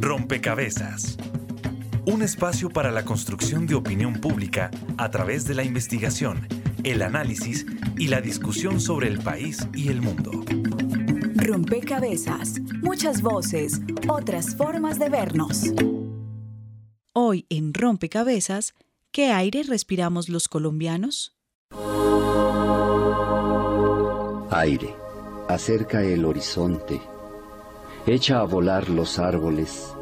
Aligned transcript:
Rompecabezas. 0.00 1.16
Un 2.06 2.22
espacio 2.22 2.70
para 2.70 2.90
la 2.90 3.04
construcción 3.04 3.66
de 3.66 3.74
opinión 3.74 4.14
pública 4.14 4.70
a 4.96 5.10
través 5.10 5.44
de 5.44 5.54
la 5.54 5.64
investigación, 5.64 6.46
el 6.84 7.02
análisis 7.02 7.66
y 7.96 8.08
la 8.08 8.20
discusión 8.20 8.80
sobre 8.80 9.08
el 9.08 9.18
país 9.18 9.68
y 9.74 9.88
el 9.88 10.00
mundo. 10.00 10.44
Rompecabezas. 11.36 12.60
Muchas 12.82 13.22
voces, 13.22 13.80
otras 14.08 14.56
formas 14.56 14.98
de 14.98 15.08
vernos. 15.08 15.64
Hoy 17.12 17.44
en 17.48 17.74
Rompecabezas, 17.74 18.74
¿qué 19.10 19.32
aire 19.32 19.64
respiramos 19.64 20.28
los 20.28 20.48
colombianos? 20.48 21.36
Aire, 24.52 24.94
acerca 25.54 26.02
el 26.02 26.24
horizonte, 26.24 27.00
echa 28.06 28.40
a 28.40 28.44
volar 28.44 28.88
los 28.88 29.18
árboles 29.18 29.92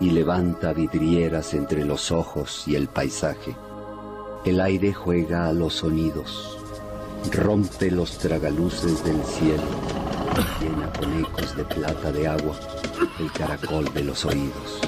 y 0.00 0.10
levanta 0.10 0.72
vidrieras 0.72 1.54
entre 1.54 1.84
los 1.84 2.10
ojos 2.10 2.64
y 2.66 2.76
el 2.76 2.88
paisaje. 2.88 3.54
El 4.44 4.60
aire 4.60 4.92
juega 4.92 5.48
a 5.48 5.52
los 5.52 5.74
sonidos, 5.74 6.58
rompe 7.32 7.90
los 7.90 8.18
tragaluces 8.18 9.04
del 9.04 9.22
cielo, 9.24 9.62
llena 10.60 10.92
con 10.92 11.20
ecos 11.20 11.56
de 11.56 11.64
plata 11.64 12.10
de 12.10 12.26
agua 12.26 12.56
el 13.18 13.32
caracol 13.32 13.92
de 13.92 14.04
los 14.04 14.24
oídos. 14.24 14.80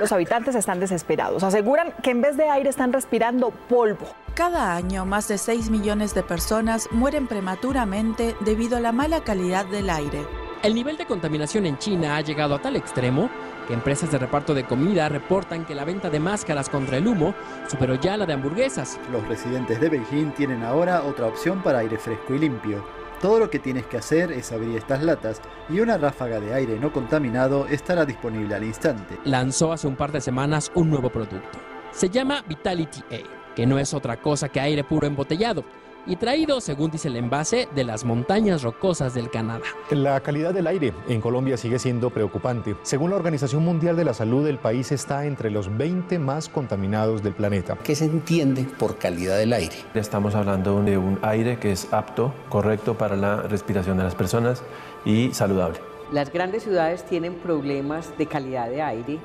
Los 0.00 0.12
habitantes 0.12 0.54
están 0.54 0.78
desesperados. 0.78 1.42
Aseguran 1.42 1.92
que 2.02 2.10
en 2.10 2.20
vez 2.20 2.36
de 2.36 2.48
aire 2.48 2.70
están 2.70 2.92
respirando 2.92 3.50
polvo. 3.50 4.06
Cada 4.38 4.76
año, 4.76 5.04
más 5.04 5.26
de 5.26 5.36
6 5.36 5.68
millones 5.68 6.14
de 6.14 6.22
personas 6.22 6.88
mueren 6.92 7.26
prematuramente 7.26 8.36
debido 8.38 8.76
a 8.76 8.80
la 8.80 8.92
mala 8.92 9.24
calidad 9.24 9.66
del 9.66 9.90
aire. 9.90 10.24
El 10.62 10.76
nivel 10.76 10.96
de 10.96 11.06
contaminación 11.06 11.66
en 11.66 11.76
China 11.76 12.14
ha 12.14 12.20
llegado 12.20 12.54
a 12.54 12.62
tal 12.62 12.76
extremo 12.76 13.28
que 13.66 13.74
empresas 13.74 14.12
de 14.12 14.18
reparto 14.18 14.54
de 14.54 14.62
comida 14.62 15.08
reportan 15.08 15.66
que 15.66 15.74
la 15.74 15.84
venta 15.84 16.08
de 16.08 16.20
máscaras 16.20 16.68
contra 16.68 16.98
el 16.98 17.08
humo 17.08 17.34
superó 17.66 17.96
ya 17.96 18.16
la 18.16 18.26
de 18.26 18.34
hamburguesas. 18.34 19.00
Los 19.10 19.26
residentes 19.26 19.80
de 19.80 19.88
Beijing 19.88 20.30
tienen 20.30 20.62
ahora 20.62 21.02
otra 21.02 21.26
opción 21.26 21.60
para 21.60 21.80
aire 21.80 21.98
fresco 21.98 22.32
y 22.32 22.38
limpio. 22.38 22.86
Todo 23.20 23.40
lo 23.40 23.50
que 23.50 23.58
tienes 23.58 23.86
que 23.86 23.96
hacer 23.96 24.30
es 24.30 24.52
abrir 24.52 24.76
estas 24.76 25.02
latas 25.02 25.42
y 25.68 25.80
una 25.80 25.98
ráfaga 25.98 26.38
de 26.38 26.54
aire 26.54 26.78
no 26.78 26.92
contaminado 26.92 27.66
estará 27.66 28.04
disponible 28.04 28.54
al 28.54 28.62
instante. 28.62 29.18
Lanzó 29.24 29.72
hace 29.72 29.88
un 29.88 29.96
par 29.96 30.12
de 30.12 30.20
semanas 30.20 30.70
un 30.76 30.90
nuevo 30.90 31.10
producto. 31.10 31.58
Se 31.90 32.08
llama 32.08 32.44
Vitality 32.46 33.02
Air, 33.10 33.37
que 33.58 33.66
no 33.66 33.76
es 33.80 33.92
otra 33.92 34.18
cosa 34.18 34.48
que 34.48 34.60
aire 34.60 34.84
puro 34.84 35.08
embotellado 35.08 35.64
y 36.06 36.14
traído, 36.14 36.60
según 36.60 36.92
dice 36.92 37.08
el 37.08 37.16
envase, 37.16 37.66
de 37.74 37.82
las 37.82 38.04
montañas 38.04 38.62
rocosas 38.62 39.14
del 39.14 39.30
Canadá. 39.30 39.64
La 39.90 40.20
calidad 40.20 40.54
del 40.54 40.68
aire 40.68 40.94
en 41.08 41.20
Colombia 41.20 41.56
sigue 41.56 41.80
siendo 41.80 42.10
preocupante. 42.10 42.76
Según 42.84 43.10
la 43.10 43.16
Organización 43.16 43.64
Mundial 43.64 43.96
de 43.96 44.04
la 44.04 44.14
Salud, 44.14 44.46
el 44.46 44.58
país 44.58 44.92
está 44.92 45.26
entre 45.26 45.50
los 45.50 45.76
20 45.76 46.20
más 46.20 46.48
contaminados 46.48 47.24
del 47.24 47.32
planeta. 47.32 47.76
¿Qué 47.82 47.96
se 47.96 48.04
entiende 48.04 48.62
por 48.62 48.96
calidad 48.96 49.36
del 49.36 49.52
aire? 49.52 49.74
Estamos 49.92 50.36
hablando 50.36 50.80
de 50.84 50.96
un 50.96 51.18
aire 51.22 51.58
que 51.58 51.72
es 51.72 51.92
apto, 51.92 52.32
correcto 52.48 52.96
para 52.96 53.16
la 53.16 53.42
respiración 53.42 53.96
de 53.96 54.04
las 54.04 54.14
personas 54.14 54.62
y 55.04 55.34
saludable. 55.34 55.80
Las 56.12 56.32
grandes 56.32 56.62
ciudades 56.62 57.04
tienen 57.06 57.34
problemas 57.34 58.16
de 58.16 58.26
calidad 58.26 58.70
de 58.70 58.82
aire 58.82 59.18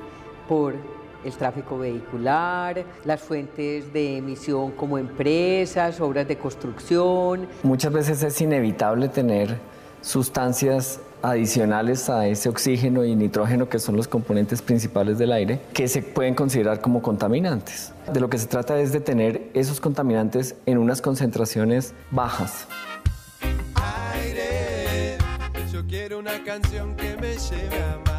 por 0.48 0.74
el 1.24 1.32
tráfico 1.32 1.78
vehicular, 1.78 2.84
las 3.04 3.20
fuentes 3.20 3.92
de 3.92 4.18
emisión 4.18 4.72
como 4.72 4.98
empresas, 4.98 6.00
obras 6.00 6.28
de 6.28 6.36
construcción. 6.36 7.46
Muchas 7.62 7.92
veces 7.92 8.22
es 8.22 8.40
inevitable 8.40 9.08
tener 9.08 9.58
sustancias 10.00 11.00
adicionales 11.22 12.10
a 12.10 12.26
ese 12.26 12.50
oxígeno 12.50 13.04
y 13.04 13.16
nitrógeno 13.16 13.68
que 13.68 13.78
son 13.78 13.96
los 13.96 14.06
componentes 14.06 14.60
principales 14.60 15.16
del 15.16 15.32
aire 15.32 15.60
que 15.72 15.88
se 15.88 16.02
pueden 16.02 16.34
considerar 16.34 16.82
como 16.82 17.00
contaminantes. 17.00 17.92
De 18.12 18.20
lo 18.20 18.28
que 18.28 18.36
se 18.36 18.46
trata 18.46 18.78
es 18.78 18.92
de 18.92 19.00
tener 19.00 19.50
esos 19.54 19.80
contaminantes 19.80 20.56
en 20.66 20.76
unas 20.76 21.00
concentraciones 21.00 21.94
bajas. 22.10 22.66
Aire, 24.12 25.16
yo 25.72 25.86
quiero 25.86 26.18
una 26.18 26.44
canción 26.44 26.94
que 26.96 27.16
me 27.16 27.32
lleve 27.38 27.82
a 27.82 28.13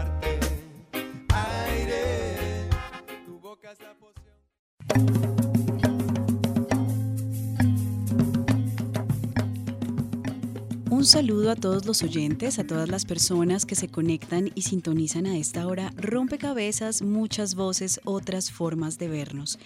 Un 10.89 11.03
saludo 11.03 11.51
a 11.51 11.55
todos 11.55 11.85
los 11.85 12.01
oyentes, 12.03 12.57
a 12.57 12.65
todas 12.65 12.89
las 12.89 13.05
personas 13.05 13.65
que 13.65 13.75
se 13.75 13.89
conectan 13.89 14.49
y 14.55 14.61
sintonizan 14.61 15.25
a 15.25 15.37
esta 15.37 15.67
hora. 15.67 15.91
Rompecabezas, 15.97 17.01
muchas 17.01 17.55
voces, 17.55 17.99
otras 18.05 18.51
formas 18.51 18.97
de 18.97 19.09
vernos. 19.09 19.59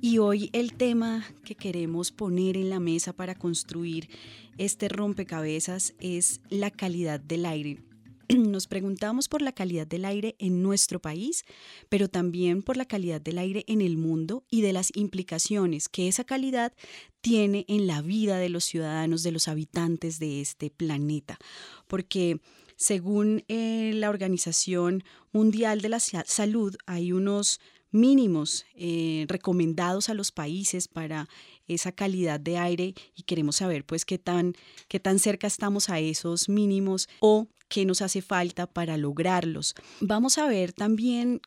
Y 0.00 0.18
hoy 0.18 0.50
el 0.52 0.74
tema 0.74 1.24
que 1.44 1.54
queremos 1.54 2.10
poner 2.10 2.56
en 2.56 2.68
la 2.68 2.80
mesa 2.80 3.12
para 3.12 3.34
construir 3.34 4.10
este 4.58 4.88
rompecabezas 4.88 5.94
es 6.00 6.40
la 6.50 6.70
calidad 6.70 7.20
del 7.20 7.46
aire 7.46 7.91
nos 8.38 8.66
preguntamos 8.66 9.28
por 9.28 9.42
la 9.42 9.52
calidad 9.52 9.86
del 9.86 10.04
aire 10.04 10.36
en 10.38 10.62
nuestro 10.62 11.00
país, 11.00 11.44
pero 11.88 12.08
también 12.08 12.62
por 12.62 12.76
la 12.76 12.84
calidad 12.84 13.20
del 13.20 13.38
aire 13.38 13.64
en 13.66 13.80
el 13.80 13.96
mundo 13.96 14.44
y 14.50 14.62
de 14.62 14.72
las 14.72 14.90
implicaciones 14.94 15.88
que 15.88 16.08
esa 16.08 16.24
calidad 16.24 16.72
tiene 17.20 17.64
en 17.68 17.86
la 17.86 18.02
vida 18.02 18.38
de 18.38 18.48
los 18.48 18.64
ciudadanos, 18.64 19.22
de 19.22 19.32
los 19.32 19.48
habitantes 19.48 20.18
de 20.18 20.40
este 20.40 20.70
planeta. 20.70 21.38
Porque 21.86 22.40
según 22.76 23.44
eh, 23.48 23.92
la 23.94 24.10
Organización 24.10 25.04
Mundial 25.32 25.80
de 25.80 25.88
la 25.88 26.00
Salud, 26.00 26.76
hay 26.86 27.12
unos 27.12 27.60
mínimos 27.90 28.64
eh, 28.74 29.26
recomendados 29.28 30.08
a 30.08 30.14
los 30.14 30.32
países 30.32 30.88
para 30.88 31.28
esa 31.68 31.92
calidad 31.92 32.40
de 32.40 32.56
aire 32.56 32.94
y 33.14 33.22
queremos 33.24 33.56
saber 33.56 33.84
pues 33.84 34.04
qué 34.04 34.18
tan, 34.18 34.54
qué 34.88 34.98
tan 34.98 35.18
cerca 35.18 35.46
estamos 35.46 35.90
a 35.90 36.00
esos 36.00 36.48
mínimos 36.48 37.08
o 37.20 37.48
qué 37.72 37.86
nos 37.86 38.02
hace 38.02 38.20
falta 38.20 38.66
para 38.66 38.98
lograrlos. 38.98 39.74
Vamos 40.02 40.36
a 40.36 40.46
ver 40.46 40.74
también 40.74 41.40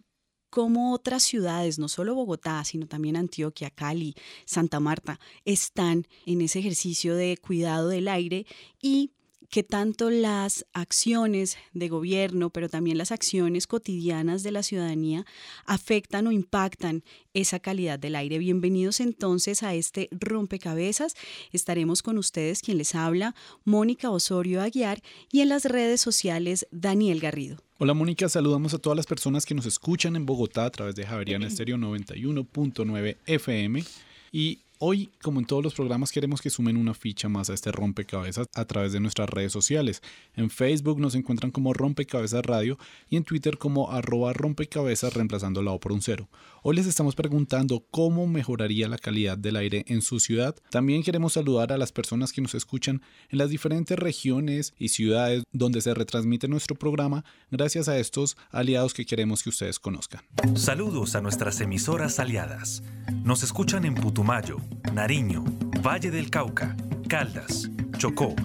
cómo 0.50 0.91
otras 0.91 1.22
ciudades, 1.22 1.78
no 1.78 1.88
solo 1.88 2.16
Bogotá, 2.16 2.63
sino 2.63 2.88
también 2.88 3.16
Antioquia, 3.16 3.69
Cali, 3.69 4.16
Santa 4.44 4.80
Marta, 4.80 5.19
están 5.44 6.08
en 6.25 6.41
ese 6.41 6.59
ejercicio 6.59 7.16
de 7.16 7.38
cuidado 7.38 7.90
del 7.90 8.08
aire 8.08 8.47
y 8.81 9.12
que 9.50 9.63
tanto 9.63 10.09
las 10.09 10.66
acciones 10.73 11.57
de 11.73 11.89
gobierno, 11.89 12.50
pero 12.50 12.69
también 12.69 12.97
las 12.97 13.11
acciones 13.11 13.67
cotidianas 13.67 14.44
de 14.44 14.51
la 14.51 14.63
ciudadanía 14.63 15.25
afectan 15.66 16.28
o 16.28 16.31
impactan 16.31 17.03
esa 17.33 17.59
calidad 17.59 18.00
del 18.00 18.16
aire. 18.16 18.38
Bienvenidos 18.38 19.00
entonces 19.00 19.63
a 19.63 19.73
este 19.73 20.09
rompecabezas. 20.11 21.16
Estaremos 21.51 22.01
con 22.01 22.17
ustedes 22.17 22.61
quien 22.61 22.78
les 22.78 22.95
habla, 22.95 23.35
Mónica 23.63 24.09
Osorio 24.09 24.61
Aguiar, 24.61 25.01
y 25.31 25.41
en 25.41 25.50
las 25.50 25.66
redes 25.66 26.01
sociales, 26.01 26.67
Daniel 26.72 27.19
Garrido. 27.19 27.57
Hola 27.77 27.94
Mónica, 27.94 28.29
saludamos 28.29 28.73
a 28.73 28.77
todas 28.77 28.95
las 28.95 29.06
personas 29.06 29.45
que 29.45 29.53
nos 29.53 29.66
escuchan 29.66 30.16
en 30.16 30.25
Bogotá 30.25 30.66
a 30.66 30.69
través 30.69 30.95
de 30.95 31.06
Javeriana 31.06 31.47
Estéreo 31.47 31.77
91.9 31.77 33.17
FM 33.25 33.83
y 34.31 34.59
Hoy, 34.78 35.09
como 35.22 35.40
en 35.40 35.46
todos 35.46 35.63
los 35.63 35.74
programas, 35.74 36.12
queremos 36.12 36.41
que 36.41 36.50
sumen 36.50 36.75
una 36.75 36.94
ficha 36.94 37.30
más 37.30 37.50
a 37.50 37.53
este 37.53 37.72
rompecabezas 37.72 38.47
a 38.53 38.66
través 38.66 38.91
de 38.91 39.00
nuestras 39.00 39.30
redes 39.30 39.53
sociales. 39.53 40.02
En 40.36 40.50
Facebook 40.50 41.00
nos 41.00 41.16
encuentran 41.16 41.52
como 41.52 41.74
Rompecabezas 41.74 42.46
Radio 42.46 42.78
y 43.09 43.16
en 43.16 43.24
Twitter 43.24 43.58
como 43.58 43.91
arroba 43.91 44.34
rompecabezas 44.34 45.13
reemplazando 45.13 45.62
la 45.62 45.72
O 45.72 45.80
por 45.80 45.94
un 45.94 46.02
cero. 46.02 46.28
Hoy 46.62 46.75
les 46.75 46.88
estamos 46.88 47.16
preguntando 47.16 47.86
cómo 47.90 48.28
mejoraría 48.28 48.90
la 48.90 48.97
calidad 48.97 49.38
del 49.38 49.56
aire 49.56 49.86
en 49.88 50.02
su 50.02 50.19
ciudad. 50.19 50.56
También 50.72 51.03
queremos 51.03 51.34
saludar 51.34 51.72
a 51.72 51.78
las 51.78 51.94
personas 51.94 52.33
que 52.33 52.42
nos 52.42 52.54
escuchan 52.54 53.01
en 53.30 53.38
las 53.38 53.51
diferentes 53.51 53.98
regiones 53.98 54.74
y 54.77 54.89
ciudades 54.89 55.44
donde 55.54 55.80
se 55.80 55.94
retransmite 55.94 56.50
nuestro 56.50 56.75
programa 56.75 57.24
gracias 57.50 57.88
a 57.88 57.98
estos 57.98 58.36
aliados 58.51 58.94
que 58.94 59.06
queremos 59.06 59.42
que 59.42 59.50
ustedes 59.50 59.80
conozcan. 59.80 60.22
Saludos 60.56 61.16
a 61.16 61.22
nuestras 61.22 61.62
emisoras 61.62 62.19
aliadas. 62.19 62.83
Nos 63.24 63.44
escuchan 63.44 63.86
en 63.86 63.95
Putumayo, 63.95 64.57
Nariño, 64.94 65.44
Valle 65.85 66.12
del 66.12 66.29
Cauca, 66.29 66.75
Caldas, 67.07 67.69
Chocó, 67.97 68.35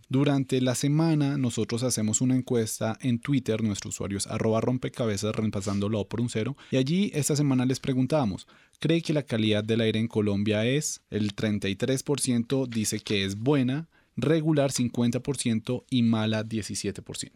Durante 0.10 0.62
la 0.62 0.74
semana 0.74 1.38
nosotros 1.38 1.84
hacemos 1.84 2.22
una 2.22 2.36
encuesta 2.36 2.98
en 3.02 3.20
Twitter, 3.20 3.62
nuestro 3.62 3.90
usuario 3.90 4.18
es 4.18 4.28
arroba 4.28 4.62
rompecabezas 4.62 5.36
reemplazándolo 5.36 6.08
por 6.08 6.22
un 6.22 6.30
cero, 6.30 6.56
y 6.72 6.78
allí 6.78 7.12
esta 7.14 7.36
semana 7.36 7.66
les 7.66 7.82
preguntamos, 7.82 8.48
¿cree 8.80 9.02
que 9.02 9.12
la 9.12 9.24
calidad 9.24 9.66
del 9.66 9.82
aire 9.82 10.00
en 10.00 10.08
Colombia 10.08 10.66
es? 10.66 11.02
El 11.10 11.36
33% 11.36 12.70
dice 12.70 13.02
que 13.02 13.26
es 13.26 13.38
buena, 13.38 13.90
regular 14.16 14.72
50% 14.72 15.84
y 15.90 16.04
mala 16.04 16.46
17%. 16.46 17.32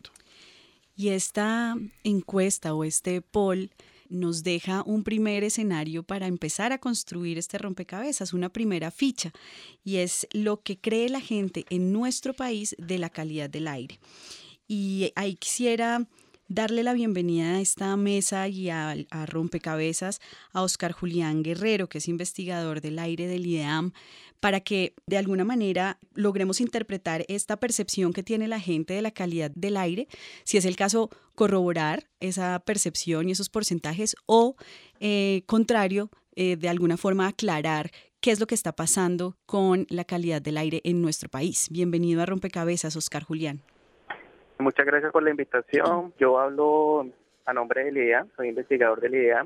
Y 0.95 1.09
esta 1.09 1.75
encuesta 2.03 2.73
o 2.73 2.83
este 2.83 3.21
poll 3.21 3.71
nos 4.09 4.43
deja 4.43 4.83
un 4.85 5.03
primer 5.03 5.43
escenario 5.43 6.03
para 6.03 6.27
empezar 6.27 6.73
a 6.73 6.79
construir 6.79 7.37
este 7.37 7.57
rompecabezas, 7.57 8.33
una 8.33 8.49
primera 8.49 8.91
ficha, 8.91 9.31
y 9.83 9.97
es 9.97 10.27
lo 10.33 10.61
que 10.61 10.79
cree 10.79 11.09
la 11.09 11.21
gente 11.21 11.65
en 11.69 11.93
nuestro 11.93 12.33
país 12.33 12.75
de 12.77 12.99
la 12.99 13.09
calidad 13.09 13.49
del 13.49 13.67
aire. 13.67 13.99
Y 14.67 15.11
ahí 15.15 15.35
quisiera 15.35 16.07
darle 16.53 16.83
la 16.83 16.93
bienvenida 16.93 17.55
a 17.55 17.61
esta 17.61 17.95
mesa 17.95 18.49
y 18.49 18.69
a, 18.69 18.97
rompecabezas 19.25 20.19
a 20.51 20.61
Oscar 20.61 20.91
Julián 20.91 21.43
Guerrero, 21.43 21.87
que 21.87 21.99
es 21.99 22.09
investigador 22.09 22.81
del 22.81 22.99
aire 22.99 23.27
del 23.27 23.47
IDEAM, 23.47 23.93
para 24.41 24.59
que 24.59 24.93
de 25.07 25.17
alguna 25.17 25.45
manera 25.45 25.97
logremos 26.13 26.59
interpretar 26.59 27.23
esta 27.29 27.55
percepción 27.55 28.11
que 28.11 28.21
tiene 28.21 28.49
la 28.49 28.59
gente 28.59 28.93
de 28.93 29.01
la 29.01 29.11
calidad 29.11 29.51
del 29.51 29.77
aire, 29.77 30.09
si 30.43 30.57
es 30.57 30.65
el 30.65 30.75
caso, 30.75 31.09
corroborar 31.35 32.09
esa 32.19 32.59
percepción 32.59 33.29
y 33.29 33.31
esos 33.31 33.47
porcentajes 33.47 34.17
o, 34.25 34.57
eh, 34.99 35.43
contrario, 35.45 36.11
eh, 36.35 36.57
de 36.57 36.67
alguna 36.67 36.97
forma 36.97 37.27
aclarar 37.27 37.91
qué 38.19 38.31
es 38.31 38.41
lo 38.41 38.47
que 38.47 38.55
está 38.55 38.73
pasando 38.73 39.37
con 39.45 39.87
la 39.89 40.03
calidad 40.03 40.41
del 40.41 40.57
aire 40.57 40.81
en 40.83 41.01
nuestro 41.01 41.29
país. 41.29 41.67
Bienvenido 41.69 42.21
a 42.21 42.25
Rompecabezas, 42.25 42.97
Oscar 42.97 43.23
Julián. 43.23 43.61
Muchas 44.61 44.85
gracias 44.85 45.11
por 45.11 45.23
la 45.23 45.31
invitación. 45.31 46.13
Yo 46.19 46.39
hablo 46.39 47.07
a 47.45 47.53
nombre 47.53 47.83
del 47.83 47.97
IDEA, 47.97 48.27
soy 48.35 48.49
investigador 48.49 49.01
del 49.01 49.15
IDEA 49.15 49.45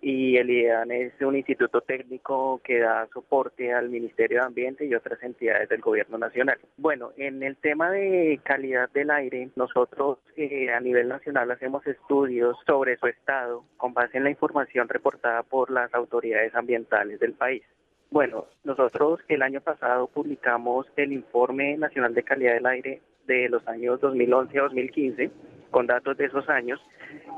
y 0.00 0.36
el 0.36 0.50
IDEAN 0.50 0.90
es 0.92 1.12
un 1.22 1.34
instituto 1.34 1.80
técnico 1.80 2.60
que 2.62 2.78
da 2.78 3.08
soporte 3.12 3.72
al 3.72 3.88
Ministerio 3.88 4.40
de 4.40 4.46
Ambiente 4.46 4.84
y 4.84 4.94
otras 4.94 5.22
entidades 5.22 5.68
del 5.68 5.80
Gobierno 5.80 6.18
Nacional. 6.18 6.58
Bueno, 6.76 7.12
en 7.16 7.42
el 7.42 7.56
tema 7.56 7.90
de 7.90 8.38
calidad 8.44 8.90
del 8.90 9.10
aire, 9.10 9.48
nosotros 9.56 10.18
eh, 10.36 10.70
a 10.70 10.78
nivel 10.80 11.08
nacional 11.08 11.50
hacemos 11.50 11.86
estudios 11.86 12.56
sobre 12.66 12.96
su 12.98 13.06
estado 13.06 13.64
con 13.76 13.94
base 13.94 14.18
en 14.18 14.24
la 14.24 14.30
información 14.30 14.88
reportada 14.88 15.42
por 15.42 15.70
las 15.70 15.92
autoridades 15.94 16.54
ambientales 16.54 17.18
del 17.18 17.32
país. 17.32 17.62
Bueno, 18.14 18.46
nosotros 18.62 19.18
el 19.26 19.42
año 19.42 19.60
pasado 19.60 20.06
publicamos 20.06 20.86
el 20.94 21.12
Informe 21.12 21.76
Nacional 21.76 22.14
de 22.14 22.22
Calidad 22.22 22.54
del 22.54 22.66
Aire 22.66 23.00
de 23.26 23.48
los 23.48 23.66
años 23.66 24.00
2011 24.00 24.56
a 24.56 24.62
2015 24.62 25.30
con 25.72 25.88
datos 25.88 26.16
de 26.16 26.26
esos 26.26 26.48
años. 26.48 26.80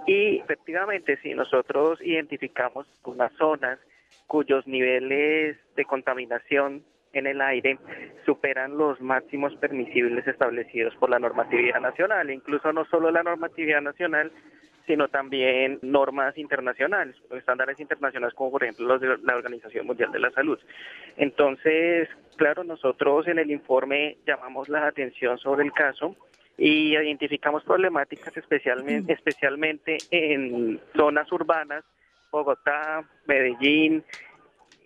Y 0.06 0.36
efectivamente 0.36 1.16
si 1.22 1.32
nosotros 1.32 1.98
identificamos 2.02 2.86
unas 3.04 3.32
zonas 3.38 3.78
cuyos 4.26 4.66
niveles 4.66 5.56
de 5.76 5.84
contaminación 5.86 6.84
en 7.14 7.26
el 7.26 7.40
aire 7.40 7.78
superan 8.26 8.76
los 8.76 9.00
máximos 9.00 9.56
permisibles 9.56 10.26
establecidos 10.26 10.94
por 10.96 11.08
la 11.08 11.18
normatividad 11.18 11.80
nacional, 11.80 12.30
incluso 12.30 12.70
no 12.74 12.84
solo 12.84 13.10
la 13.10 13.22
normatividad 13.22 13.80
nacional, 13.80 14.30
sino 14.86 15.08
también 15.08 15.78
normas 15.82 16.38
internacionales, 16.38 17.16
estándares 17.30 17.80
internacionales 17.80 18.34
como 18.34 18.52
por 18.52 18.62
ejemplo 18.62 18.86
los 18.86 19.00
de 19.00 19.18
la 19.22 19.36
Organización 19.36 19.86
Mundial 19.86 20.12
de 20.12 20.20
la 20.20 20.30
Salud. 20.30 20.58
Entonces, 21.16 22.08
claro, 22.36 22.64
nosotros 22.64 23.26
en 23.28 23.38
el 23.38 23.50
informe 23.50 24.18
llamamos 24.26 24.68
la 24.68 24.86
atención 24.86 25.38
sobre 25.38 25.64
el 25.64 25.72
caso 25.72 26.14
y 26.56 26.96
identificamos 26.96 27.64
problemáticas 27.64 28.36
especialmente, 28.36 29.12
especialmente 29.12 29.98
en 30.10 30.80
zonas 30.96 31.30
urbanas, 31.32 31.84
Bogotá, 32.30 33.04
Medellín, 33.26 34.04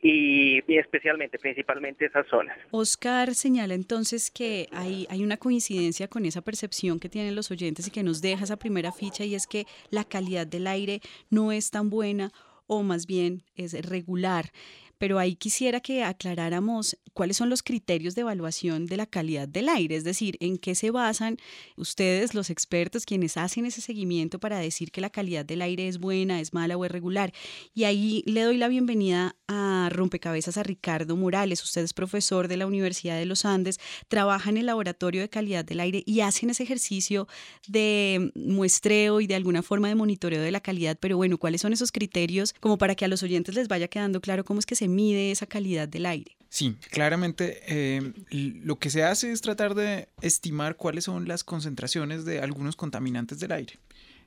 y, 0.02 0.62
especialmente, 0.68 1.38
principalmente 1.38 2.06
esas 2.06 2.26
zonas. 2.28 2.56
Oscar 2.70 3.34
señala 3.34 3.74
entonces 3.74 4.30
que 4.30 4.68
hay, 4.72 5.06
hay 5.10 5.22
una 5.22 5.36
coincidencia 5.36 6.08
con 6.08 6.24
esa 6.24 6.40
percepción 6.40 6.98
que 6.98 7.08
tienen 7.08 7.34
los 7.34 7.50
oyentes 7.50 7.88
y 7.88 7.90
que 7.90 8.02
nos 8.02 8.22
deja 8.22 8.44
esa 8.44 8.56
primera 8.56 8.92
ficha 8.92 9.24
y 9.24 9.34
es 9.34 9.46
que 9.46 9.66
la 9.90 10.04
calidad 10.04 10.46
del 10.46 10.66
aire 10.66 11.00
no 11.28 11.52
es 11.52 11.70
tan 11.70 11.90
buena 11.90 12.32
o 12.66 12.82
más 12.82 13.06
bien 13.06 13.42
es 13.56 13.72
regular 13.86 14.52
pero 15.00 15.18
ahí 15.18 15.34
quisiera 15.34 15.80
que 15.80 16.04
aclaráramos 16.04 16.98
cuáles 17.14 17.38
son 17.38 17.48
los 17.48 17.62
criterios 17.62 18.14
de 18.14 18.20
evaluación 18.20 18.84
de 18.84 18.98
la 18.98 19.06
calidad 19.06 19.48
del 19.48 19.70
aire, 19.70 19.96
es 19.96 20.04
decir, 20.04 20.36
en 20.40 20.58
qué 20.58 20.74
se 20.74 20.90
basan 20.90 21.38
ustedes, 21.76 22.34
los 22.34 22.50
expertos, 22.50 23.06
quienes 23.06 23.38
hacen 23.38 23.64
ese 23.64 23.80
seguimiento 23.80 24.38
para 24.38 24.58
decir 24.58 24.92
que 24.92 25.00
la 25.00 25.08
calidad 25.08 25.46
del 25.46 25.62
aire 25.62 25.88
es 25.88 25.98
buena, 25.98 26.38
es 26.38 26.52
mala 26.52 26.76
o 26.76 26.84
es 26.84 26.90
regular. 26.90 27.32
Y 27.72 27.84
ahí 27.84 28.22
le 28.26 28.42
doy 28.42 28.58
la 28.58 28.68
bienvenida 28.68 29.36
a 29.48 29.88
Rompecabezas 29.90 30.58
a 30.58 30.62
Ricardo 30.62 31.16
Morales. 31.16 31.64
Usted 31.64 31.82
es 31.82 31.94
profesor 31.94 32.46
de 32.46 32.58
la 32.58 32.66
Universidad 32.66 33.18
de 33.18 33.24
los 33.24 33.46
Andes, 33.46 33.80
trabaja 34.08 34.50
en 34.50 34.58
el 34.58 34.66
laboratorio 34.66 35.22
de 35.22 35.30
calidad 35.30 35.64
del 35.64 35.80
aire 35.80 36.02
y 36.04 36.20
hacen 36.20 36.50
ese 36.50 36.62
ejercicio 36.62 37.26
de 37.66 38.32
muestreo 38.34 39.22
y 39.22 39.26
de 39.26 39.34
alguna 39.34 39.62
forma 39.62 39.88
de 39.88 39.94
monitoreo 39.94 40.42
de 40.42 40.52
la 40.52 40.60
calidad. 40.60 40.98
Pero 41.00 41.16
bueno, 41.16 41.38
¿cuáles 41.38 41.62
son 41.62 41.72
esos 41.72 41.90
criterios 41.90 42.54
como 42.60 42.76
para 42.76 42.94
que 42.94 43.06
a 43.06 43.08
los 43.08 43.22
oyentes 43.22 43.54
les 43.54 43.66
vaya 43.66 43.88
quedando 43.88 44.20
claro 44.20 44.44
cómo 44.44 44.60
es 44.60 44.66
que 44.66 44.76
se 44.76 44.89
mide 44.90 45.30
esa 45.30 45.46
calidad 45.46 45.88
del 45.88 46.06
aire? 46.06 46.36
Sí, 46.50 46.76
claramente 46.90 47.62
eh, 47.68 48.12
lo 48.30 48.76
que 48.76 48.90
se 48.90 49.04
hace 49.04 49.30
es 49.30 49.40
tratar 49.40 49.76
de 49.76 50.08
estimar 50.20 50.76
cuáles 50.76 51.04
son 51.04 51.28
las 51.28 51.44
concentraciones 51.44 52.24
de 52.24 52.40
algunos 52.40 52.74
contaminantes 52.74 53.38
del 53.38 53.52
aire. 53.52 53.78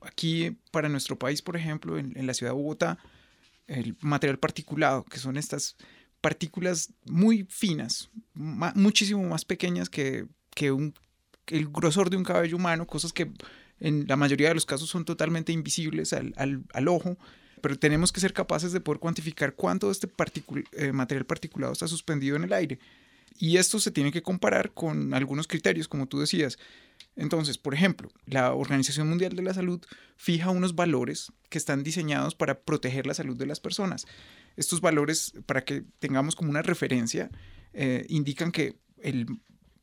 Aquí, 0.01 0.55
para 0.71 0.87
nuestro 0.87 1.19
país, 1.19 1.41
por 1.41 1.57
ejemplo, 1.57 1.97
en, 1.97 2.25
la 2.25 2.33
ciudad 2.33 2.53
de 2.53 2.57
Bogotá, 2.57 2.97
el 3.67 3.97
material 3.99 4.39
particulado, 4.39 5.03
que 5.03 5.19
son 5.19 5.35
estas 5.35 5.75
partículas 6.21 6.93
muy 7.05 7.45
finas, 7.49 8.09
muchísimo 8.33 9.21
más 9.23 9.43
pequeñas 9.43 9.89
que, 9.89 10.25
el 11.47 11.67
grosor 11.67 12.09
de 12.09 12.15
un 12.15 12.23
cabello 12.23 12.55
humano, 12.55 12.87
cosas 12.87 13.11
que 13.11 13.29
en 13.81 14.07
la 14.07 14.15
mayoría 14.15 14.47
de 14.47 14.53
los 14.53 14.65
casos 14.65 14.87
son 14.87 15.03
totalmente 15.03 15.51
invisibles 15.51 16.13
al 16.13 16.87
ojo, 16.87 17.17
pero 17.63 17.79
tenemos 17.79 18.11
que 18.11 18.19
ser 18.19 18.33
capaces 18.33 18.73
de 18.73 18.81
poder 18.81 18.99
cuantificar 18.99 19.55
cuánto 19.55 19.89
este 19.89 20.09
eh, 20.73 20.91
material 20.91 21.25
particulado 21.25 21.71
está 21.71 21.87
suspendido 21.87 22.35
en 22.35 22.43
el 22.43 22.51
aire. 22.51 22.77
Y 23.39 23.55
esto 23.55 23.79
se 23.79 23.89
tiene 23.89 24.11
que 24.11 24.21
comparar 24.21 24.73
con 24.73 25.13
algunos 25.13 25.47
criterios, 25.47 25.87
como 25.87 26.05
tú 26.05 26.19
decías. 26.19 26.59
Entonces, 27.15 27.57
por 27.57 27.73
ejemplo, 27.73 28.11
la 28.25 28.53
Organización 28.53 29.07
Mundial 29.07 29.33
de 29.37 29.43
la 29.43 29.53
Salud 29.53 29.81
fija 30.17 30.49
unos 30.49 30.75
valores 30.75 31.31
que 31.47 31.57
están 31.57 31.83
diseñados 31.83 32.35
para 32.35 32.59
proteger 32.59 33.07
la 33.07 33.13
salud 33.13 33.37
de 33.37 33.45
las 33.45 33.61
personas. 33.61 34.07
Estos 34.57 34.81
valores, 34.81 35.31
para 35.45 35.63
que 35.63 35.85
tengamos 35.99 36.35
como 36.35 36.49
una 36.49 36.63
referencia, 36.63 37.29
eh, 37.71 38.05
indican 38.09 38.51
que 38.51 38.75
el, 38.97 39.25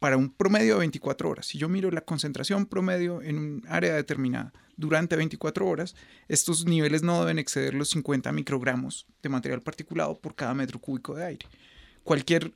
para 0.01 0.17
un 0.17 0.31
promedio 0.31 0.75
de 0.75 0.79
24 0.81 1.29
horas, 1.29 1.47
si 1.47 1.59
yo 1.59 1.69
miro 1.69 1.91
la 1.91 2.01
concentración 2.01 2.67
promedio 2.67 3.23
en 3.23 3.39
un 3.39 3.65
área 3.69 3.95
determinada 3.95 4.53
durante 4.77 5.15
24 5.15 5.69
horas, 5.69 5.95
estos 6.27 6.65
niveles 6.65 7.03
no 7.03 7.21
deben 7.21 7.39
exceder 7.39 7.75
los 7.75 7.91
50 7.91 8.33
microgramos 8.33 9.07
de 9.23 9.29
material 9.29 9.61
particulado 9.61 10.19
por 10.19 10.35
cada 10.35 10.55
metro 10.55 10.81
cúbico 10.81 11.15
de 11.15 11.27
aire. 11.27 11.47
Cualquier, 12.03 12.51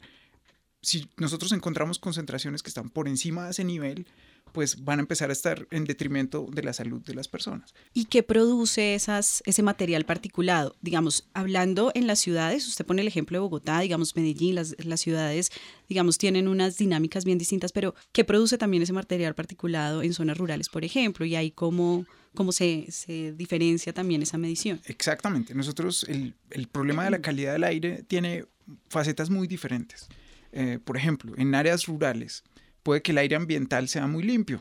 si 0.80 1.06
nosotros 1.18 1.52
encontramos 1.52 1.98
concentraciones 1.98 2.62
que 2.62 2.70
están 2.70 2.88
por 2.88 3.08
encima 3.08 3.44
de 3.44 3.50
ese 3.50 3.64
nivel, 3.64 4.06
pues 4.52 4.84
van 4.84 5.00
a 5.00 5.02
empezar 5.02 5.30
a 5.30 5.32
estar 5.32 5.66
en 5.70 5.84
detrimento 5.84 6.46
de 6.52 6.62
la 6.62 6.72
salud 6.72 7.02
de 7.02 7.14
las 7.14 7.26
personas. 7.28 7.74
¿Y 7.92 8.04
qué 8.04 8.22
produce 8.22 8.94
esas, 8.94 9.42
ese 9.46 9.62
material 9.62 10.04
particulado? 10.04 10.76
Digamos, 10.80 11.28
hablando 11.34 11.90
en 11.94 12.06
las 12.06 12.20
ciudades, 12.20 12.66
usted 12.68 12.86
pone 12.86 13.02
el 13.02 13.08
ejemplo 13.08 13.36
de 13.36 13.40
Bogotá, 13.40 13.80
digamos 13.80 14.14
Medellín, 14.14 14.54
las, 14.54 14.76
las 14.84 15.00
ciudades, 15.00 15.50
digamos, 15.88 16.18
tienen 16.18 16.46
unas 16.46 16.76
dinámicas 16.76 17.24
bien 17.24 17.38
distintas, 17.38 17.72
pero 17.72 17.94
¿qué 18.12 18.24
produce 18.24 18.56
también 18.56 18.82
ese 18.82 18.92
material 18.92 19.34
particulado 19.34 20.02
en 20.02 20.14
zonas 20.14 20.38
rurales, 20.38 20.68
por 20.68 20.84
ejemplo? 20.84 21.26
Y 21.26 21.34
ahí 21.34 21.50
cómo, 21.50 22.06
cómo 22.34 22.52
se, 22.52 22.86
se 22.90 23.32
diferencia 23.32 23.92
también 23.92 24.22
esa 24.22 24.38
medición. 24.38 24.80
Exactamente. 24.84 25.54
Nosotros, 25.54 26.04
el, 26.08 26.34
el 26.50 26.68
problema 26.68 27.04
de 27.04 27.10
la 27.10 27.20
calidad 27.20 27.52
del 27.52 27.64
aire 27.64 28.04
tiene 28.06 28.44
facetas 28.88 29.30
muy 29.30 29.48
diferentes. 29.48 30.08
Eh, 30.52 30.78
por 30.82 30.96
ejemplo, 30.96 31.32
en 31.36 31.54
áreas 31.56 31.86
rurales, 31.86 32.44
puede 32.84 33.02
que 33.02 33.10
el 33.10 33.18
aire 33.18 33.34
ambiental 33.34 33.88
sea 33.88 34.06
muy 34.06 34.22
limpio, 34.22 34.60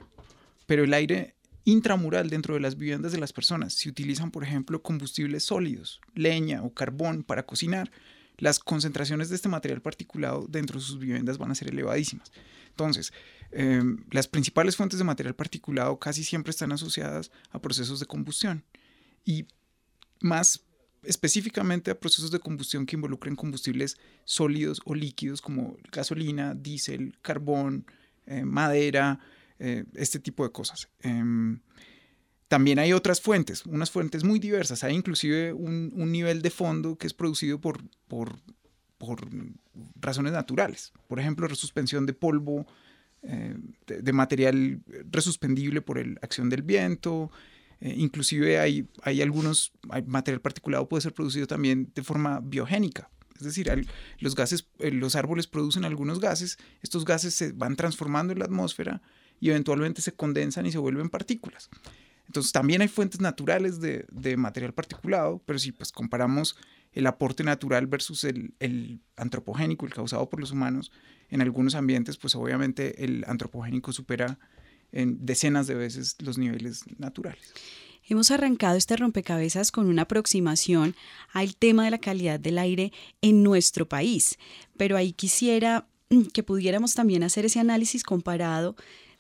pero 0.66 0.84
el 0.84 0.94
aire 0.96 1.36
intramural 1.66 2.30
dentro 2.30 2.56
de 2.56 2.60
las 2.60 2.78
viviendas 2.78 3.12
de 3.12 3.20
las 3.20 3.34
personas, 3.34 3.74
si 3.74 3.90
utilizan, 3.90 4.32
por 4.32 4.44
ejemplo, 4.44 4.82
combustibles 4.82 5.44
sólidos, 5.44 6.02
leña 6.16 6.64
o 6.64 6.74
carbón 6.74 7.24
para 7.24 7.46
cocinar, 7.46 7.92
las 8.38 8.60
concentraciones 8.60 9.30
de 9.30 9.36
este 9.36 9.50
material 9.50 9.82
particulado 9.82 10.48
dentro 10.50 10.80
de 10.80 10.86
sus 10.86 11.00
viviendas 11.00 11.38
van 11.38 11.52
a 11.52 11.56
ser 11.56 11.70
elevadísimas. 11.70 12.32
Entonces, 12.70 13.14
em, 13.52 14.04
las 14.10 14.28
principales 14.28 14.76
fuentes 14.76 14.98
de 14.98 15.06
material 15.06 15.36
particulado 15.36 16.00
casi 16.00 16.24
siempre 16.24 16.50
están 16.50 16.72
asociadas 16.72 17.32
a 17.52 17.62
procesos 17.62 18.00
de 18.00 18.08
combustión. 18.08 18.64
Y 19.24 19.46
más 20.20 20.66
específicamente 21.04 21.92
a 21.92 22.00
procesos 22.00 22.32
de 22.32 22.40
combustión 22.40 22.86
que 22.86 22.96
involucren 22.96 23.36
combustibles 23.36 23.98
sólidos 24.24 24.82
o 24.86 24.96
líquidos 24.96 25.42
como 25.42 25.78
gasolina, 25.92 26.56
diésel, 26.56 27.18
carbón, 27.22 27.86
eh, 28.26 28.44
madera, 28.46 29.20
eh, 29.60 29.86
este 29.96 30.20
tipo 30.20 30.44
de 30.44 30.52
cosas. 30.52 30.90
Em, 31.00 31.60
también 32.48 32.80
hay 32.80 32.94
otras 32.94 33.20
fuentes, 33.20 33.66
unas 33.66 33.92
fuentes 33.92 34.24
muy 34.24 34.40
diversas. 34.40 34.84
Hay 34.84 34.96
inclusive 34.96 35.54
un, 35.54 36.12
nivel 36.12 36.42
de 36.42 36.50
fondo 36.50 36.98
que 36.98 37.08
es 37.08 37.14
producido 37.14 37.60
por, 37.60 37.82
por, 38.08 38.40
por, 38.98 39.28
razones 40.00 40.34
naturales. 40.34 40.94
Por 41.08 41.20
ejemplo, 41.20 41.48
resuspensión 41.48 42.06
de 42.06 42.14
polvo, 42.14 42.68
eh, 43.24 43.56
de, 43.88 44.14
material 44.14 44.82
resuspendible 45.10 45.82
por 45.82 46.06
la 46.06 46.20
acción 46.22 46.50
del 46.50 46.62
viento, 46.62 47.32
inclusive 47.82 48.60
hay, 48.60 48.88
hay 49.02 49.22
algunos, 49.22 49.74
material 50.06 50.40
particulado 50.40 50.88
puede 50.88 51.02
ser 51.02 51.14
producido 51.14 51.48
también 51.48 51.92
de 51.94 52.04
forma 52.04 52.40
biogénica. 52.40 53.10
Es 53.46 53.56
decir, 53.56 53.88
los 54.20 54.36
gases, 54.36 54.68
eh, 54.80 54.92
los 54.92 55.16
árboles 55.16 55.48
producen 55.48 55.86
algunos 55.86 56.20
gases, 56.20 56.58
estos 56.82 57.06
gases 57.06 57.34
se 57.34 57.52
van 57.52 57.76
transformando 57.76 58.34
en 58.34 58.40
la 58.40 58.46
atmósfera 58.46 59.02
y 59.40 59.50
eventualmente 59.50 60.02
se 60.02 60.14
condensan 60.14 60.66
y 60.66 60.72
se 60.72 60.78
vuelven 60.78 61.10
partículas. 61.10 61.70
Entonces 62.28 62.52
también 62.52 62.82
hay 62.82 62.88
fuentes 62.88 63.20
naturales 63.20 63.80
de, 63.82 64.38
material 64.38 64.74
particulado, 64.74 65.42
pero 65.46 65.60
si 65.60 65.72
pues 65.72 65.92
comparamos 65.92 66.56
el 66.94 67.08
aporte 67.08 67.44
natural 67.44 67.88
versus 67.88 68.24
el, 68.24 69.02
antropogénico, 69.18 69.86
el 69.86 69.94
causado 69.94 70.30
por 70.30 70.40
los 70.40 70.52
humanos, 70.52 70.92
en 71.30 71.42
algunos 71.42 71.76
ambientes, 71.76 72.18
pues 72.18 72.36
obviamente 72.36 73.04
el 73.04 73.26
antropogénico 73.28 73.92
supera 73.92 74.40
en 74.92 75.26
decenas 75.26 75.68
de 75.68 75.76
veces 75.76 76.16
los 76.22 76.38
niveles 76.38 76.84
naturales. 76.98 77.54
Hemos 78.08 78.32
arrancado 78.32 78.76
este 78.76 78.98
rompecabezas 78.98 79.72
con 79.72 79.88
una 79.88 80.04
aproximación 80.04 80.96
al 81.32 81.56
tema 81.56 81.86
de 81.86 81.92
la 81.92 82.00
calidad 82.00 82.40
del 82.40 82.58
aire 82.58 82.92
en 83.22 83.44
nuestro 83.44 83.88
país, 83.88 84.38
pero 84.76 84.98
ahí 84.98 85.14
quisiera 85.14 85.88
que 86.34 86.44
pudiéramos 86.44 86.96
también 86.96 87.24
hacer 87.24 87.46
ese 87.46 87.60
análisis 87.60 88.04
comparado 88.04 88.76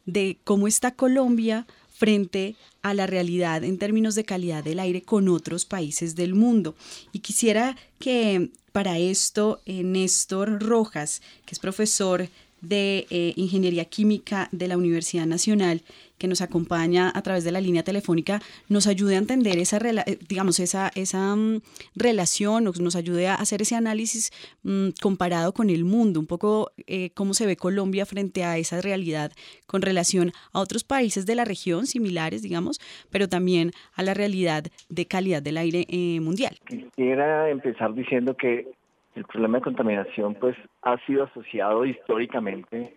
de 0.05 0.37
cómo 0.43 0.67
está 0.67 0.91
Colombia 0.91 1.65
frente 1.93 2.55
a 2.81 2.93
la 2.93 3.07
realidad 3.07 3.63
en 3.63 3.77
términos 3.77 4.15
de 4.15 4.25
calidad 4.25 4.63
del 4.63 4.79
aire 4.79 5.01
con 5.01 5.29
otros 5.29 5.63
países 5.63 6.15
del 6.15 6.35
mundo. 6.35 6.75
Y 7.13 7.19
quisiera 7.19 7.77
que 7.99 8.49
para 8.73 8.97
esto 8.97 9.61
eh, 9.65 9.83
Néstor 9.83 10.61
Rojas, 10.61 11.21
que 11.45 11.55
es 11.55 11.59
profesor 11.59 12.27
de 12.59 13.07
eh, 13.09 13.33
Ingeniería 13.35 13.85
Química 13.85 14.49
de 14.51 14.67
la 14.67 14.77
Universidad 14.77 15.25
Nacional, 15.25 15.83
que 16.23 16.29
nos 16.29 16.41
acompaña 16.41 17.11
a 17.13 17.21
través 17.21 17.43
de 17.43 17.51
la 17.51 17.59
línea 17.59 17.83
telefónica, 17.83 18.39
nos 18.69 18.87
ayude 18.87 19.15
a 19.15 19.17
entender 19.17 19.57
esa, 19.57 19.75
eh, 19.77 20.17
digamos, 20.29 20.57
esa, 20.61 20.89
esa 20.95 21.35
mm, 21.35 21.59
relación, 21.97 22.63
nos, 22.63 22.95
ayude 22.95 23.27
a 23.27 23.35
hacer 23.35 23.61
ese 23.61 23.75
análisis 23.75 24.31
mm, 24.63 24.91
comparado 25.01 25.51
con 25.53 25.69
el 25.69 25.83
mundo, 25.83 26.21
un 26.21 26.25
poco 26.25 26.71
eh, 26.87 27.09
cómo 27.13 27.33
se 27.33 27.45
ve 27.45 27.57
Colombia 27.57 28.05
frente 28.05 28.45
a 28.45 28.57
esa 28.57 28.79
realidad 28.79 29.33
con 29.67 29.81
relación 29.81 30.31
a 30.53 30.61
otros 30.61 30.85
países 30.85 31.25
de 31.25 31.35
la 31.35 31.43
región 31.43 31.87
similares, 31.87 32.41
digamos, 32.41 32.79
pero 33.11 33.27
también 33.27 33.71
a 33.93 34.01
la 34.01 34.13
realidad 34.13 34.63
de 34.87 35.05
calidad 35.05 35.41
del 35.41 35.57
aire 35.57 35.85
mundial. 36.21 36.55
Quisiera 36.65 37.49
empezar 37.49 37.93
diciendo 37.93 38.37
que 38.37 38.71
el 39.15 39.25
problema 39.25 39.57
de 39.57 39.63
contaminación 39.65 40.35
pues 40.35 40.55
ha 40.83 40.97
sido 41.05 41.25
asociado 41.25 41.83
históricamente 41.83 42.95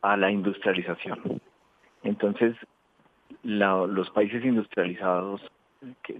a 0.00 0.16
la 0.16 0.30
industrialización. 0.30 1.42
Entonces, 2.06 2.54
los 3.42 4.10
países 4.10 4.44
industrializados, 4.44 5.42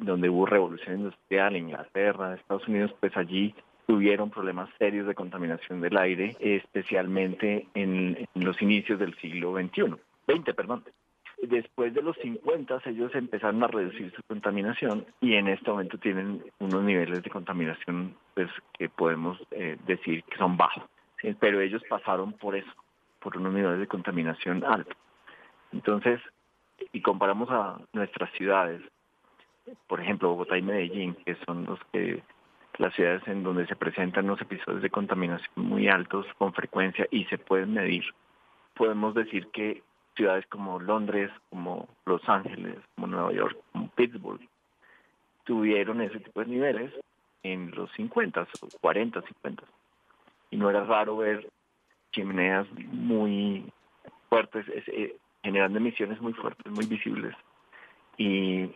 donde 0.01 0.29
hubo 0.29 0.45
revolución 0.45 0.99
industrial, 0.99 1.57
Inglaterra, 1.57 2.35
Estados 2.35 2.67
Unidos, 2.67 2.93
pues 2.99 3.17
allí 3.17 3.55
tuvieron 3.87 4.31
problemas 4.31 4.69
serios 4.79 5.07
de 5.07 5.15
contaminación 5.15 5.81
del 5.81 5.97
aire, 5.97 6.37
especialmente 6.41 7.69
en, 7.75 8.29
en 8.35 8.45
los 8.45 8.61
inicios 8.61 8.99
del 8.99 9.17
siglo 9.19 9.55
XXI, 9.55 9.95
20, 10.27 10.55
perdón. 10.55 10.85
Después 11.41 11.95
de 11.95 12.03
los 12.03 12.17
50 12.17 12.83
ellos 12.87 13.15
empezaron 13.15 13.63
a 13.63 13.69
reducir 13.69 14.11
su 14.11 14.23
contaminación 14.25 15.05
y 15.21 15.35
en 15.35 15.47
este 15.49 15.71
momento 15.71 15.99
tienen 15.99 16.43
unos 16.59 16.83
niveles 16.83 17.23
de 17.23 17.31
contaminación 17.31 18.17
pues 18.35 18.49
que 18.77 18.89
podemos 18.89 19.39
eh, 19.53 19.77
decir 19.87 20.25
que 20.25 20.39
son 20.39 20.57
bajos. 20.57 20.83
Pero 21.39 21.61
ellos 21.61 21.83
pasaron 21.89 22.33
por 22.33 22.57
eso, 22.57 22.73
por 23.21 23.37
unos 23.37 23.53
niveles 23.53 23.79
de 23.79 23.87
contaminación 23.87 24.65
altos. 24.65 24.97
Entonces, 25.73 26.21
y 26.93 27.01
comparamos 27.01 27.51
a 27.51 27.79
nuestras 27.93 28.31
ciudades, 28.33 28.83
por 29.87 30.01
ejemplo 30.01 30.31
Bogotá 30.31 30.59
y 30.59 30.63
Medellín, 30.63 31.15
que 31.25 31.37
son 31.47 31.65
los 31.65 31.79
que 31.93 32.23
las 32.79 32.95
ciudades 32.95 33.27
en 33.27 33.43
donde 33.43 33.67
se 33.67 33.77
presentan 33.77 34.27
los 34.27 34.41
episodios 34.41 34.83
de 34.83 34.91
contaminación 34.91 35.51
muy 35.57 35.89
altos 35.89 36.27
con 36.39 36.53
frecuencia 36.53 37.07
y 37.11 37.25
se 37.25 37.39
pueden 37.39 37.73
medir, 37.73 38.05
podemos 38.75 39.15
decir 39.15 39.49
que 39.49 39.83
ciudades 40.15 40.47
como 40.49 40.79
Londres, 40.79 41.31
como 41.51 41.89
Los 42.05 42.27
Ángeles, 42.29 42.79
como 42.95 43.07
Nueva 43.07 43.33
York, 43.33 43.57
como 43.73 43.89
Pittsburgh, 43.91 44.41
tuvieron 45.45 46.01
ese 46.01 46.21
tipo 46.21 46.41
de 46.41 46.47
niveles 46.47 46.93
en 47.43 47.71
los 47.73 47.91
50, 47.93 48.47
40, 48.81 49.23
50. 49.23 49.63
Y 50.51 50.57
no 50.57 50.71
era 50.71 50.85
raro 50.85 51.19
ver 51.19 51.49
chimeneas 52.13 52.67
muy 52.73 53.71
fuertes, 54.29 54.67
eh, 54.69 55.17
generando 55.47 55.79
emisiones 55.79 56.21
muy 56.21 56.33
fuertes, 56.33 56.71
muy 56.73 56.87
visibles, 56.87 57.35
y 58.19 58.69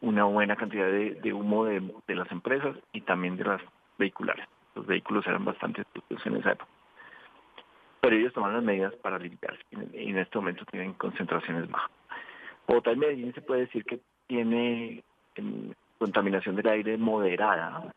una 0.00 0.24
buena 0.24 0.56
cantidad 0.56 0.90
de, 0.90 1.32
humo 1.32 1.64
de, 1.64 1.80
las 2.08 2.30
empresas 2.32 2.76
y 2.92 3.02
también 3.02 3.36
de 3.36 3.44
las 3.44 3.62
vehiculares. 3.98 4.46
Los 4.74 4.84
vehículos 4.84 5.24
eran 5.26 5.44
bastante 5.44 5.84
sucios 5.94 6.26
en 6.26 6.36
esa 6.36 6.52
época 6.52 6.70
pero 8.00 8.16
ellos 8.16 8.32
toman 8.32 8.52
las 8.52 8.64
medidas 8.64 8.92
para 8.96 9.16
limpiarse 9.16 9.62
y 9.70 10.10
en 10.10 10.18
este 10.18 10.36
momento 10.36 10.64
tienen 10.64 10.92
concentraciones 10.94 11.70
bajas. 11.70 11.92
Bogotá 12.66 12.90
y 12.90 12.96
Medellín 12.96 13.32
se 13.32 13.42
puede 13.42 13.60
decir 13.60 13.84
que 13.84 14.00
tiene 14.26 15.04
em, 15.36 15.72
contaminación 15.98 16.56
del 16.56 16.66
aire 16.66 16.98
moderada 16.98 17.94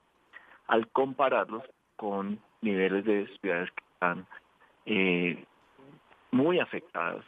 al 0.67 0.88
compararlos 0.89 1.63
con 1.95 2.39
niveles 2.62 3.03
de 3.03 3.27
ciudades 3.41 3.71
que 3.71 3.83
están 3.93 4.27
eh, 4.85 5.43
muy 6.29 6.59
afectadas 6.59 7.25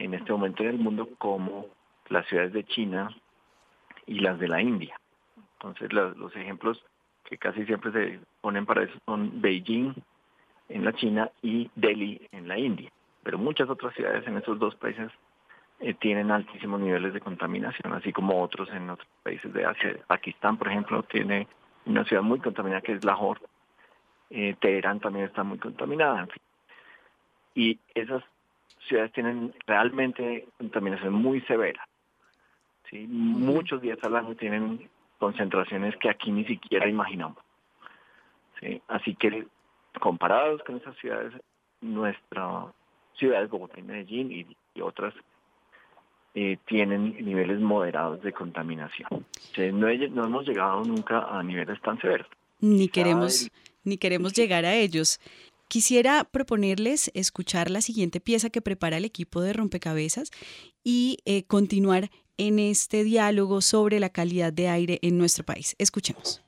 en 0.00 0.14
este 0.14 0.32
momento 0.32 0.62
en 0.62 0.70
el 0.70 0.78
mundo 0.78 1.08
como 1.18 1.66
las 2.08 2.26
ciudades 2.26 2.52
de 2.52 2.64
China 2.64 3.14
y 4.06 4.20
las 4.20 4.38
de 4.38 4.48
la 4.48 4.62
India. 4.62 4.98
Entonces 5.54 5.92
los 5.92 6.34
ejemplos 6.36 6.82
que 7.24 7.36
casi 7.36 7.64
siempre 7.66 7.92
se 7.92 8.20
ponen 8.40 8.66
para 8.66 8.82
eso 8.82 8.94
son 9.06 9.40
Beijing, 9.40 9.94
en 10.70 10.84
la 10.84 10.92
China 10.94 11.30
y 11.42 11.70
Delhi 11.74 12.28
en 12.32 12.48
la 12.48 12.58
India. 12.58 12.90
Pero 13.22 13.38
muchas 13.38 13.68
otras 13.68 13.94
ciudades 13.94 14.26
en 14.26 14.38
esos 14.38 14.58
dos 14.58 14.74
países 14.76 15.10
eh, 15.80 15.94
tienen 15.94 16.30
altísimos 16.30 16.80
niveles 16.80 17.12
de 17.12 17.20
contaminación, 17.20 17.92
así 17.92 18.12
como 18.12 18.42
otros 18.42 18.68
en 18.70 18.88
otros 18.88 19.08
países 19.22 19.52
de 19.52 19.64
Asia. 19.64 19.96
Pakistán, 20.06 20.56
por 20.56 20.68
ejemplo, 20.68 21.02
tiene 21.02 21.46
una 21.84 22.04
ciudad 22.04 22.22
muy 22.22 22.38
contaminada 22.38 22.80
que 22.80 22.92
es 22.92 23.04
Lahore. 23.04 23.40
Eh, 24.30 24.54
Teherán 24.60 25.00
también 25.00 25.26
está 25.26 25.42
muy 25.42 25.58
contaminada, 25.58 26.20
en 26.20 26.28
fin. 26.28 26.42
Y 27.54 27.78
esas 27.94 28.22
ciudades 28.86 29.12
tienen 29.12 29.54
realmente 29.66 30.46
contaminación 30.58 31.14
muy 31.14 31.40
severa. 31.42 31.86
¿sí? 32.88 33.06
Muchos 33.08 33.80
días 33.82 33.98
al 34.02 34.16
año 34.16 34.34
tienen 34.34 34.88
concentraciones 35.18 35.96
que 35.96 36.10
aquí 36.10 36.30
ni 36.30 36.44
siquiera 36.44 36.88
imaginamos. 36.88 37.38
¿sí? 38.60 38.80
Así 38.88 39.14
que 39.14 39.46
comparados 40.00 40.62
con 40.64 40.76
esas 40.76 40.96
ciudades, 40.98 41.32
nuestras 41.80 42.66
ciudades, 43.18 43.50
Bogotá 43.50 43.78
y 43.78 43.82
Medellín 43.82 44.32
y, 44.32 44.80
otras, 44.80 45.14
eh, 46.34 46.56
tienen 46.66 47.22
niveles 47.24 47.60
moderados 47.60 48.22
de 48.22 48.32
contaminación. 48.32 49.08
no, 49.10 49.88
no, 50.10 50.24
hemos 50.24 50.46
llegado 50.46 50.82
nunca 50.84 51.26
a 51.26 51.42
niveles 51.42 51.80
tan 51.82 52.00
severos. 52.00 52.26
Ni 52.60 52.88
queremos, 52.88 53.50
ni 53.84 53.98
queremos 53.98 54.32
llegar 54.32 54.64
a 54.64 54.74
ellos. 54.74 55.20
Quisiera 55.70 56.24
proponerles 56.24 57.12
escuchar 57.14 57.70
la 57.70 57.80
siguiente 57.80 58.18
pieza 58.18 58.50
que 58.50 58.60
prepara 58.60 58.96
el 58.96 59.04
equipo 59.04 59.40
de 59.40 59.52
rompecabezas 59.52 60.32
y 60.82 61.18
eh, 61.26 61.44
continuar 61.44 62.10
en 62.38 62.58
este 62.58 63.04
diálogo 63.04 63.60
sobre 63.60 64.00
la 64.00 64.08
calidad 64.08 64.52
de 64.52 64.66
aire 64.66 64.98
en 65.02 65.16
nuestro 65.16 65.44
país. 65.44 65.76
Escuchemos. 65.78 66.42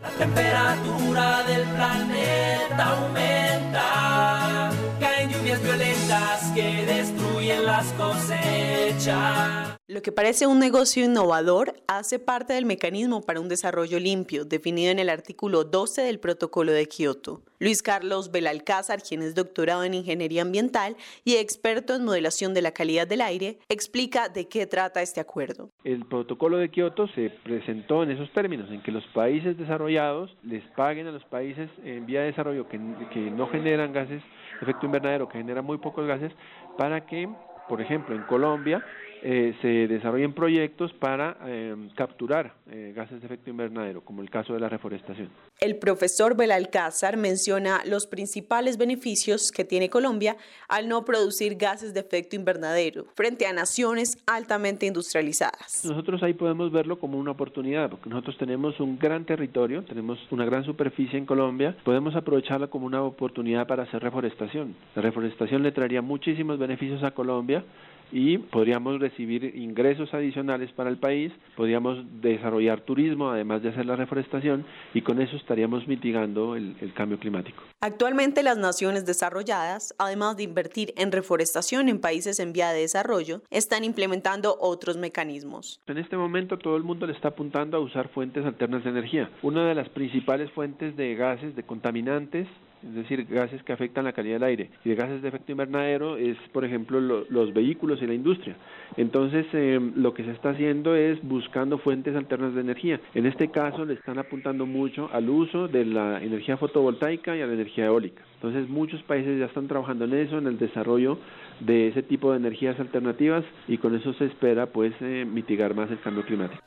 La 0.00 0.10
temperatura 0.10 1.42
del 1.42 1.62
planeta 1.70 2.98
aumenta, 2.98 4.70
caen 5.00 5.30
lluvias 5.32 5.60
violentas 5.60 6.52
que 6.54 6.86
destruyen 6.86 7.39
las 7.62 7.92
cosechas. 7.94 9.76
Lo 9.90 10.02
que 10.02 10.12
parece 10.12 10.46
un 10.46 10.60
negocio 10.60 11.04
innovador 11.04 11.74
hace 11.88 12.20
parte 12.20 12.52
del 12.52 12.64
mecanismo 12.64 13.22
para 13.22 13.40
un 13.40 13.48
desarrollo 13.48 13.98
limpio 13.98 14.44
definido 14.44 14.92
en 14.92 15.00
el 15.00 15.10
artículo 15.10 15.64
12 15.64 16.02
del 16.02 16.20
Protocolo 16.20 16.70
de 16.70 16.86
Kioto. 16.86 17.42
Luis 17.58 17.82
Carlos 17.82 18.30
Belalcázar, 18.30 19.02
quien 19.02 19.20
es 19.20 19.34
doctorado 19.34 19.82
en 19.82 19.94
Ingeniería 19.94 20.42
Ambiental 20.42 20.96
y 21.24 21.36
experto 21.36 21.96
en 21.96 22.04
modelación 22.04 22.54
de 22.54 22.62
la 22.62 22.70
calidad 22.70 23.08
del 23.08 23.20
aire, 23.20 23.58
explica 23.68 24.28
de 24.28 24.48
qué 24.48 24.66
trata 24.66 25.02
este 25.02 25.20
acuerdo. 25.20 25.70
El 25.82 26.06
Protocolo 26.06 26.58
de 26.58 26.70
Kioto 26.70 27.08
se 27.08 27.30
presentó 27.42 28.04
en 28.04 28.12
esos 28.12 28.32
términos, 28.32 28.70
en 28.70 28.82
que 28.82 28.92
los 28.92 29.04
países 29.08 29.58
desarrollados 29.58 30.30
les 30.44 30.62
paguen 30.76 31.08
a 31.08 31.10
los 31.10 31.24
países 31.24 31.68
en 31.84 32.06
vía 32.06 32.20
de 32.20 32.26
desarrollo 32.26 32.68
que, 32.68 32.78
que 33.12 33.30
no 33.30 33.48
generan 33.48 33.92
gases 33.92 34.22
de 34.22 34.62
efecto 34.62 34.86
invernadero, 34.86 35.28
que 35.28 35.38
generan 35.38 35.64
muy 35.64 35.78
pocos 35.78 36.06
gases, 36.06 36.32
para 36.78 37.04
que, 37.06 37.28
por 37.70 37.80
ejemplo, 37.80 38.16
en 38.16 38.22
Colombia, 38.22 38.82
eh, 39.22 39.54
se 39.60 39.68
desarrollen 39.86 40.32
proyectos 40.32 40.92
para 40.94 41.36
eh, 41.44 41.76
capturar 41.94 42.54
eh, 42.70 42.92
gases 42.94 43.20
de 43.20 43.26
efecto 43.26 43.50
invernadero, 43.50 44.00
como 44.02 44.22
el 44.22 44.30
caso 44.30 44.54
de 44.54 44.60
la 44.60 44.68
reforestación. 44.68 45.28
El 45.60 45.76
profesor 45.76 46.36
Belalcázar 46.36 47.16
menciona 47.16 47.82
los 47.84 48.06
principales 48.06 48.78
beneficios 48.78 49.52
que 49.52 49.64
tiene 49.64 49.90
Colombia 49.90 50.36
al 50.68 50.88
no 50.88 51.04
producir 51.04 51.56
gases 51.56 51.92
de 51.92 52.00
efecto 52.00 52.34
invernadero 52.34 53.04
frente 53.14 53.46
a 53.46 53.52
naciones 53.52 54.16
altamente 54.26 54.86
industrializadas. 54.86 55.84
Nosotros 55.84 56.22
ahí 56.22 56.32
podemos 56.32 56.72
verlo 56.72 56.98
como 56.98 57.18
una 57.18 57.32
oportunidad, 57.32 57.90
porque 57.90 58.08
nosotros 58.08 58.38
tenemos 58.38 58.80
un 58.80 58.98
gran 58.98 59.26
territorio, 59.26 59.84
tenemos 59.84 60.18
una 60.30 60.44
gran 60.44 60.64
superficie 60.64 61.18
en 61.18 61.26
Colombia, 61.26 61.76
podemos 61.84 62.16
aprovecharla 62.16 62.68
como 62.68 62.86
una 62.86 63.02
oportunidad 63.02 63.66
para 63.66 63.82
hacer 63.82 64.02
reforestación. 64.02 64.74
La 64.94 65.02
reforestación 65.02 65.62
le 65.62 65.72
traería 65.72 66.00
muchísimos 66.00 66.58
beneficios 66.58 67.02
a 67.02 67.10
Colombia 67.10 67.64
y 68.12 68.38
podríamos 68.38 69.00
recibir 69.00 69.56
ingresos 69.56 70.12
adicionales 70.14 70.70
para 70.72 70.90
el 70.90 70.98
país, 70.98 71.32
podríamos 71.56 71.98
desarrollar 72.20 72.80
turismo 72.82 73.30
además 73.30 73.62
de 73.62 73.70
hacer 73.70 73.86
la 73.86 73.96
reforestación 73.96 74.64
y 74.94 75.02
con 75.02 75.20
eso 75.20 75.36
estaríamos 75.36 75.86
mitigando 75.86 76.56
el, 76.56 76.76
el, 76.80 76.92
cambio 76.94 77.18
climático. 77.18 77.62
Actualmente 77.80 78.42
las 78.42 78.58
naciones 78.58 79.06
desarrolladas, 79.06 79.94
además 79.98 80.36
de 80.36 80.44
invertir 80.44 80.92
en 80.96 81.12
reforestación 81.12 81.88
en 81.88 82.00
países 82.00 82.40
en 82.40 82.52
vía 82.52 82.70
de 82.70 82.80
desarrollo, 82.80 83.42
están 83.50 83.84
implementando 83.84 84.56
otros 84.60 84.96
mecanismos. 84.96 85.80
En 85.86 85.98
este 85.98 86.16
momento 86.16 86.58
todo 86.58 86.76
el 86.76 86.82
mundo 86.82 87.06
le 87.06 87.12
está 87.12 87.28
apuntando 87.28 87.76
a 87.76 87.80
usar 87.80 88.08
fuentes 88.08 88.44
alternas 88.44 88.84
de 88.84 88.90
energía. 88.90 89.30
Una 89.42 89.66
de 89.66 89.74
las 89.74 89.88
principales 89.88 90.50
fuentes 90.52 90.96
de 90.96 91.14
gases, 91.14 91.54
de 91.56 91.62
contaminantes, 91.62 92.46
es 92.82 92.94
decir, 92.94 93.26
gases 93.26 93.62
que 93.62 93.72
afectan 93.72 94.04
la 94.04 94.12
calidad 94.12 94.36
del 94.36 94.44
aire, 94.44 94.70
y 94.84 94.88
de 94.90 94.94
gases 94.94 95.22
de 95.22 95.28
efecto 95.28 95.52
invernadero 95.52 96.16
es, 96.16 96.36
por 96.52 96.64
ejemplo, 96.64 97.00
lo, 97.00 97.24
los 97.28 97.52
vehículos 97.52 98.00
y 98.02 98.06
la 98.06 98.14
industria. 98.14 98.56
Entonces, 98.96 99.46
eh, 99.52 99.78
lo 99.94 100.14
que 100.14 100.24
se 100.24 100.30
está 100.30 100.50
haciendo 100.50 100.94
es 100.94 101.22
buscando 101.22 101.78
fuentes 101.78 102.16
alternas 102.16 102.54
de 102.54 102.60
energía. 102.60 103.00
En 103.14 103.26
este 103.26 103.50
caso, 103.50 103.84
le 103.84 103.94
están 103.94 104.18
apuntando 104.18 104.66
mucho 104.66 105.08
al 105.12 105.28
uso 105.28 105.68
de 105.68 105.84
la 105.84 106.22
energía 106.22 106.56
fotovoltaica 106.56 107.36
y 107.36 107.42
a 107.42 107.46
la 107.46 107.52
energía 107.52 107.86
eólica. 107.86 108.22
Entonces, 108.34 108.68
muchos 108.68 109.02
países 109.02 109.38
ya 109.38 109.46
están 109.46 109.68
trabajando 109.68 110.06
en 110.06 110.14
eso, 110.14 110.38
en 110.38 110.46
el 110.46 110.58
desarrollo 110.58 111.18
de 111.60 111.88
ese 111.88 112.02
tipo 112.02 112.30
de 112.30 112.38
energías 112.38 112.80
alternativas, 112.80 113.44
y 113.68 113.78
con 113.78 113.94
eso 113.94 114.12
se 114.14 114.24
espera, 114.26 114.66
pues, 114.66 114.94
eh, 115.00 115.26
mitigar 115.30 115.74
más 115.74 115.90
el 115.90 116.00
cambio 116.00 116.24
climático. 116.24 116.62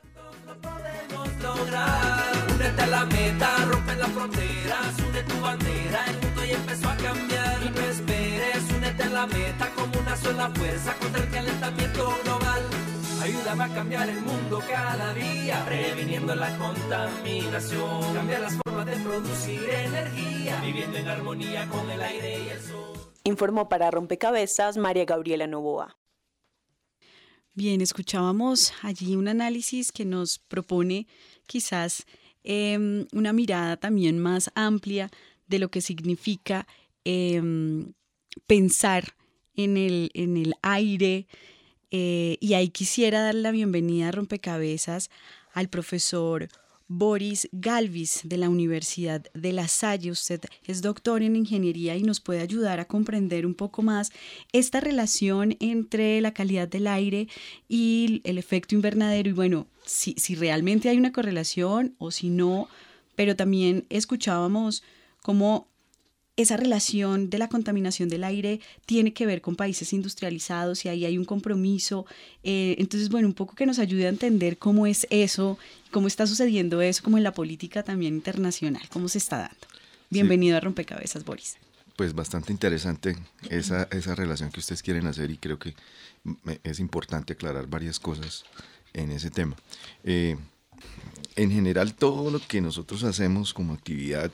Únete 2.54 2.82
a 2.82 2.86
la 2.86 3.04
meta, 3.06 3.48
rompe 3.70 3.96
las 3.96 4.12
fronteras, 4.12 4.96
une 5.08 5.22
tu 5.24 5.40
bandera, 5.40 5.83
empezó 6.74 6.88
a 6.90 6.96
cambiar. 6.96 7.62
Y 7.62 7.70
no 7.70 7.80
esperes, 7.80 8.72
únete 8.76 9.02
a 9.04 9.10
la 9.10 9.26
meta 9.26 9.70
como 9.74 10.00
una 10.00 10.16
sola 10.16 10.50
fuerza 10.50 10.94
contra 10.98 11.22
el 11.22 11.30
calentamiento 11.30 12.14
global. 12.24 12.62
Ayúdame 13.22 13.64
a 13.64 13.68
cambiar 13.74 14.08
el 14.08 14.20
mundo 14.20 14.60
cada 14.68 15.14
día, 15.14 15.64
previniendo 15.64 16.34
la 16.34 16.56
contaminación. 16.58 18.14
Cambia 18.14 18.38
las 18.40 18.56
formas 18.56 18.86
de 18.86 18.96
producir 18.96 19.62
energía, 19.70 20.60
viviendo 20.60 20.98
en 20.98 21.08
armonía 21.08 21.66
con 21.68 21.90
el 21.90 22.02
aire 22.02 22.44
y 22.44 22.48
el 22.48 22.60
sol. 22.60 22.92
Informó 23.24 23.68
para 23.68 23.90
Rompecabezas 23.90 24.76
María 24.76 25.06
Gabriela 25.06 25.46
Novoa. 25.46 25.96
Bien, 27.54 27.80
escuchábamos 27.80 28.72
allí 28.82 29.14
un 29.16 29.28
análisis 29.28 29.92
que 29.92 30.04
nos 30.04 30.38
propone 30.38 31.06
quizás 31.46 32.04
eh, 32.42 33.06
una 33.12 33.32
mirada 33.32 33.76
también 33.76 34.18
más 34.18 34.50
amplia 34.54 35.10
de 35.54 35.60
lo 35.60 35.70
que 35.70 35.80
significa 35.80 36.66
eh, 37.04 37.40
pensar 38.46 39.14
en 39.54 39.76
el, 39.76 40.10
en 40.14 40.36
el 40.36 40.54
aire. 40.62 41.26
Eh, 41.90 42.38
y 42.40 42.54
ahí 42.54 42.68
quisiera 42.70 43.22
dar 43.22 43.36
la 43.36 43.52
bienvenida 43.52 44.08
a 44.08 44.12
Rompecabezas 44.12 45.10
al 45.52 45.68
profesor 45.68 46.48
Boris 46.88 47.48
Galvis 47.52 48.22
de 48.24 48.36
la 48.36 48.48
Universidad 48.48 49.24
de 49.32 49.52
La 49.52 49.68
Salle. 49.68 50.10
Usted 50.10 50.40
es 50.66 50.82
doctor 50.82 51.22
en 51.22 51.36
ingeniería 51.36 51.96
y 51.96 52.02
nos 52.02 52.20
puede 52.20 52.40
ayudar 52.40 52.80
a 52.80 52.86
comprender 52.86 53.46
un 53.46 53.54
poco 53.54 53.82
más 53.82 54.10
esta 54.52 54.80
relación 54.80 55.56
entre 55.60 56.20
la 56.20 56.34
calidad 56.34 56.66
del 56.66 56.88
aire 56.88 57.28
y 57.68 58.20
el 58.24 58.38
efecto 58.38 58.74
invernadero. 58.74 59.30
Y 59.30 59.32
bueno, 59.32 59.68
si, 59.84 60.14
si 60.18 60.34
realmente 60.34 60.88
hay 60.88 60.98
una 60.98 61.12
correlación 61.12 61.94
o 61.98 62.10
si 62.10 62.28
no, 62.28 62.68
pero 63.14 63.36
también 63.36 63.86
escuchábamos 63.88 64.82
cómo 65.24 65.68
esa 66.36 66.58
relación 66.58 67.30
de 67.30 67.38
la 67.38 67.48
contaminación 67.48 68.10
del 68.10 68.24
aire 68.24 68.60
tiene 68.84 69.14
que 69.14 69.24
ver 69.24 69.40
con 69.40 69.56
países 69.56 69.94
industrializados 69.94 70.84
y 70.84 70.90
ahí 70.90 71.06
hay 71.06 71.16
un 71.16 71.24
compromiso. 71.24 72.04
Eh, 72.42 72.76
entonces, 72.78 73.08
bueno, 73.08 73.26
un 73.26 73.32
poco 73.32 73.54
que 73.54 73.64
nos 73.64 73.78
ayude 73.78 74.04
a 74.04 74.10
entender 74.10 74.58
cómo 74.58 74.86
es 74.86 75.06
eso, 75.08 75.58
cómo 75.90 76.08
está 76.08 76.26
sucediendo 76.26 76.82
eso, 76.82 77.02
como 77.02 77.16
en 77.16 77.24
la 77.24 77.32
política 77.32 77.82
también 77.82 78.16
internacional, 78.16 78.82
cómo 78.90 79.08
se 79.08 79.16
está 79.16 79.38
dando. 79.38 79.66
Bienvenido 80.10 80.56
sí. 80.56 80.58
a 80.58 80.60
Rompecabezas, 80.60 81.24
Boris. 81.24 81.56
Pues 81.96 82.14
bastante 82.14 82.52
interesante 82.52 83.16
esa, 83.48 83.84
esa 83.92 84.14
relación 84.14 84.50
que 84.50 84.60
ustedes 84.60 84.82
quieren 84.82 85.06
hacer 85.06 85.30
y 85.30 85.38
creo 85.38 85.58
que 85.58 85.74
es 86.64 86.80
importante 86.80 87.32
aclarar 87.32 87.66
varias 87.66 87.98
cosas 87.98 88.44
en 88.92 89.10
ese 89.10 89.30
tema. 89.30 89.56
Eh, 90.02 90.36
en 91.36 91.50
general, 91.50 91.94
todo 91.94 92.30
lo 92.30 92.40
que 92.40 92.60
nosotros 92.60 93.04
hacemos 93.04 93.54
como 93.54 93.72
actividad 93.72 94.30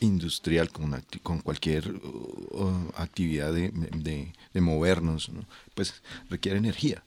industrial, 0.00 0.70
con, 0.70 1.40
cualquier 1.40 1.90
uh, 1.90 2.90
actividad 2.96 3.52
de, 3.52 3.70
de, 3.70 4.32
de 4.52 4.60
movernos, 4.60 5.28
¿no? 5.28 5.44
pues 5.74 6.02
requiere 6.30 6.58
energía, 6.58 7.02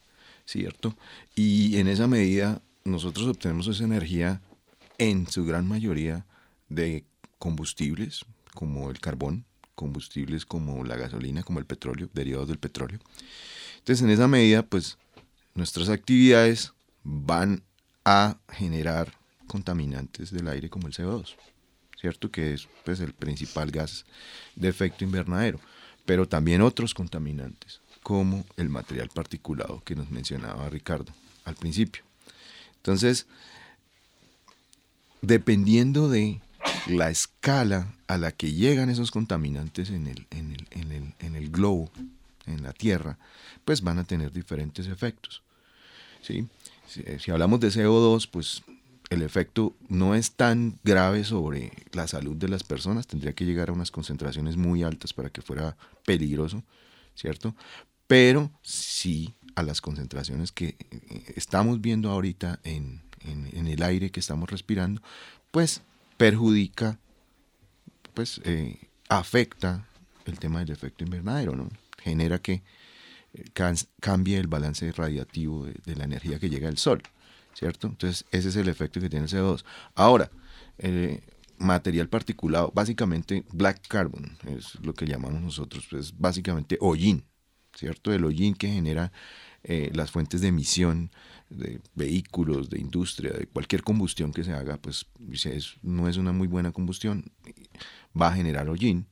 ¿cierto? 0.45 0.95
Y 1.35 1.77
en 1.77 1.87
esa 1.87 2.07
medida 2.07 2.61
nosotros 2.83 3.27
obtenemos 3.27 3.67
esa 3.67 3.83
energía 3.83 4.41
en 4.97 5.27
su 5.27 5.45
gran 5.45 5.67
mayoría 5.67 6.25
de 6.69 7.03
combustibles, 7.39 8.25
como 8.53 8.89
el 8.91 8.99
carbón, 8.99 9.45
combustibles 9.75 10.45
como 10.45 10.83
la 10.83 10.95
gasolina, 10.95 11.43
como 11.43 11.59
el 11.59 11.65
petróleo, 11.65 12.09
derivados 12.13 12.49
del 12.49 12.59
petróleo. 12.59 12.99
Entonces, 13.79 14.03
en 14.03 14.11
esa 14.11 14.27
medida, 14.27 14.63
pues 14.63 14.97
nuestras 15.55 15.89
actividades 15.89 16.73
van 17.03 17.63
a 18.05 18.37
generar 18.49 19.13
contaminantes 19.47 20.31
del 20.31 20.47
aire 20.47 20.69
como 20.69 20.87
el 20.87 20.93
CO2. 20.93 21.35
¿Cierto? 22.01 22.31
Que 22.31 22.53
es 22.53 22.67
pues, 22.83 22.99
el 22.99 23.13
principal 23.13 23.69
gas 23.69 24.05
de 24.55 24.67
efecto 24.67 25.03
invernadero, 25.03 25.59
pero 26.05 26.27
también 26.27 26.61
otros 26.61 26.93
contaminantes, 26.95 27.79
como 28.01 28.43
el 28.57 28.69
material 28.69 29.09
particulado 29.13 29.83
que 29.85 29.95
nos 29.95 30.09
mencionaba 30.09 30.67
Ricardo 30.69 31.13
al 31.45 31.55
principio. 31.55 32.03
Entonces, 32.77 33.27
dependiendo 35.21 36.09
de 36.09 36.41
la 36.87 37.11
escala 37.11 37.93
a 38.07 38.17
la 38.17 38.31
que 38.31 38.51
llegan 38.51 38.89
esos 38.89 39.11
contaminantes 39.11 39.91
en 39.91 40.07
el, 40.07 40.25
en 40.31 40.51
el, 40.53 40.67
en 40.71 40.91
el, 40.91 41.13
en 41.19 41.35
el 41.35 41.49
globo, 41.51 41.91
en 42.47 42.63
la 42.63 42.73
Tierra, 42.73 43.19
pues 43.63 43.81
van 43.81 43.99
a 43.99 44.03
tener 44.03 44.31
diferentes 44.31 44.87
efectos. 44.87 45.43
¿sí? 46.23 46.47
Si, 46.87 47.03
si 47.19 47.29
hablamos 47.29 47.59
de 47.59 47.69
CO2, 47.69 48.27
pues 48.29 48.63
el 49.11 49.21
efecto 49.23 49.75
no 49.89 50.15
es 50.15 50.31
tan 50.31 50.79
grave 50.85 51.25
sobre 51.25 51.73
la 51.91 52.07
salud 52.07 52.35
de 52.37 52.47
las 52.47 52.63
personas, 52.63 53.07
tendría 53.07 53.33
que 53.33 53.45
llegar 53.45 53.69
a 53.69 53.73
unas 53.73 53.91
concentraciones 53.91 54.55
muy 54.55 54.83
altas 54.83 55.11
para 55.11 55.29
que 55.29 55.41
fuera 55.41 55.75
peligroso, 56.05 56.63
¿cierto? 57.13 57.53
Pero 58.07 58.49
sí 58.63 59.35
a 59.55 59.63
las 59.63 59.81
concentraciones 59.81 60.53
que 60.53 60.77
estamos 61.35 61.81
viendo 61.81 62.09
ahorita 62.09 62.61
en 62.63 63.01
el 63.67 63.83
aire 63.83 64.11
que 64.11 64.21
estamos 64.21 64.49
respirando, 64.49 65.01
pues 65.51 65.81
perjudica, 66.15 66.97
pues 68.13 68.39
eh, 68.45 68.79
afecta 69.09 69.87
el 70.25 70.39
tema 70.39 70.59
del 70.59 70.71
efecto 70.71 71.03
invernadero, 71.03 71.53
¿no? 71.55 71.69
Genera 72.01 72.39
que 72.39 72.63
eh, 73.33 73.43
cambie 73.99 74.37
el 74.37 74.47
balance 74.47 74.89
radiativo 74.93 75.65
de, 75.65 75.73
de 75.85 75.95
la 75.97 76.05
energía 76.05 76.39
que 76.39 76.49
llega 76.49 76.67
del 76.67 76.77
sol. 76.77 77.03
¿Cierto? 77.53 77.87
Entonces, 77.87 78.25
ese 78.31 78.49
es 78.49 78.55
el 78.55 78.69
efecto 78.69 78.99
que 78.99 79.09
tiene 79.09 79.25
el 79.25 79.31
CO2. 79.31 79.63
Ahora, 79.95 80.31
eh, 80.77 81.21
material 81.57 82.09
particulado, 82.09 82.71
básicamente 82.73 83.45
black 83.51 83.87
carbon, 83.87 84.37
es 84.47 84.75
lo 84.81 84.93
que 84.93 85.05
llamamos 85.05 85.41
nosotros, 85.41 85.87
es 85.93 86.17
básicamente 86.17 86.77
hollín, 86.81 87.25
¿cierto? 87.73 88.11
El 88.13 88.25
hollín 88.25 88.55
que 88.55 88.67
genera 88.67 89.11
eh, 89.63 89.91
las 89.93 90.11
fuentes 90.11 90.41
de 90.41 90.47
emisión 90.47 91.11
de 91.49 91.81
vehículos, 91.93 92.69
de 92.69 92.79
industria, 92.79 93.31
de 93.31 93.45
cualquier 93.45 93.83
combustión 93.83 94.31
que 94.33 94.43
se 94.43 94.53
haga, 94.53 94.77
pues 94.77 95.05
no 95.83 96.07
es 96.07 96.17
una 96.17 96.31
muy 96.31 96.47
buena 96.47 96.71
combustión, 96.71 97.31
va 98.19 98.29
a 98.29 98.33
generar 98.33 98.69
hollín. 98.69 99.07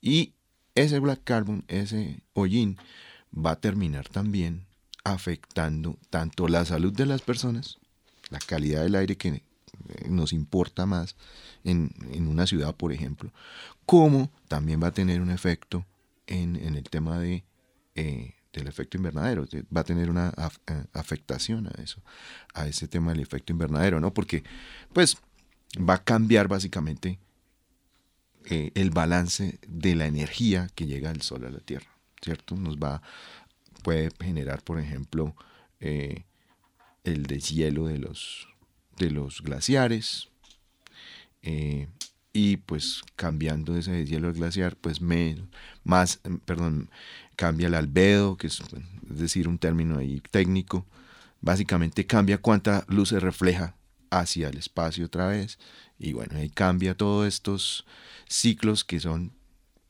Y 0.00 0.34
ese 0.74 0.98
black 0.98 1.24
carbon, 1.24 1.64
ese 1.68 2.22
hollín, 2.34 2.78
va 3.34 3.52
a 3.52 3.60
terminar 3.60 4.08
también 4.08 4.66
afectando 5.04 5.98
tanto 6.10 6.48
la 6.48 6.64
salud 6.64 6.92
de 6.92 7.06
las 7.06 7.22
personas, 7.22 7.78
la 8.30 8.38
calidad 8.38 8.82
del 8.82 8.94
aire 8.94 9.16
que 9.16 9.28
eh, 9.28 9.42
nos 10.08 10.32
importa 10.32 10.86
más 10.86 11.16
en, 11.64 11.92
una 12.26 12.46
ciudad, 12.46 12.74
por 12.74 12.92
ejemplo, 12.92 13.32
como 13.86 14.30
también 14.48 14.82
va 14.82 14.88
a 14.88 14.92
tener 14.92 15.20
un 15.20 15.30
efecto 15.30 15.86
en, 16.26 16.56
el 16.56 16.84
tema 16.84 17.18
de, 17.18 17.44
eh, 17.94 18.34
del 18.52 18.68
efecto 18.68 18.96
invernadero, 18.96 19.46
va 19.74 19.80
a 19.80 19.84
tener 19.84 20.10
una 20.10 20.32
eh, 20.66 20.84
afectación 20.92 21.66
a 21.66 21.82
eso, 21.82 22.00
a 22.54 22.66
ese 22.68 22.88
tema 22.88 23.12
del 23.12 23.20
efecto 23.20 23.52
invernadero, 23.52 24.00
¿no? 24.00 24.12
Porque, 24.14 24.44
pues, 24.92 25.16
va 25.76 25.94
a 25.94 26.04
cambiar 26.04 26.48
básicamente 26.48 27.18
el 28.44 28.90
balance 28.90 29.60
de 29.68 29.94
la 29.94 30.06
energía 30.06 30.68
que 30.74 30.86
llega 30.86 31.12
del 31.12 31.22
sol 31.22 31.44
a 31.44 31.50
la 31.50 31.60
Tierra, 31.60 31.90
¿cierto? 32.20 32.56
Nos 32.56 32.78
va 32.78 33.02
puede 33.80 34.10
generar, 34.20 34.62
por 34.62 34.78
ejemplo, 34.78 35.34
eh, 35.80 36.24
el 37.04 37.24
deshielo 37.24 37.86
de 37.86 37.98
los, 37.98 38.48
de 38.98 39.10
los 39.10 39.42
glaciares. 39.42 40.28
Eh, 41.42 41.88
y 42.32 42.58
pues 42.58 43.02
cambiando 43.16 43.76
ese 43.76 43.90
deshielo 43.90 44.28
del 44.28 44.36
glaciar, 44.36 44.76
pues 44.76 45.00
más, 45.82 46.20
perdón, 46.44 46.90
cambia 47.36 47.66
el 47.66 47.74
albedo, 47.74 48.36
que 48.36 48.46
es, 48.46 48.60
es 49.10 49.18
decir, 49.18 49.48
un 49.48 49.58
término 49.58 49.98
ahí 49.98 50.22
técnico. 50.30 50.86
Básicamente 51.40 52.06
cambia 52.06 52.38
cuánta 52.38 52.84
luz 52.88 53.08
se 53.08 53.20
refleja 53.20 53.74
hacia 54.10 54.48
el 54.48 54.58
espacio 54.58 55.06
otra 55.06 55.26
vez. 55.26 55.58
Y 55.98 56.12
bueno, 56.12 56.38
ahí 56.38 56.50
cambia 56.50 56.96
todos 56.96 57.26
estos 57.26 57.86
ciclos 58.28 58.84
que 58.84 59.00
son, 59.00 59.32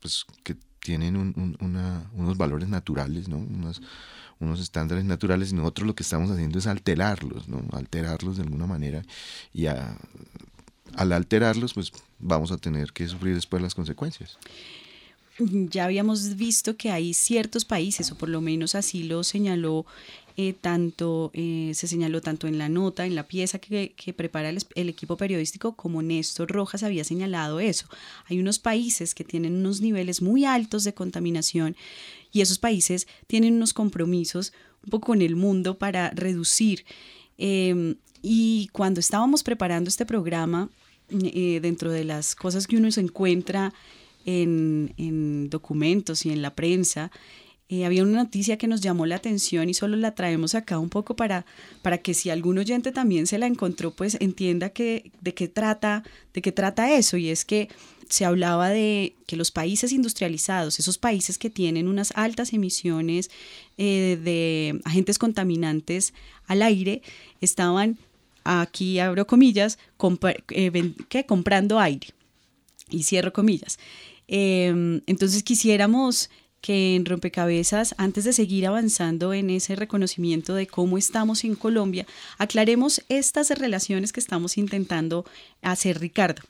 pues, 0.01 0.25
que 0.45 0.57
tienen 0.81 1.17
unos 1.17 2.37
valores 2.37 2.69
naturales, 2.69 3.29
¿no? 3.29 3.37
Unos, 3.37 3.83
unos 4.39 4.61
estándares 4.61 5.05
naturales 5.05 5.53
y 5.53 5.55
nosotros 5.55 5.87
lo 5.87 5.95
que 5.95 6.03
estamos 6.03 6.31
haciendo 6.31 6.59
es 6.59 6.67
alterarlos, 6.67 7.49
¿no? 7.49 7.63
Alterarlos 7.73 8.37
de 8.37 8.43
alguna 8.43 8.67
manera 8.67 9.03
y 9.53 9.67
al 9.67 11.13
alterarlos 11.13 11.75
pues 11.75 11.93
vamos 12.19 12.51
a 12.51 12.57
tener 12.57 12.93
que 12.93 13.07
sufrir 13.07 13.35
después 13.35 13.63
las 13.63 13.75
consecuencias. 13.75 14.39
Ya 15.39 15.85
habíamos 15.85 16.37
visto 16.37 16.77
que 16.77 16.91
hay 16.91 17.15
ciertos 17.15 17.65
países, 17.65 18.13
o 18.13 18.15
por 18.15 18.29
lo 18.29 18.43
menos 18.43 18.75
así 18.75 19.05
lo 19.05 19.25
señaló 19.25 19.87
eh, 20.37 20.53
tanto, 20.53 21.31
eh, 21.35 21.73
se 21.75 21.87
señaló 21.87 22.21
tanto 22.21 22.47
en 22.47 22.59
la 22.59 22.69
nota, 22.69 23.07
en 23.07 23.15
la 23.15 23.27
pieza 23.27 23.59
que, 23.59 23.95
prepara 24.17 24.51
el, 24.51 24.89
equipo 24.89 25.17
periodístico, 25.17 25.75
como 25.75 26.03
Néstor 26.03 26.51
Rojas 26.51 26.83
había 26.83 27.05
señalado 27.05 27.61
eso. 27.61 27.87
Hay 28.27 28.39
unos 28.39 28.59
países 28.59 29.15
que 29.15 29.25
tienen 29.25 29.57
unos 29.57 29.81
niveles 29.81 30.23
muy 30.23 30.45
altos 30.45 30.85
de 30.85 30.95
contaminación 30.95 31.77
y 32.33 32.41
esos 32.41 32.59
países 32.59 33.07
tienen 33.27 33.55
unos 33.55 33.73
compromisos 33.73 34.53
un 34.85 34.91
poco 34.91 35.09
con 35.09 35.23
el 35.23 35.37
mundo 35.37 35.79
para 35.79 36.11
reducir. 36.11 36.85
Em, 37.39 37.97
y 38.23 38.69
cuando 38.73 39.01
estábamos 39.01 39.43
preparando 39.43 39.89
este 39.89 40.07
programa, 40.07 40.71
eh, 41.11 41.59
dentro 41.61 41.91
de 41.91 42.05
las 42.05 42.37
cosas 42.37 42.67
que 42.67 42.77
uno 42.77 42.91
se 42.93 43.01
encuentra 43.01 43.73
en, 44.25 45.49
documentos 45.51 46.25
y 46.27 46.31
en 46.31 46.43
la 46.43 46.55
prensa, 46.55 47.11
eh, 47.73 47.85
había 47.85 48.03
una 48.03 48.25
noticia 48.25 48.59
que 48.59 48.67
nos 48.67 48.81
llamó 48.81 49.07
la 49.07 49.15
atención 49.15 49.71
y 49.71 49.75
solo 49.75 49.97
la 49.97 50.17
traemos 50.17 50.57
acá 50.57 50.81
un 50.81 50.89
poco 50.89 51.15
para, 51.15 51.47
para 51.83 51.99
que 51.99 52.15
si 52.15 52.29
algún 52.29 52.59
oyente 52.59 52.91
también 52.91 53.29
se 53.29 53.39
la 53.39 53.47
encontró, 53.47 53.93
pues 53.93 54.17
entienda 54.19 54.71
que, 54.71 55.13
de, 55.21 55.35
qué 55.35 55.47
trata, 55.47 56.03
de 56.35 56.43
qué 56.43 56.51
trata 56.51 56.93
eso. 56.97 57.17
Y 57.17 57.29
es 57.29 57.45
que 57.45 57.69
se 58.09 58.25
hablaba 58.25 58.71
de 58.71 59.15
que 59.29 59.37
los 59.37 59.53
países 59.53 59.93
industrializados, 59.93 60.81
esos 60.81 60.99
países 60.99 61.39
que 61.39 61.49
tienen 61.49 61.87
unas 61.87 62.13
altas 62.17 62.53
emisiones 62.53 63.31
eh, 63.79 64.19
de 64.21 64.81
agentes 64.85 65.21
contaminantes 65.21 66.13
al 66.49 66.63
aire, 66.63 67.03
estaban, 67.41 67.99
aquí 68.43 68.99
abro 68.99 69.29
comillas, 69.29 69.79
eh, 70.49 70.95
comprando 71.25 71.79
aire. 71.79 72.09
Y 72.91 73.05
cierro 73.05 73.33
comillas. 73.33 73.79
Em, 74.27 75.03
entonces 75.07 75.45
quisiéramos 75.45 76.31
que 76.61 76.95
en 76.95 77.05
Rompecabezas, 77.07 77.95
antes 77.99 78.25
de 78.25 78.33
seguir 78.33 78.67
avanzando 78.67 79.33
en 79.33 79.51
ese 79.51 79.77
reconocimiento 79.77 80.55
de 80.55 80.67
cómo 80.67 80.99
estamos 80.99 81.45
en 81.45 81.55
Colombia, 81.55 82.07
aclaremos 82.39 83.03
estas 83.09 83.51
relaciones 83.51 84.13
que 84.13 84.21
estamos 84.21 84.59
intentando 84.59 85.25
hacer, 85.63 86.01
Ricardo. 86.01 86.43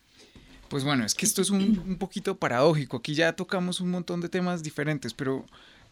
Pues 0.68 0.84
bueno, 0.84 1.04
es 1.04 1.14
que 1.14 1.26
esto 1.26 1.42
es 1.42 1.50
un, 1.50 1.96
poquito 1.98 2.36
paradójico. 2.36 2.98
Aquí 2.98 3.14
ya 3.14 3.32
tocamos 3.34 3.80
un 3.80 3.90
montón 3.90 4.20
de 4.20 4.28
temas 4.28 4.62
diferentes, 4.62 5.12
pero 5.12 5.44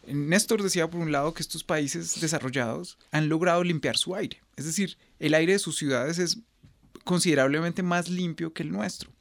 Néstor 0.07 0.63
decía 0.63 0.89
por 0.89 1.01
un 1.01 1.11
lado 1.11 1.33
que 1.33 1.41
estos 1.41 1.65
países 1.65 2.19
desarrollados 2.21 2.97
han 3.11 3.27
logrado 3.27 3.63
limpiar 3.63 3.97
su 3.97 4.15
aire. 4.15 4.41
Es 4.55 4.65
decir, 4.65 4.97
el 5.19 5.33
aire 5.33 5.53
de 5.53 5.59
sus 5.59 5.77
ciudades 5.77 6.17
es 6.17 6.39
considerablemente 7.03 7.83
más 7.83 8.07
limpio 8.07 8.53
que 8.53 8.63
el 8.63 8.71
nuestro. 8.71 9.11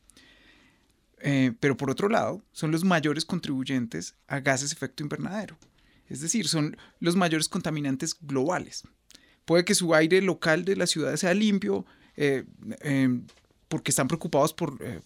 Eh, 1.21 1.53
pero 1.61 1.77
por 1.77 1.91
otro 1.91 2.09
lado, 2.09 2.43
son 2.53 2.71
los 2.71 2.85
mayores 2.85 3.25
contribuyentes 3.25 4.15
a 4.27 4.41
gases 4.41 4.71
de 4.71 4.75
efecto 4.75 5.03
invernadero. 5.03 5.59
Es 6.09 6.21
decir, 6.21 6.49
son 6.49 6.77
los 7.01 7.17
mayores 7.17 7.49
contaminantes 7.49 8.17
globales. 8.21 8.85
Puede 9.45 9.65
que 9.65 9.75
su 9.75 9.95
aire 9.95 10.23
local 10.23 10.65
de 10.65 10.77
la 10.77 10.87
ciudad 10.87 11.17
sea 11.17 11.35
limpio 11.35 11.85
eh, 12.17 12.45
em, 12.81 13.27
porque 13.69 13.91
están 13.91 14.09
preocupados 14.09 14.53
por, 14.53 14.79
eh, 14.81 15.01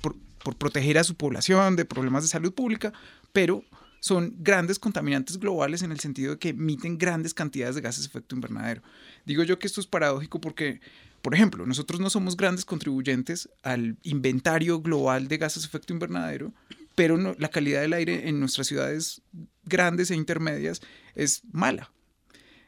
por, 0.00 0.16
por 0.42 0.56
proteger 0.56 0.98
a 0.98 1.04
su 1.04 1.14
población 1.14 1.76
de 1.76 1.84
problemas 1.84 2.22
de 2.22 2.28
salud 2.28 2.52
pública, 2.52 2.92
pero 3.32 3.64
son 4.00 4.34
grandes 4.38 4.78
contaminantes 4.78 5.38
globales 5.38 5.82
en 5.82 5.92
el 5.92 6.00
sentido 6.00 6.32
de 6.32 6.38
que 6.38 6.48
emiten 6.48 6.98
grandes 6.98 7.34
cantidades 7.34 7.76
de 7.76 7.82
gases 7.82 8.02
de 8.02 8.08
efecto 8.08 8.34
invernadero. 8.34 8.82
Digo 9.24 9.44
yo 9.44 9.58
que 9.58 9.68
esto 9.68 9.80
es 9.80 9.86
paradójico 9.86 10.40
porque 10.40 10.80
por 11.22 11.34
ejemplo, 11.34 11.64
nosotros 11.66 12.00
no 12.00 12.10
somos 12.10 12.36
grandes 12.36 12.64
contribuyentes 12.64 13.48
al 13.62 13.96
inventario 14.02 14.80
global 14.82 15.28
de 15.28 15.38
gases 15.38 15.62
de 15.62 15.68
efecto 15.68 15.92
invernadero, 15.92 16.52
pero 16.96 17.16
la 17.16 17.48
calidad 17.48 17.80
del 17.80 17.92
aire 17.92 18.28
en 18.28 18.40
nuestras 18.40 18.66
ciudades 18.66 19.22
grandes 19.64 20.10
e 20.10 20.16
intermedias 20.16 20.82
es 21.14 21.42
mala. 21.52 21.92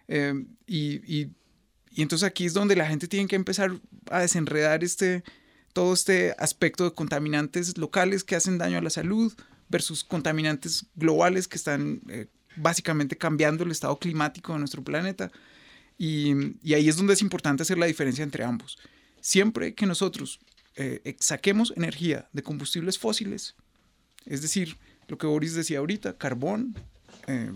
Em, 0.06 0.46
y, 0.66 1.30
entonces 1.96 2.26
aquí 2.26 2.44
es 2.46 2.54
donde 2.54 2.76
la 2.76 2.86
gente 2.86 3.08
tiene 3.08 3.28
que 3.28 3.36
empezar 3.36 3.72
a 4.10 4.20
desenredar 4.20 4.84
este, 4.84 5.24
todo 5.72 5.92
este 5.92 6.34
aspecto 6.38 6.84
de 6.84 6.92
contaminantes 6.92 7.76
locales 7.76 8.24
que 8.24 8.36
hacen 8.36 8.58
daño 8.58 8.78
a 8.78 8.82
la 8.82 8.90
salud 8.90 9.32
versus 9.68 10.04
contaminantes 10.04 10.86
globales 10.94 11.48
que 11.48 11.56
están 11.56 12.02
eh, 12.08 12.26
básicamente 12.56 13.16
cambiando 13.16 13.64
el 13.64 13.70
estado 13.70 13.98
climático 13.98 14.52
de 14.52 14.60
nuestro 14.60 14.82
planeta. 14.82 15.30
Y, 15.96 16.32
ahí 16.74 16.88
es 16.88 16.96
donde 16.96 17.14
es 17.14 17.22
importante 17.22 17.62
hacer 17.62 17.78
la 17.78 17.86
diferencia 17.86 18.24
entre 18.24 18.44
ambos. 18.44 18.78
Siempre 19.20 19.74
que 19.74 19.86
nosotros 19.86 20.40
eh, 20.76 21.16
saquemos 21.20 21.72
energía 21.76 22.28
de 22.32 22.42
combustibles 22.42 22.98
fósiles, 22.98 23.54
es 24.26 24.42
decir, 24.42 24.76
lo 25.08 25.18
que 25.18 25.26
Boris 25.26 25.54
decía 25.54 25.78
ahorita, 25.78 26.16
carbón, 26.16 26.74
eh, 27.26 27.52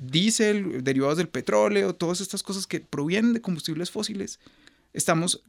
diésel, 0.00 0.82
derivados 0.82 1.18
del 1.18 1.28
petróleo, 1.28 1.94
todas 1.94 2.20
estas 2.20 2.42
cosas 2.42 2.66
que 2.66 2.80
provienen 2.80 3.32
de 3.32 3.40
combustibles 3.40 3.90
fósiles, 3.90 4.40
estamos 4.92 5.42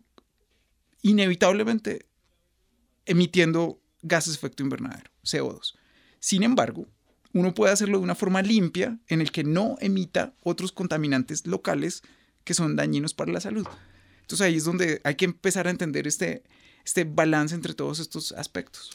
inevitablemente 1.02 2.06
emitiendo 3.06 3.80
gases 4.02 4.34
de 4.34 4.38
efecto 4.38 4.64
invernadero, 4.64 5.10
CO2. 5.24 5.76
Sin 6.20 6.44
embargo, 6.44 6.88
uno 7.38 7.54
puede 7.54 7.74
hacerlo 7.74 8.00
de 8.00 8.04
una 8.04 8.16
forma 8.16 8.42
limpia 8.42 8.98
en 9.08 9.22
el 9.22 9.32
que 9.32 9.44
no 9.44 9.76
emita 9.80 10.34
otros 10.44 10.72
contaminantes 10.72 11.46
locales 11.46 12.04
que 12.44 12.54
son 12.54 12.76
dañinos 12.76 13.14
para 13.14 13.32
la 13.32 13.42
salud. 13.42 13.68
Entonces 14.22 14.46
ahí 14.46 14.56
es 14.56 14.64
donde 14.64 15.02
hay 15.04 15.16
que 15.16 15.26
empezar 15.26 15.68
a 15.68 15.70
entender 15.70 16.08
este, 16.08 16.44
este 16.86 17.04
balance 17.04 17.54
entre 17.54 17.74
todos 17.74 18.00
estos 18.00 18.32
aspectos. 18.34 18.92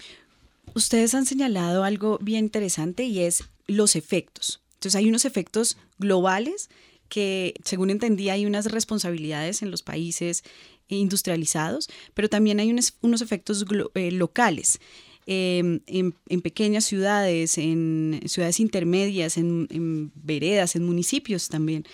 Ustedes 0.74 1.14
han 1.14 1.26
señalado 1.26 1.84
algo 1.84 2.18
bien 2.20 2.46
interesante 2.46 3.04
y 3.04 3.20
es 3.20 3.44
los 3.66 3.96
efectos. 3.96 4.62
Entonces 4.74 4.96
hay 4.96 5.08
unos 5.08 5.24
efectos 5.24 5.76
globales 5.98 6.70
que, 7.08 7.54
según 7.64 7.90
entendí, 7.90 8.30
hay 8.30 8.46
unas 8.46 8.66
responsabilidades 8.66 9.62
en 9.62 9.70
los 9.70 9.82
países 9.82 10.44
industrializados, 10.88 11.88
pero 12.14 12.28
también 12.28 12.58
hay 12.60 12.70
unos, 12.70 12.94
unos 13.02 13.20
efectos 13.20 13.64
eh, 13.94 14.10
locales. 14.10 14.80
Em, 15.26 15.80
en, 15.86 16.40
pequeñas 16.42 16.84
ciudades, 16.84 17.56
en 17.56 18.20
ciudades 18.26 18.58
intermedias, 18.58 19.36
en, 19.36 20.10
veredas, 20.16 20.74
en 20.74 20.84
municipios 20.84 21.48
también. 21.48 21.84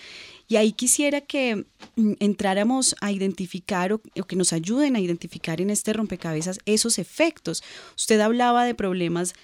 Y 0.47 0.55
ahí 0.55 0.71
quisiera 0.71 1.21
que 1.21 1.67
mm, 1.95 2.13
entráramos 2.19 2.95
a 3.01 3.11
identificar 3.11 3.93
o, 3.93 4.01
que 4.01 4.35
nos 4.35 4.51
ayuden 4.51 4.95
a 4.95 4.99
identificar 4.99 5.61
en 5.61 5.69
este 5.69 5.93
rompecabezas 5.93 6.59
esos 6.65 6.97
efectos. 6.97 7.61
Usted 7.95 8.19
hablaba 8.19 8.65
de 8.65 8.73
problemas, 8.73 9.35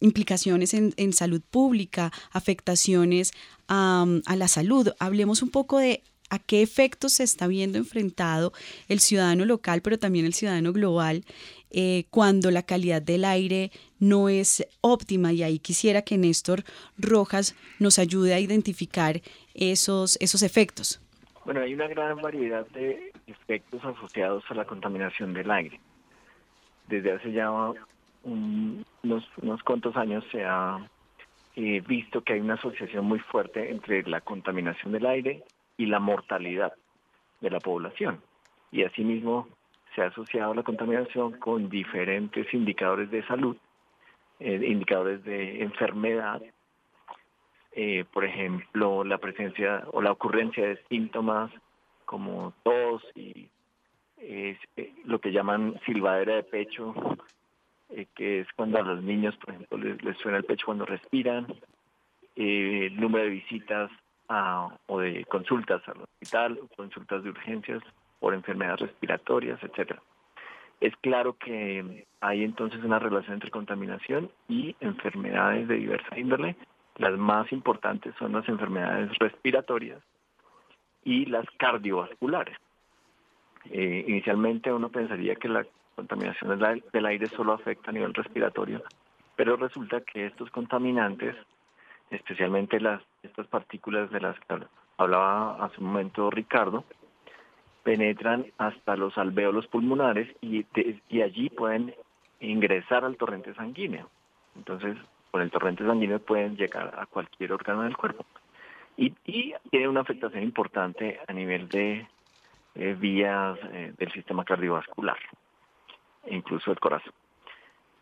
implicaciones 0.00 0.74
en, 0.74 1.12
salud 1.12 1.42
pública, 1.48 2.12
afectaciones 2.32 3.30
a 3.68 4.36
la 4.36 4.48
salud. 4.48 4.90
Hablemos 4.98 5.42
un 5.42 5.50
poco 5.50 5.78
de 5.78 6.02
a 6.30 6.38
qué 6.38 6.62
efectos 6.62 7.14
se 7.14 7.24
está 7.24 7.46
viendo 7.48 7.76
enfrentado 7.76 8.52
el 8.88 9.00
ciudadano 9.00 9.44
local, 9.44 9.82
pero 9.82 9.98
también 9.98 10.24
el 10.24 10.32
ciudadano 10.32 10.72
global, 10.72 11.24
eh, 11.70 12.04
cuando 12.10 12.50
la 12.50 12.62
calidad 12.62 13.02
del 13.02 13.24
aire 13.24 13.70
no 13.98 14.28
es 14.28 14.66
óptima. 14.80 15.32
Y 15.32 15.42
ahí 15.42 15.58
quisiera 15.58 16.02
que 16.02 16.18
Néstor 16.18 16.64
Rojas 16.98 17.54
nos 17.78 17.98
ayude 17.98 18.34
a 18.34 18.40
identificar 18.40 19.20
esos, 19.54 20.16
esos 20.20 20.42
efectos. 20.42 21.00
Bueno, 21.44 21.60
hay 21.60 21.74
una 21.74 21.88
gran 21.88 22.20
variedad 22.20 22.66
de 22.68 23.12
efectos 23.26 23.84
asociados 23.84 24.44
a 24.48 24.54
la 24.54 24.64
contaminación 24.64 25.32
del 25.32 25.50
aire. 25.50 25.80
Desde 26.88 27.12
hace 27.12 27.32
ya 27.32 27.50
unos, 28.22 29.24
unos 29.42 29.62
cuantos 29.62 29.96
años 29.96 30.24
se 30.30 30.44
ha 30.44 30.78
eh, 31.56 31.82
visto 31.86 32.22
que 32.22 32.34
hay 32.34 32.40
una 32.40 32.54
asociación 32.54 33.04
muy 33.04 33.18
fuerte 33.18 33.70
entre 33.70 34.02
la 34.04 34.20
contaminación 34.20 34.92
del 34.92 35.06
aire 35.06 35.42
y 35.76 35.86
la 35.86 35.98
mortalidad 35.98 36.72
de 37.40 37.50
la 37.50 37.58
población. 37.58 38.20
Y 38.70 38.84
asimismo 38.84 39.48
se 39.94 40.02
ha 40.02 40.06
asociado 40.06 40.54
la 40.54 40.62
contaminación 40.62 41.32
con 41.38 41.68
diferentes 41.68 42.52
indicadores 42.54 43.10
de 43.10 43.26
salud, 43.26 43.56
eh, 44.38 44.60
indicadores 44.66 45.24
de 45.24 45.62
enfermedad, 45.62 46.42
eh, 47.72 48.04
por 48.12 48.24
ejemplo, 48.24 49.04
la 49.04 49.18
presencia 49.18 49.84
o 49.92 50.00
la 50.02 50.12
ocurrencia 50.12 50.66
de 50.66 50.82
síntomas 50.88 51.50
como 52.04 52.52
tos 52.62 53.02
y 53.14 53.48
eh, 54.18 54.58
lo 55.04 55.20
que 55.20 55.32
llaman 55.32 55.80
silbadera 55.86 56.36
de 56.36 56.42
pecho, 56.42 56.94
que 58.14 58.40
es 58.40 58.48
cuando 58.54 58.78
a 58.78 58.82
los 58.82 59.02
niños, 59.02 59.36
por 59.36 59.50
ejemplo, 59.50 59.78
les, 59.78 60.16
suena 60.18 60.38
el 60.38 60.44
pecho 60.44 60.66
cuando 60.66 60.84
respiran, 60.84 61.46
el 62.36 62.98
número 62.98 63.24
de 63.24 63.30
visitas 63.30 63.90
o 64.86 65.00
de 65.00 65.24
consultas 65.24 65.82
al 65.88 66.02
hospital, 66.02 66.60
consultas 66.76 67.24
de 67.24 67.30
urgencias 67.30 67.82
por 68.20 68.34
enfermedades 68.34 68.80
respiratorias, 68.80 69.58
etcétera. 69.62 70.00
Es 70.80 70.94
claro 70.96 71.36
que 71.36 72.06
hay 72.20 72.44
entonces 72.44 72.82
una 72.84 72.98
relación 72.98 73.34
entre 73.34 73.50
contaminación 73.50 74.30
y 74.48 74.76
enfermedades 74.80 75.68
de 75.68 75.76
diversa 75.76 76.18
índole. 76.18 76.56
Las 76.96 77.18
más 77.18 77.50
importantes 77.52 78.14
son 78.18 78.32
las 78.32 78.48
enfermedades 78.48 79.10
respiratorias 79.18 80.00
y 81.04 81.26
las 81.26 81.44
cardiovasculares. 81.58 82.56
Eh, 83.70 84.04
inicialmente 84.08 84.72
uno 84.72 84.88
pensaría 84.88 85.34
que 85.34 85.48
la 85.48 85.66
contaminación 85.96 86.58
del 86.92 87.06
aire 87.06 87.28
solo 87.28 87.52
afecta 87.52 87.90
a 87.90 87.94
nivel 87.94 88.14
respiratorio, 88.14 88.82
pero 89.36 89.56
resulta 89.56 90.00
que 90.00 90.26
estos 90.26 90.50
contaminantes 90.50 91.36
especialmente 92.10 92.80
las 92.80 93.02
estas 93.22 93.46
partículas 93.46 94.10
de 94.10 94.20
las 94.20 94.38
que 94.40 94.58
hablaba 94.96 95.64
hace 95.64 95.80
un 95.80 95.86
momento 95.86 96.30
Ricardo, 96.30 96.84
penetran 97.82 98.46
hasta 98.58 98.96
los 98.96 99.16
alvéolos 99.18 99.66
pulmonares 99.66 100.28
y, 100.40 100.66
y 101.08 101.22
allí 101.22 101.48
pueden 101.50 101.94
ingresar 102.40 103.04
al 103.04 103.16
torrente 103.16 103.54
sanguíneo. 103.54 104.08
Entonces, 104.56 104.96
con 105.30 105.42
el 105.42 105.50
torrente 105.50 105.84
sanguíneo 105.84 106.18
pueden 106.18 106.56
llegar 106.56 106.94
a 106.98 107.06
cualquier 107.06 107.52
órgano 107.52 107.82
del 107.82 107.96
cuerpo. 107.96 108.24
Y, 108.96 109.14
y 109.24 109.54
tiene 109.70 109.88
una 109.88 110.00
afectación 110.00 110.42
importante 110.42 111.20
a 111.26 111.32
nivel 111.32 111.68
de 111.68 112.06
eh, 112.74 112.96
vías 112.98 113.58
eh, 113.72 113.94
del 113.96 114.12
sistema 114.12 114.44
cardiovascular, 114.44 115.18
e 116.24 116.34
incluso 116.34 116.70
el 116.70 116.80
corazón. 116.80 117.12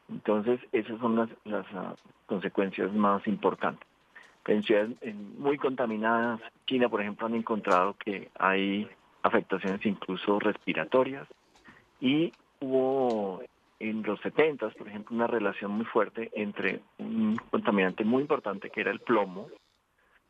Entonces, 0.08 0.60
esas 0.72 0.98
son 0.98 1.16
las, 1.16 1.28
las 1.44 1.66
ah, 1.74 1.94
consecuencias 2.26 2.92
más 2.94 3.26
importantes 3.26 3.86
en 4.48 4.62
ciudades 4.62 4.96
muy 5.38 5.58
contaminadas, 5.58 6.40
China, 6.66 6.88
por 6.88 7.00
ejemplo, 7.00 7.26
han 7.26 7.34
encontrado 7.34 7.94
que 7.94 8.30
hay 8.38 8.88
afectaciones 9.22 9.85
incluso 9.85 10.38
respiratorias 10.38 11.26
y 12.00 12.33
hubo 12.61 13.42
en 13.81 14.02
los 14.02 14.20
70, 14.20 14.70
por 14.70 14.88
ejemplo, 14.88 15.14
una 15.14 15.26
relación 15.26 15.72
muy 15.72 15.85
fuerte 15.85 16.31
entre 16.35 16.81
un 16.98 17.37
contaminante 17.50 18.04
muy 18.04 18.22
importante 18.22 18.70
que 18.70 18.81
era 18.81 18.90
el 18.90 19.00
plomo, 19.00 19.48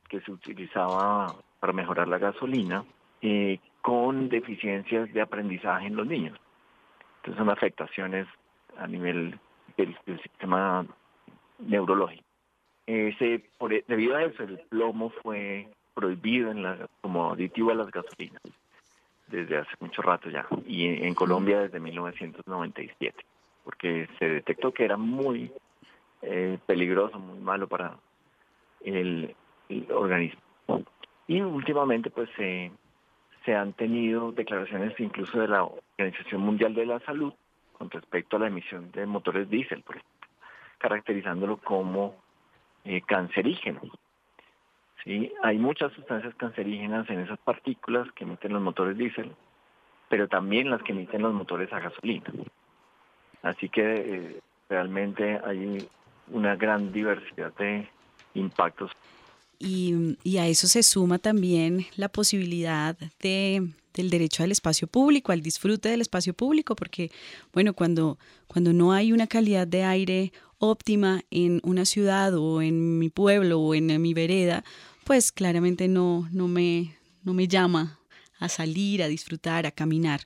que 0.09 0.21
se 0.21 0.33
utilizaba 0.33 1.35
para 1.61 1.73
mejorar 1.73 2.09
la 2.09 2.19
gasolina, 2.19 2.85
eh, 3.23 3.59
con 3.81 4.29
deficiencias 4.29 5.13
de 5.13 5.21
aprendizaje 5.21 5.87
en 5.87 5.97
los 5.97 6.07
niños. 6.07 6.39
Entonces 7.17 7.39
son 7.39 7.51
afectaciones 7.51 8.27
a 8.77 8.87
nivel 8.87 9.39
del 9.77 9.97
sistema 10.23 10.87
neurológico. 11.59 12.25
Ese, 12.87 13.35
e, 13.35 13.85
debido 13.87 14.17
a 14.17 14.25
eso, 14.25 14.43
el 14.43 14.59
plomo 14.69 15.11
fue 15.23 15.69
prohibido 15.95 16.51
en 16.51 16.63
la, 16.63 16.89
como 17.01 17.33
aditivo 17.33 17.71
a 17.71 17.75
las 17.75 17.91
gasolinas 17.91 18.43
desde 19.31 19.59
hace 19.59 19.71
mucho 19.81 20.03
rato 20.03 20.31
ya, 20.31 20.47
y 20.67 20.87
en, 20.87 21.15
Colombia 21.15 21.61
desde 21.61 21.81
1997, 21.81 23.25
porque 23.65 24.09
se 24.19 24.29
detectó 24.29 24.73
que 24.73 24.85
era 24.85 24.97
muy 24.97 25.53
eh, 26.23 26.59
peligroso, 26.67 27.19
muy 27.19 27.39
malo 27.39 27.69
para 27.69 27.97
el, 28.81 29.35
organismo. 29.93 30.41
Y 31.27 31.43
últimamente 31.43 32.11
pues 32.11 32.31
se, 32.37 32.71
se 33.45 33.55
han 33.55 33.75
tenido 33.75 34.33
declaraciones 34.33 34.99
incluso 34.99 35.39
de 35.39 35.49
la 35.49 35.65
Organización 35.65 36.41
Mundial 36.41 36.75
de 36.75 36.87
la 36.87 37.01
Salud 37.01 37.35
con 37.75 37.91
respecto 37.91 38.37
a 38.37 38.41
la 38.41 38.49
emisión 38.49 38.91
de 38.93 39.07
motores 39.07 39.49
diésel, 39.49 39.83
por 39.83 39.97
ejemplo, 39.97 40.29
caracterizándolo 40.79 41.59
como 41.59 42.17
eh, 42.85 43.03
cancerígenos. 43.03 43.89
¿Sí? 45.05 45.33
Hay 45.43 45.59
muchas 45.59 45.93
sustancias 45.93 46.35
cancerígenas 46.37 47.09
en 47.11 47.21
esas 47.21 47.39
partículas 47.39 48.11
que 48.13 48.25
emiten 48.25 48.53
los 48.53 48.63
motores 48.63 48.97
diésel, 48.97 49.33
pero 50.09 50.29
también 50.29 50.71
las 50.71 50.83
que 50.83 50.93
emiten 50.93 51.23
los 51.23 51.35
motores 51.35 51.73
a 51.73 51.81
gasolina. 51.81 52.33
Así 53.43 53.69
que 53.69 53.83
eh, 53.83 54.41
realmente 54.69 55.41
hay 55.45 55.89
una 56.29 56.57
gran 56.57 56.93
diversidad 56.93 57.53
de 57.55 57.89
impactos. 58.35 58.91
Y, 59.61 60.17
y, 60.23 60.39
a 60.39 60.47
eso 60.47 60.69
se 60.69 60.85
suma 60.85 61.19
también 61.19 61.87
la 61.97 62.09
posibilidad 62.09 62.97
de, 63.21 63.69
del 63.95 64.09
derecho 64.09 64.45
al 64.45 64.53
espacio 64.53 64.87
público, 64.87 65.33
al 65.33 65.43
disfrute 65.43 65.89
del 65.89 66.01
espacio 66.01 66.33
público, 66.33 66.77
porque, 66.77 67.11
bueno, 67.53 67.75
cuando, 67.75 68.19
cuando 68.47 68.73
no 68.73 68.93
hay 68.93 69.13
una 69.13 69.27
calidad 69.27 69.67
de 69.67 69.83
aire 69.83 70.33
óptima 70.59 71.23
en 71.31 71.61
una 71.65 71.85
ciudad 71.85 72.35
o 72.37 72.63
en 72.63 72.99
mi 73.01 73.09
pueblo 73.11 73.61
o 73.61 73.75
en 73.75 74.01
mi 74.01 74.15
vereda, 74.15 74.65
pues 75.09 75.33
claramente 75.33 75.89
no, 75.89 76.29
no, 76.33 76.49
me, 76.49 76.95
no 77.23 77.33
me 77.33 77.49
llama 77.49 77.99
a 78.39 78.51
salir, 78.51 79.03
a 79.03 79.09
disfrutar, 79.09 79.65
a 79.65 79.71
caminar. 79.71 80.21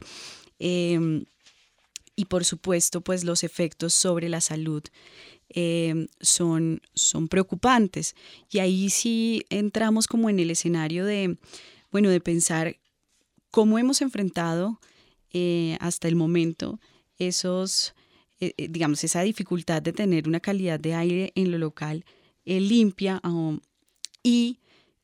Em, 0.59 1.25
y 2.17 2.25
por 2.25 2.45
supuesto, 2.45 3.01
pues 3.01 3.23
los 3.23 3.45
efectos 3.45 3.95
sobre 3.95 4.29
la 4.29 4.41
salud 4.41 4.83
em, 5.51 6.09
son, 6.21 6.83
son 6.95 7.29
preocupantes. 7.29 8.17
Y 8.51 8.59
ahí 8.59 8.91
sí 8.91 9.45
entramos 9.51 10.09
como 10.09 10.29
en 10.29 10.41
el 10.41 10.51
escenario 10.51 11.05
de, 11.05 11.39
bueno, 11.93 12.11
de 12.11 12.21
pensar 12.21 12.77
cómo 13.53 13.79
hemos 13.79 14.03
enfrentado 14.03 14.81
eh, 15.33 15.77
hasta 15.79 16.09
el 16.09 16.17
momento 16.17 16.81
esos 17.19 17.95
eh, 18.41 18.53
eh, 18.57 18.67
digamos, 18.69 19.05
esa 19.05 19.23
dificultad 19.23 19.81
de 19.81 19.93
tener 19.93 20.27
una 20.27 20.41
calidad 20.41 20.81
de 20.81 20.95
aire 20.97 21.33
en 21.37 21.53
lo 21.53 21.59
local 21.59 22.05
limpia 22.45 23.23
y 24.25 24.59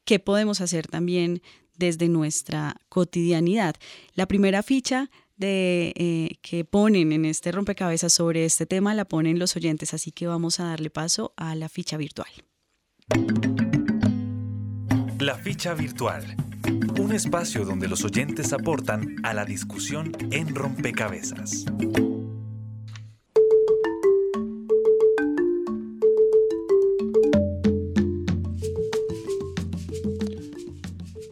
qué 0.09 0.18
podemos 0.18 0.62
hacer 0.62 0.87
también 0.87 1.42
desde 1.77 2.09
nuestra 2.09 2.81
cotidianidad. 2.88 3.77
La 4.14 4.25
primera 4.25 4.62
ficha 4.62 5.11
de, 5.37 6.38
que 6.40 6.64
ponen 6.64 7.12
en 7.12 7.27
este 7.27 7.53
rompecabezas 7.53 8.14
sobre 8.14 8.47
este 8.47 8.64
tema 8.64 8.94
la 8.94 9.05
ponen 9.05 9.38
los 9.38 9.55
oyentes, 9.55 9.92
así 9.92 10.11
que 10.11 10.27
vamos 10.27 10.61
a 10.61 10.64
darle 10.64 10.88
paso 10.88 11.35
a 11.37 11.55
la 11.55 11.68
ficha 11.68 11.99
virtual. 11.99 12.31
La 15.21 15.35
ficha 15.35 15.75
virtual. 15.75 16.25
Un 16.99 17.12
espacio 17.12 17.66
donde 17.66 17.87
los 17.87 18.03
oyentes 18.03 18.55
aportan 18.55 19.16
a 19.25 19.35
la 19.35 19.44
discusión 19.44 20.16
en 20.31 20.55
rompecabezas. 20.55 21.66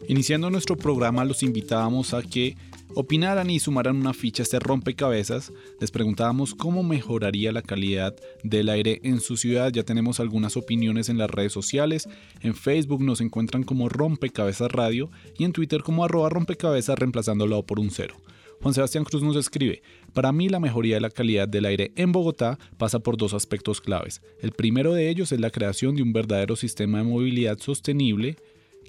Iniciando 0.09 0.49
nuestro 0.49 0.77
programa 0.77 1.25
los 1.25 1.43
invitábamos 1.43 2.13
a 2.13 2.21
que 2.21 2.55
opinaran 2.95 3.49
y 3.49 3.59
sumaran 3.59 3.97
una 3.97 4.13
ficha 4.13 4.41
a 4.41 4.45
este 4.45 4.57
rompecabezas. 4.57 5.51
Les 5.81 5.91
preguntábamos 5.91 6.55
cómo 6.55 6.81
mejoraría 6.81 7.51
la 7.51 7.61
calidad 7.61 8.15
del 8.41 8.69
aire 8.69 9.01
en 9.03 9.19
su 9.19 9.35
ciudad. 9.35 9.69
Ya 9.73 9.83
tenemos 9.83 10.21
algunas 10.21 10.55
opiniones 10.55 11.09
en 11.09 11.17
las 11.17 11.29
redes 11.29 11.51
sociales. 11.51 12.07
En 12.39 12.55
Facebook 12.55 13.03
nos 13.03 13.19
encuentran 13.19 13.63
como 13.63 13.89
Rompecabezas 13.89 14.71
Radio 14.71 15.11
y 15.37 15.43
en 15.43 15.51
Twitter 15.51 15.83
como 15.83 16.05
arroba 16.05 16.29
rompecabezas 16.29 16.97
reemplazándolo 16.97 17.61
por 17.63 17.81
un 17.81 17.91
cero. 17.91 18.15
Juan 18.61 18.73
Sebastián 18.73 19.03
Cruz 19.03 19.21
nos 19.21 19.35
escribe, 19.35 19.83
para 20.13 20.31
mí 20.31 20.47
la 20.47 20.61
mejoría 20.61 20.95
de 20.95 21.01
la 21.01 21.09
calidad 21.09 21.49
del 21.49 21.65
aire 21.65 21.91
en 21.97 22.13
Bogotá 22.13 22.57
pasa 22.77 22.99
por 22.99 23.17
dos 23.17 23.33
aspectos 23.33 23.81
claves. 23.81 24.21
El 24.41 24.53
primero 24.53 24.93
de 24.93 25.09
ellos 25.09 25.33
es 25.33 25.39
la 25.41 25.51
creación 25.51 25.95
de 25.95 26.01
un 26.01 26.13
verdadero 26.13 26.55
sistema 26.55 26.99
de 26.99 27.03
movilidad 27.03 27.59
sostenible 27.59 28.37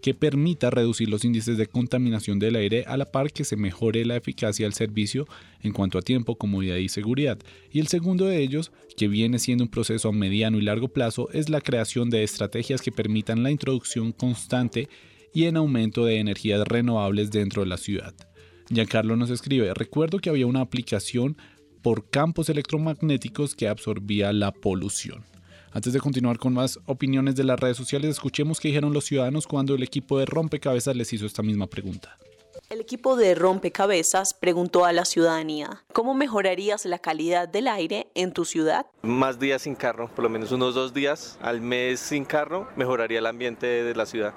que 0.01 0.15
permita 0.15 0.71
reducir 0.71 1.09
los 1.09 1.25
índices 1.25 1.59
de 1.59 1.67
contaminación 1.67 2.39
del 2.39 2.57
aire 2.57 2.85
a 2.87 2.97
la 2.97 3.07
par 3.07 3.33
que 3.33 3.45
se 3.45 3.57
mejore 3.57 4.05
la 4.05 4.17
eficacia 4.17 4.67
del 4.67 4.75
servicio 4.75 5.27
en 5.61 5.73
cuanto 5.73 5.99
a 5.99 6.03
tiempo, 6.03 6.37
comodidad 6.37 6.77
y 6.77 6.89
seguridad. 6.89 7.39
Y 7.73 7.81
el 7.81 7.89
segundo 7.89 8.27
de 8.27 8.43
ellos, 8.43 8.73
que 8.97 9.09
viene 9.09 9.39
siendo 9.39 9.65
un 9.65 9.71
proceso 9.71 10.09
a 10.09 10.13
mediano 10.13 10.59
y 10.59 10.63
largo 10.63 10.89
plazo, 10.89 11.29
es 11.33 11.49
la 11.49 11.61
creación 11.61 12.11
de 12.11 12.23
estrategias 12.23 12.83
que 12.83 12.93
permitan 12.93 13.43
la 13.43 13.51
introducción 13.51 14.13
constante 14.13 14.89
y 15.35 15.45
en 15.45 15.57
aumento 15.57 16.05
de 16.05 16.19
energías 16.19 16.67
renovables 16.67 17.31
dentro 17.31 17.63
de 17.63 17.69
la 17.69 17.77
ciudad. 17.77 18.15
Giancarlo 18.71 19.17
nos 19.17 19.31
escribe, 19.31 19.73
recuerdo 19.75 20.19
que 20.19 20.31
había 20.31 20.47
una 20.47 20.61
aplicación 20.61 21.37
por 21.83 22.11
campos 22.11 22.49
electromagnéticos 22.49 23.55
que 23.55 23.69
absorbía 23.69 24.33
la 24.33 24.53
polución. 24.53 25.25
Antes 25.73 25.93
de 25.93 26.01
continuar 26.01 26.39
con 26.39 26.55
más 26.55 26.79
opiniones 26.87 27.37
de 27.37 27.45
las 27.45 27.61
redes 27.61 27.77
sociales, 27.77 28.11
escuchemos 28.11 28.61
qué 28.61 28.69
dijeron 28.69 28.93
los 28.93 29.05
ciudadanos 29.05 29.47
cuando 29.47 29.75
el 29.75 29.83
equipo 29.83 30.19
de 30.19 30.27
Rompecabezas 30.27 30.97
les 30.97 31.13
hizo 31.13 31.27
esta 31.27 31.43
misma 31.43 31.67
pregunta. 31.67 32.17
El 32.71 32.81
equipo 32.81 33.17
de 33.17 33.35
Rompecabezas 33.35 34.35
preguntó 34.35 34.85
a 34.85 34.93
la 34.93 35.05
ciudadanía, 35.05 35.85
¿cómo 35.93 36.15
mejorarías 36.15 36.85
la 36.85 36.99
calidad 36.99 37.49
del 37.49 37.69
aire 37.69 38.09
en 38.15 38.33
tu 38.33 38.45
ciudad? 38.45 38.87
Más 39.03 39.39
días 39.39 39.63
sin 39.63 39.75
carro, 39.75 40.11
por 40.15 40.25
lo 40.25 40.29
menos 40.29 40.53
unos 40.53 40.75
dos 40.75 40.93
días 40.93 41.39
al 41.41 41.61
mes 41.61 42.01
sin 42.01 42.25
carro, 42.25 42.69
mejoraría 42.77 43.21
el 43.21 43.27
ambiente 43.27 43.67
de 43.67 43.95
la 43.95 44.07
ciudad. 44.07 44.35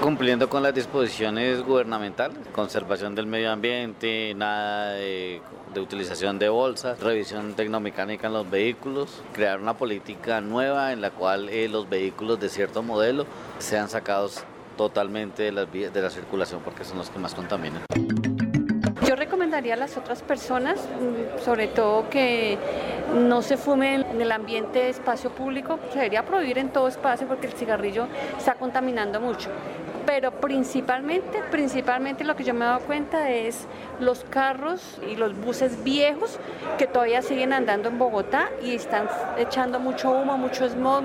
Cumpliendo 0.00 0.48
con 0.48 0.62
las 0.62 0.74
disposiciones 0.74 1.62
gubernamentales, 1.62 2.38
conservación 2.52 3.14
del 3.14 3.26
medio 3.26 3.50
ambiente, 3.52 4.32
nada 4.34 4.92
de, 4.94 5.42
utilización 5.76 6.38
de 6.38 6.48
bolsas, 6.48 6.98
revisión 7.00 7.52
tecnomecánica 7.52 8.28
en 8.28 8.32
los 8.32 8.48
vehículos, 8.48 9.22
crear 9.34 9.60
una 9.60 9.74
política 9.74 10.40
nueva 10.40 10.92
en 10.92 11.02
la 11.02 11.10
cual 11.10 11.50
eh, 11.50 11.68
los 11.68 11.88
vehículos 11.90 12.40
de 12.40 12.48
cierto 12.48 12.82
modelo 12.82 13.26
sean 13.58 13.90
sacados 13.90 14.42
totalmente 14.78 15.52
de, 15.52 15.52
la 15.52 16.10
circulación 16.10 16.62
porque 16.64 16.84
son 16.84 16.96
los 16.96 17.10
que 17.10 17.18
más 17.18 17.34
contaminan. 17.34 17.82
Yo 19.06 19.16
recomendaría 19.16 19.74
a 19.74 19.76
las 19.76 19.98
otras 19.98 20.22
personas, 20.22 20.78
mm, 20.78 21.44
sobre 21.44 21.66
todo 21.66 22.08
que 22.08 22.56
no 23.14 23.42
se 23.42 23.56
fume 23.56 23.96
en 23.96 24.20
el 24.20 24.32
ambiente 24.32 24.78
de 24.78 24.88
espacio 24.90 25.30
público, 25.30 25.78
se 25.92 25.98
debería 25.98 26.24
prohibir 26.24 26.58
en 26.58 26.70
todo 26.70 26.88
espacio 26.88 27.26
porque 27.26 27.48
el 27.48 27.52
cigarrillo 27.52 28.06
está 28.38 28.54
contaminando 28.54 29.20
mucho 29.20 29.50
pero 30.10 30.32
principalmente, 30.32 31.40
principalmente 31.52 32.24
lo 32.24 32.34
que 32.34 32.42
yo 32.42 32.52
me 32.52 32.64
he 32.64 32.68
dado 32.68 32.80
cuenta 32.80 33.30
es 33.30 33.68
los 34.00 34.24
carros 34.24 34.98
y 35.08 35.14
los 35.14 35.40
buses 35.40 35.84
viejos 35.84 36.40
que 36.78 36.88
todavía 36.88 37.22
siguen 37.22 37.52
andando 37.52 37.90
en 37.90 37.96
Bogotá 37.96 38.50
y 38.60 38.74
están 38.74 39.08
echando 39.38 39.78
mucho 39.78 40.10
humo, 40.10 40.36
mucho 40.36 40.68
smog. 40.68 41.04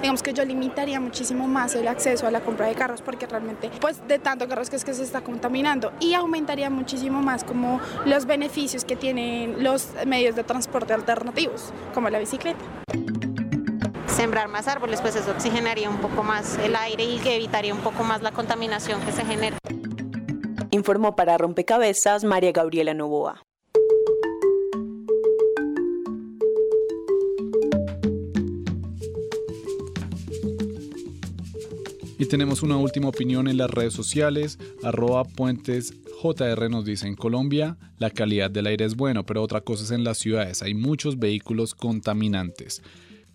Digamos 0.00 0.22
que 0.22 0.32
yo 0.32 0.42
limitaría 0.42 1.00
muchísimo 1.00 1.46
más 1.46 1.74
el 1.74 1.86
acceso 1.86 2.26
a 2.26 2.30
la 2.30 2.40
compra 2.40 2.66
de 2.66 2.74
carros 2.74 3.02
porque 3.02 3.26
realmente, 3.26 3.70
pues 3.78 4.00
de 4.08 4.18
tanto 4.18 4.48
carros 4.48 4.70
que 4.70 4.76
es 4.76 4.86
que 4.86 4.94
se 4.94 5.02
está 5.02 5.20
contaminando 5.20 5.92
y 6.00 6.14
aumentaría 6.14 6.70
muchísimo 6.70 7.20
más 7.20 7.44
como 7.44 7.78
los 8.06 8.24
beneficios 8.24 8.86
que 8.86 8.96
tienen 8.96 9.62
los 9.62 9.90
medios 10.06 10.34
de 10.34 10.44
transporte 10.44 10.94
alternativos, 10.94 11.74
como 11.92 12.08
la 12.08 12.18
bicicleta 12.18 12.81
sembrar 14.22 14.46
más 14.46 14.68
árboles, 14.68 15.00
pues 15.00 15.16
eso 15.16 15.32
oxigenaría 15.32 15.90
un 15.90 15.98
poco 16.00 16.22
más 16.22 16.56
el 16.58 16.76
aire 16.76 17.02
y 17.02 17.18
evitaría 17.24 17.74
un 17.74 17.80
poco 17.80 18.04
más 18.04 18.22
la 18.22 18.30
contaminación 18.30 19.00
que 19.00 19.10
se 19.10 19.24
genera. 19.24 19.58
Informó 20.70 21.16
para 21.16 21.36
Rompecabezas 21.38 22.22
María 22.22 22.52
Gabriela 22.52 22.94
Novoa. 22.94 23.42
Y 32.16 32.26
tenemos 32.26 32.62
una 32.62 32.76
última 32.76 33.08
opinión 33.08 33.48
en 33.48 33.56
las 33.56 33.68
redes 33.68 33.92
sociales. 33.92 34.60
Arroba 34.84 35.24
Puentes 35.24 35.94
JR 36.22 36.70
nos 36.70 36.84
dice, 36.84 37.08
en 37.08 37.16
Colombia 37.16 37.76
la 37.98 38.10
calidad 38.10 38.52
del 38.52 38.68
aire 38.68 38.84
es 38.84 38.94
bueno, 38.94 39.26
pero 39.26 39.42
otra 39.42 39.62
cosa 39.62 39.82
es 39.82 39.90
en 39.90 40.04
las 40.04 40.18
ciudades. 40.18 40.62
Hay 40.62 40.74
muchos 40.74 41.18
vehículos 41.18 41.74
contaminantes. 41.74 42.82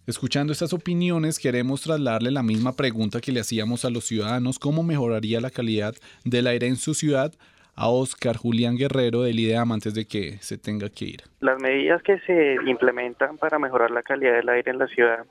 Escuchando 0.07 0.53
estas 0.53 0.71
opiniones, 0.71 1.37
queremos 1.37 1.81
trasladarle 1.81 2.31
la 2.31 2.41
misma 2.41 2.77
pregunta 2.77 3.19
que 3.19 3.33
le 3.33 3.41
hacíamos 3.41 3.83
a 3.83 3.89
los 3.89 4.05
ciudadanos, 4.05 4.57
¿cómo 4.57 4.81
mejoraría 4.81 5.41
la 5.41 5.49
calidad 5.49 5.95
del 6.23 6.47
aire 6.47 6.67
en 6.67 6.77
su 6.77 6.93
ciudad? 6.93 7.33
A 7.75 7.89
Oscar 7.89 8.37
Julián 8.37 8.77
Guerrero 8.77 9.23
del 9.23 9.37
IDEAM 9.37 9.69
antes 9.73 9.93
de 9.93 10.05
que 10.05 10.37
se 10.39 10.57
tenga 10.57 10.89
que 10.89 11.05
ir. 11.05 11.23
Las 11.41 11.61
medidas 11.61 12.01
que 12.03 12.19
se 12.19 12.55
implementan 12.65 13.37
para 13.37 13.59
mejorar 13.59 13.91
la 13.91 14.01
calidad 14.01 14.35
del 14.35 14.47
aire 14.47 14.71
en 14.71 14.77
la 14.77 14.87
ciudad 14.87 15.25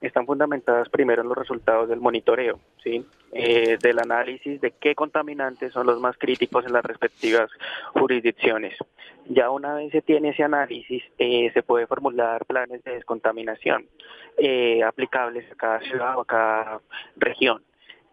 están 0.00 0.26
fundamentadas 0.26 0.88
primero 0.88 1.22
en 1.22 1.28
los 1.28 1.36
resultados 1.36 1.88
del 1.88 2.00
monitoreo, 2.00 2.58
¿sí? 2.82 3.04
Eh, 3.32 3.76
del 3.80 3.98
análisis 3.98 4.60
de 4.60 4.72
qué 4.72 4.94
contaminantes 4.94 5.72
son 5.72 5.86
los 5.86 6.00
más 6.00 6.16
críticos 6.16 6.64
en 6.64 6.72
las 6.72 6.84
respectivas 6.84 7.50
jurisdicciones. 7.92 8.76
Ya 9.26 9.50
una 9.50 9.74
vez 9.74 9.92
se 9.92 10.02
tiene 10.02 10.30
ese 10.30 10.42
análisis, 10.42 11.02
eh, 11.18 11.50
se 11.52 11.62
puede 11.62 11.86
formular 11.86 12.46
planes 12.46 12.82
de 12.82 12.94
descontaminación 12.94 13.86
eh, 14.38 14.82
aplicables 14.82 15.50
a 15.52 15.54
cada 15.54 15.80
ciudad 15.80 16.16
o 16.16 16.22
a 16.22 16.26
cada 16.26 16.80
región. 17.16 17.62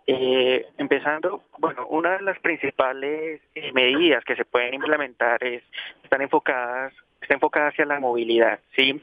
empezando, 0.05 1.43
bueno, 1.57 1.85
una 1.87 2.17
de 2.17 2.23
las 2.23 2.39
principales 2.39 3.41
medidas 3.73 4.23
que 4.23 4.35
se 4.35 4.45
pueden 4.45 4.73
implementar 4.73 5.43
es, 5.43 5.63
están 6.03 6.21
enfocadas 6.21 6.93
está 7.21 7.33
enfocada 7.33 7.69
hacia 7.69 7.85
la 7.85 7.99
movilidad, 7.99 8.59
¿sí? 8.75 9.01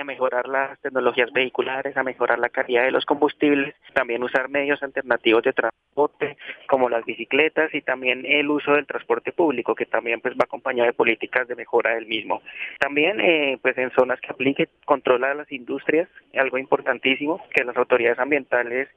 a 0.00 0.04
mejorar 0.04 0.48
las 0.48 0.78
tecnologías 0.80 1.32
vehiculares, 1.32 1.96
a 1.96 2.02
mejorar 2.02 2.38
la 2.38 2.48
calidad 2.48 2.84
de 2.84 2.90
los 2.90 3.04
combustibles, 3.04 3.74
también 3.92 4.22
usar 4.22 4.48
medios 4.48 4.82
alternativos 4.82 5.42
de 5.42 5.52
transporte 5.52 6.36
como 6.68 6.88
las 6.88 7.04
bicicletas 7.04 7.74
y 7.74 7.82
también 7.82 8.24
el 8.24 8.48
uso 8.50 8.72
del 8.72 8.86
transporte 8.86 9.32
público 9.32 9.74
que 9.74 9.86
también 9.86 10.20
pues 10.20 10.34
va 10.34 10.44
acompañado 10.44 10.86
de 10.86 10.94
políticas 10.94 11.48
de 11.48 11.56
mejora 11.56 11.94
del 11.94 12.06
mismo. 12.06 12.42
También 12.78 13.20
eh, 13.20 13.58
pues 13.60 13.76
en 13.78 13.90
zonas 13.90 14.20
que 14.20 14.30
aplique 14.30 14.68
control 14.84 15.24
a 15.24 15.34
las 15.34 15.50
industrias, 15.52 16.08
algo 16.34 16.58
importantísimo 16.58 17.42
que 17.54 17.64
las 17.64 17.76
autoridades 17.76 18.18
ambientales 18.18 18.88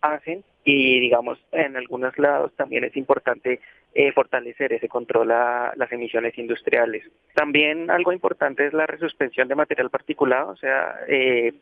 hacen 0.00 0.44
y 0.64 1.00
digamos 1.00 1.38
en 1.52 1.76
algunos 1.76 2.18
lados 2.18 2.52
también 2.56 2.84
es 2.84 2.96
importante 2.96 3.60
eh, 3.94 4.12
fortalecer 4.12 4.72
ese 4.72 4.88
control 4.88 5.32
a 5.32 5.72
las 5.76 5.90
emisiones 5.92 6.36
industriales. 6.38 7.04
También 7.34 7.90
algo 7.90 8.12
importante 8.12 8.66
es 8.66 8.72
la 8.72 8.86
resuspensión 8.86 9.48
de 9.48 9.54
material 9.54 9.90
particulado, 9.90 10.50
o 10.52 10.56
sea, 10.56 11.00
eh, 11.08 11.52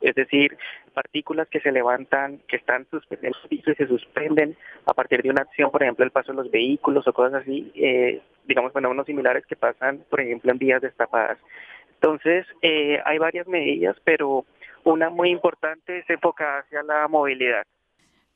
es 0.00 0.14
decir, 0.14 0.56
partículas 0.94 1.48
que 1.48 1.60
se 1.60 1.72
levantan, 1.72 2.40
que 2.46 2.56
están 2.56 2.86
suspendidas 2.90 3.36
y 3.50 3.60
se 3.62 3.86
suspenden 3.86 4.56
a 4.86 4.94
partir 4.94 5.22
de 5.22 5.30
una 5.30 5.42
acción, 5.42 5.70
por 5.70 5.82
ejemplo, 5.82 6.04
el 6.04 6.12
paso 6.12 6.32
de 6.32 6.42
los 6.42 6.50
vehículos 6.50 7.06
o 7.08 7.12
cosas 7.12 7.42
así, 7.42 7.72
eh, 7.74 8.20
digamos, 8.46 8.72
fenómenos 8.72 9.06
similares 9.06 9.44
que 9.46 9.56
pasan, 9.56 10.04
por 10.08 10.20
ejemplo, 10.20 10.52
en 10.52 10.58
vías 10.58 10.82
destapadas. 10.82 11.38
Entonces, 11.94 12.46
eh, 12.62 13.00
hay 13.04 13.18
varias 13.18 13.48
medidas, 13.48 13.96
pero 14.04 14.44
una 14.84 15.10
muy 15.10 15.30
importante 15.30 15.98
es 15.98 16.10
enfocada 16.10 16.60
hacia 16.60 16.82
la 16.82 17.08
movilidad. 17.08 17.64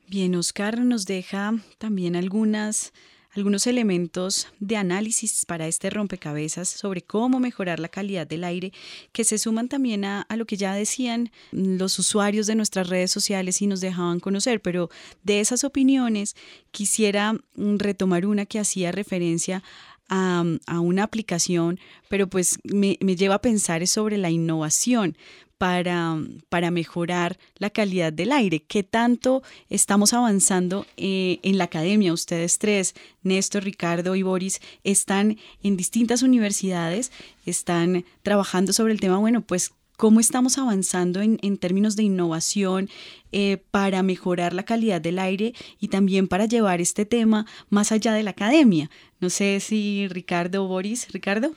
Bien, 0.09 0.35
Oscar 0.35 0.79
nos 0.79 1.05
deja 1.05 1.51
también 1.77 2.17
algunas 2.17 2.91
algunos 3.35 3.65
elementos 3.67 4.47
de 4.59 4.77
análisis 4.77 5.45
para 5.45 5.67
este 5.67 5.89
rompecabezas 5.89 6.69
sobre 6.69 7.01
cómo 7.01 7.39
mejorar 7.39 7.79
la 7.79 7.87
calidad 7.87 8.27
del 8.27 8.43
aire, 8.43 8.71
que 9.11 9.23
se 9.23 9.37
suman 9.37 9.69
también 9.69 10.05
a, 10.05 10.25
lo 10.35 10.45
que 10.45 10.57
ya 10.57 10.73
decían 10.73 11.31
los 11.51 11.97
usuarios 11.99 12.47
de 12.47 12.55
nuestras 12.55 12.89
redes 12.89 13.11
sociales 13.11 13.61
y 13.61 13.67
nos 13.67 13.81
dejaban 13.81 14.19
conocer, 14.19 14.61
pero 14.61 14.89
de 15.23 15.39
esas 15.39 15.63
opiniones 15.63 16.35
quisiera 16.71 17.33
mm, 17.33 17.77
retomar 17.77 18.25
una 18.25 18.45
que 18.45 18.59
hacía 18.59 18.91
referencia 18.91 19.63
a, 20.09 20.43
una 20.79 21.03
aplicación, 21.03 21.79
pero 22.07 22.27
pues 22.27 22.59
me, 22.63 22.97
me, 23.01 23.15
lleva 23.15 23.35
a 23.35 23.41
pensar 23.41 23.87
sobre 23.87 24.17
la 24.17 24.29
innovación, 24.29 25.17
para, 25.63 26.17
para 26.49 26.71
mejorar 26.71 27.39
la 27.57 27.69
calidad 27.69 28.11
del 28.11 28.33
aire. 28.33 28.63
¿Qué 28.63 28.83
tanto 28.83 29.43
estamos 29.69 30.11
avanzando 30.11 30.85
eh, 30.97 31.39
en 31.41 31.57
la 31.57 31.63
academia? 31.63 32.11
Ustedes 32.11 32.57
tres, 32.57 32.95
Néstor, 33.21 33.63
Ricardo 33.63 34.13
y 34.15 34.23
Boris, 34.23 34.59
están 34.83 35.37
en 35.63 35.77
distintas 35.77 36.21
universidades, 36.21 37.13
están 37.45 38.03
trabajando 38.23 38.73
sobre 38.73 38.91
el 38.91 38.99
tema, 38.99 39.19
bueno, 39.19 39.39
pues 39.39 39.71
cómo 39.95 40.19
estamos 40.19 40.57
avanzando 40.57 41.21
en, 41.21 41.57
términos 41.57 41.95
de 41.95 42.03
innovación 42.03 42.89
eh, 43.31 43.63
para 43.71 44.03
mejorar 44.03 44.53
la 44.53 44.63
calidad 44.63 44.99
del 44.99 45.17
aire 45.17 45.53
y 45.79 45.87
también 45.87 46.27
para 46.27 46.45
llevar 46.45 46.81
este 46.81 47.05
tema 47.05 47.45
más 47.69 47.93
allá 47.93 48.11
de 48.11 48.23
la 48.23 48.31
academia. 48.31 48.89
No 49.21 49.29
sé 49.29 49.61
si 49.61 50.09
Ricardo 50.09 50.65
o 50.65 50.67
Boris. 50.67 51.07
Ricardo. 51.13 51.53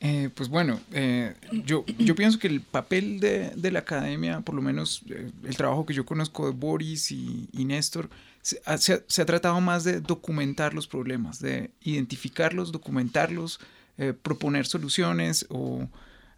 Eh, 0.00 0.30
pues 0.32 0.48
bueno, 0.48 0.80
eh, 0.92 1.34
yo, 1.64 1.84
pienso 2.14 2.38
que 2.38 2.46
el 2.46 2.60
papel 2.60 3.18
de, 3.18 3.70
la 3.72 3.80
academia, 3.80 4.40
por 4.42 4.54
lo 4.54 4.62
menos 4.62 5.02
eh, 5.10 5.30
el 5.44 5.56
trabajo 5.56 5.86
que 5.86 5.94
yo 5.94 6.06
conozco 6.06 6.46
de 6.46 6.52
Boris 6.52 7.10
y, 7.10 7.48
y 7.52 7.64
Néstor, 7.64 8.08
se 8.40 8.60
ha, 8.64 9.26
tratado 9.26 9.60
más 9.60 9.82
de 9.82 10.00
documentar 10.00 10.72
los 10.72 10.86
problemas, 10.86 11.40
de 11.40 11.72
identificarlos, 11.82 12.72
documentarlos, 12.72 13.60
proponer 14.22 14.64
soluciones 14.64 15.44
o 15.50 15.88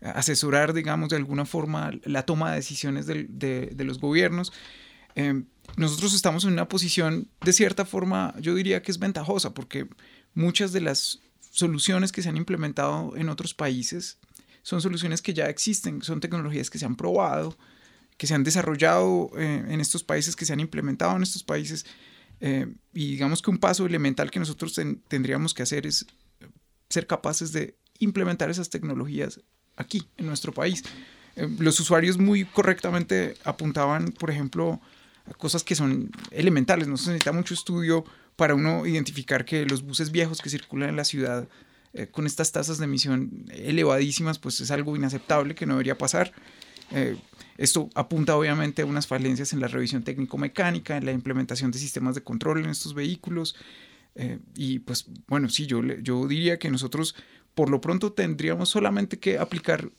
asesorar, 0.00 0.72
digamos, 0.72 1.10
de 1.10 1.16
alguna 1.16 1.44
forma 1.44 1.92
la 2.04 2.24
toma 2.24 2.50
de 2.50 2.56
decisiones 2.56 3.06
de, 3.06 3.26
de, 3.28 3.66
de 3.66 3.84
los 3.84 4.00
gobiernos. 4.00 4.52
nosotros 5.76 6.14
estamos 6.14 6.44
en 6.44 6.54
una 6.54 6.68
posición, 6.68 7.28
de 7.42 7.52
cierta 7.52 7.84
forma, 7.84 8.34
yo 8.40 8.54
diría 8.54 8.82
que 8.82 8.90
es 8.90 8.98
ventajosa, 8.98 9.52
porque 9.52 9.86
muchas 10.34 10.72
de 10.72 10.80
las 10.80 11.20
soluciones 11.50 12.12
que 12.12 12.22
se 12.22 12.28
han 12.28 12.36
implementado 12.36 13.16
en 13.16 13.28
otros 13.28 13.54
países 13.54 14.18
son 14.62 14.80
soluciones 14.80 15.22
que 15.22 15.34
ya 15.34 15.46
existen, 15.46 16.02
son 16.02 16.20
tecnologías 16.20 16.70
que 16.70 16.78
se 16.78 16.86
han 16.86 16.96
probado, 16.96 17.56
que 18.16 18.26
se 18.26 18.34
han 18.34 18.44
desarrollado 18.44 19.30
eh, 19.36 19.64
en 19.68 19.80
estos 19.80 20.04
países, 20.04 20.36
que 20.36 20.44
se 20.44 20.52
han 20.52 20.60
implementado 20.60 21.16
en 21.16 21.22
estos 21.22 21.42
países. 21.42 21.86
Eh, 22.40 22.72
y 22.92 23.12
digamos 23.12 23.42
que 23.42 23.50
un 23.50 23.58
paso 23.58 23.86
elemental 23.86 24.30
que 24.30 24.38
nosotros 24.38 24.74
ten, 24.74 25.02
tendríamos 25.08 25.54
que 25.54 25.62
hacer 25.62 25.86
es 25.86 26.06
ser 26.88 27.06
capaces 27.06 27.52
de 27.52 27.76
implementar 27.98 28.50
esas 28.50 28.70
tecnologías 28.70 29.40
aquí, 29.76 30.06
en 30.16 30.26
nuestro 30.26 30.52
país. 30.52 30.82
Eh, 31.36 31.48
los 31.58 31.80
usuarios 31.80 32.18
muy 32.18 32.44
correctamente 32.44 33.36
apuntaban, 33.44 34.12
por 34.12 34.30
ejemplo, 34.30 34.80
a 35.26 35.34
cosas 35.34 35.64
que 35.64 35.74
son 35.74 36.10
elementales, 36.30 36.88
no 36.88 36.96
se 36.96 37.10
necesita 37.10 37.32
mucho 37.32 37.54
estudio 37.54 38.04
para 38.40 38.54
uno 38.54 38.86
identificar 38.86 39.44
que 39.44 39.66
los 39.66 39.82
buses 39.82 40.10
viejos 40.10 40.40
que 40.40 40.48
circulan 40.48 40.88
en 40.88 40.96
la 40.96 41.04
ciudad 41.04 41.46
eh, 41.92 42.06
con 42.06 42.24
estas 42.24 42.50
tasas 42.52 42.78
de 42.78 42.86
emisión 42.86 43.44
elevadísimas, 43.50 44.38
pues 44.38 44.62
es 44.62 44.70
algo 44.70 44.96
inaceptable 44.96 45.54
que 45.54 45.66
no 45.66 45.74
debería 45.74 45.98
pasar. 45.98 46.32
Eh, 46.90 47.18
esto 47.58 47.90
apunta 47.94 48.34
obviamente 48.34 48.80
a 48.80 48.86
unas 48.86 49.06
falencias 49.06 49.52
en 49.52 49.60
la 49.60 49.68
revisión 49.68 50.04
técnico-mecánica, 50.04 50.96
en 50.96 51.04
la 51.04 51.12
implementación 51.12 51.70
de 51.70 51.78
sistemas 51.78 52.14
de 52.14 52.22
control 52.22 52.64
en 52.64 52.70
estos 52.70 52.94
vehículos. 52.94 53.56
Eh, 54.14 54.38
y 54.56 54.78
pues 54.78 55.04
bueno, 55.26 55.50
sí, 55.50 55.66
yo, 55.66 55.82
yo 55.82 56.26
diría 56.26 56.58
que 56.58 56.70
nosotros 56.70 57.14
por 57.54 57.68
lo 57.68 57.82
pronto 57.82 58.14
tendríamos 58.14 58.70
solamente 58.70 59.18
que 59.18 59.38
aplicar, 59.38 59.90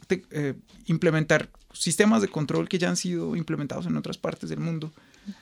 implementar 0.88 1.52
sistemas 1.74 2.24
de 2.24 2.28
control 2.28 2.68
que 2.68 2.80
ya 2.80 2.90
han 2.90 2.98
sido 2.98 3.36
implementados 3.36 3.86
en 3.86 3.98
otras 3.98 4.18
partes 4.18 4.50
del 4.50 4.62
mundo 4.62 4.92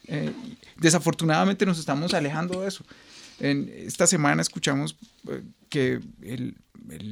eh, 0.06 0.32
desafortunadamente 0.76 1.66
nos 1.66 1.78
estamos 1.78 2.14
alejando 2.14 2.60
de 2.60 2.68
eso. 2.68 2.84
En 3.38 3.72
esta 3.74 4.06
semana 4.06 4.42
escuchamos 4.42 4.96
eh, 5.28 5.42
que 5.68 6.00
el, 6.22 6.56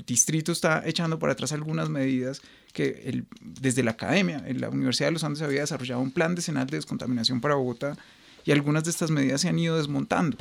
distrito 0.07 0.51
está 0.51 0.83
echando 0.87 1.19
para 1.19 1.35
atrás 1.35 1.53
algunas 1.53 1.89
medidas 1.89 2.41
que 2.73 3.03
el, 3.05 3.27
desde 3.41 3.83
la 3.83 3.93
academia, 3.93 4.43
en 4.45 4.61
la 4.61 4.71
Universidad 4.71 5.09
de 5.09 5.13
los 5.13 5.25
Andes 5.25 5.43
había 5.43 5.61
desarrollado 5.61 6.01
un 6.01 6.11
plan 6.11 6.35
decenal 6.35 6.67
de 6.67 6.79
descontaminación 6.79 7.41
para 7.41 7.55
Bogotá 7.55 7.97
y 8.45 8.51
algunas 8.51 8.85
de 8.85 8.91
estas 8.91 9.11
medidas 9.11 9.43
se 9.43 9.49
han 9.49 9.59
ido 9.59 9.77
desmontando. 9.77 10.37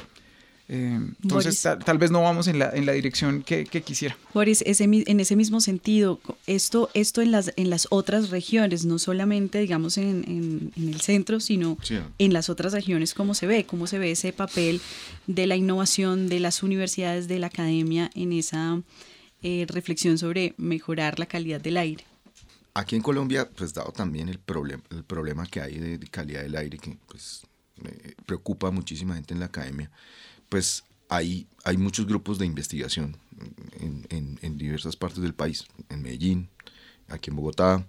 Eh, 0.69 0.99
entonces, 1.23 1.61
tal, 1.61 1.79
tal, 1.79 1.97
vez 1.97 2.11
no 2.11 2.21
vamos 2.21 2.47
en 2.47 2.59
la, 2.59 2.69
en 2.71 2.85
la 2.85 2.91
dirección 2.91 3.41
que, 3.41 3.63
que 3.63 3.81
quisiera. 3.81 4.17
Boris, 4.33 4.61
ese, 4.65 4.83
en 4.83 5.19
ese 5.19 5.35
mismo 5.37 5.61
sentido, 5.61 6.19
esto, 6.45 6.89
esto 6.93 7.21
en, 7.21 7.31
las, 7.31 7.53
en 7.55 7.69
las 7.69 7.87
otras 7.89 8.31
regiones, 8.31 8.83
no 8.83 8.99
solamente, 8.99 9.59
digamos, 9.59 9.97
en, 9.97 10.25
en, 10.27 10.73
en 10.75 10.89
el 10.89 10.99
centro, 10.99 11.39
sino 11.39 11.77
sí. 11.81 11.99
en 12.17 12.33
las 12.33 12.49
otras 12.49 12.73
regiones, 12.73 13.13
¿cómo 13.13 13.33
se 13.33 13.47
ve? 13.47 13.65
¿Cómo 13.65 13.87
se 13.87 13.97
ve 13.97 14.11
ese 14.11 14.33
papel 14.33 14.81
de 15.25 15.47
la 15.47 15.55
innovación 15.55 16.27
de 16.27 16.41
las 16.41 16.61
universidades, 16.63 17.29
de 17.29 17.39
la 17.39 17.47
academia 17.47 18.09
en 18.13 18.33
esa 18.33 18.81
eh, 19.43 19.65
reflexión 19.69 20.17
sobre 20.17 20.53
mejorar 20.57 21.17
la 21.17 21.27
calidad 21.27 21.61
del 21.61 21.77
aire? 21.77 22.03
Aquí 22.73 22.97
en 22.97 23.01
Colombia, 23.01 23.49
pues 23.55 23.73
dado 23.73 23.93
también 23.93 24.27
el, 24.27 24.37
problem, 24.37 24.81
el 24.91 25.05
problema 25.05 25.45
que 25.47 25.61
hay 25.61 25.79
de, 25.79 25.97
de 25.97 26.07
calidad 26.07 26.41
del 26.41 26.57
aire, 26.57 26.77
que 26.77 26.97
pues 27.07 27.43
preocupa 28.25 28.67
a 28.67 28.71
muchísima 28.71 29.15
gente 29.15 29.33
en 29.33 29.39
la 29.39 29.45
academia, 29.47 29.89
pues 30.49 30.83
hay, 31.09 31.47
hay 31.63 31.77
muchos 31.77 32.05
grupos 32.05 32.37
de 32.39 32.45
investigación 32.45 33.17
en, 33.79 34.05
en, 34.09 34.39
en, 34.41 34.57
diversas 34.57 34.95
partes 34.95 35.21
del 35.21 35.33
país, 35.33 35.65
en 35.89 36.01
Medellín, 36.01 36.49
aquí 37.07 37.29
en 37.29 37.35
Bogotá, 37.35 37.85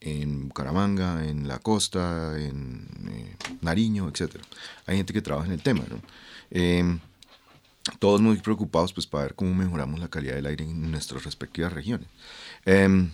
en 0.00 0.48
Bucaramanga, 0.48 1.26
en 1.26 1.48
la 1.48 1.58
costa, 1.58 2.38
en 2.38 2.86
eh, 3.08 3.36
Nariño, 3.60 4.08
etc. 4.08 4.36
Hay 4.86 4.96
gente 4.96 5.12
que 5.12 5.22
trabaja 5.22 5.46
en 5.46 5.52
el 5.52 5.62
tema, 5.62 5.84
¿no? 5.88 6.00
Eh, 6.50 6.98
todos 7.98 8.20
muy 8.20 8.36
preocupados 8.38 8.92
pues 8.92 9.06
para 9.06 9.24
ver 9.24 9.34
cómo 9.34 9.54
mejoramos 9.54 10.00
la 10.00 10.08
calidad 10.08 10.34
del 10.34 10.46
aire 10.46 10.64
en 10.64 10.90
nuestras 10.90 11.24
respectivas 11.24 11.72
regiones. 11.72 12.08
Eh, 12.66 13.08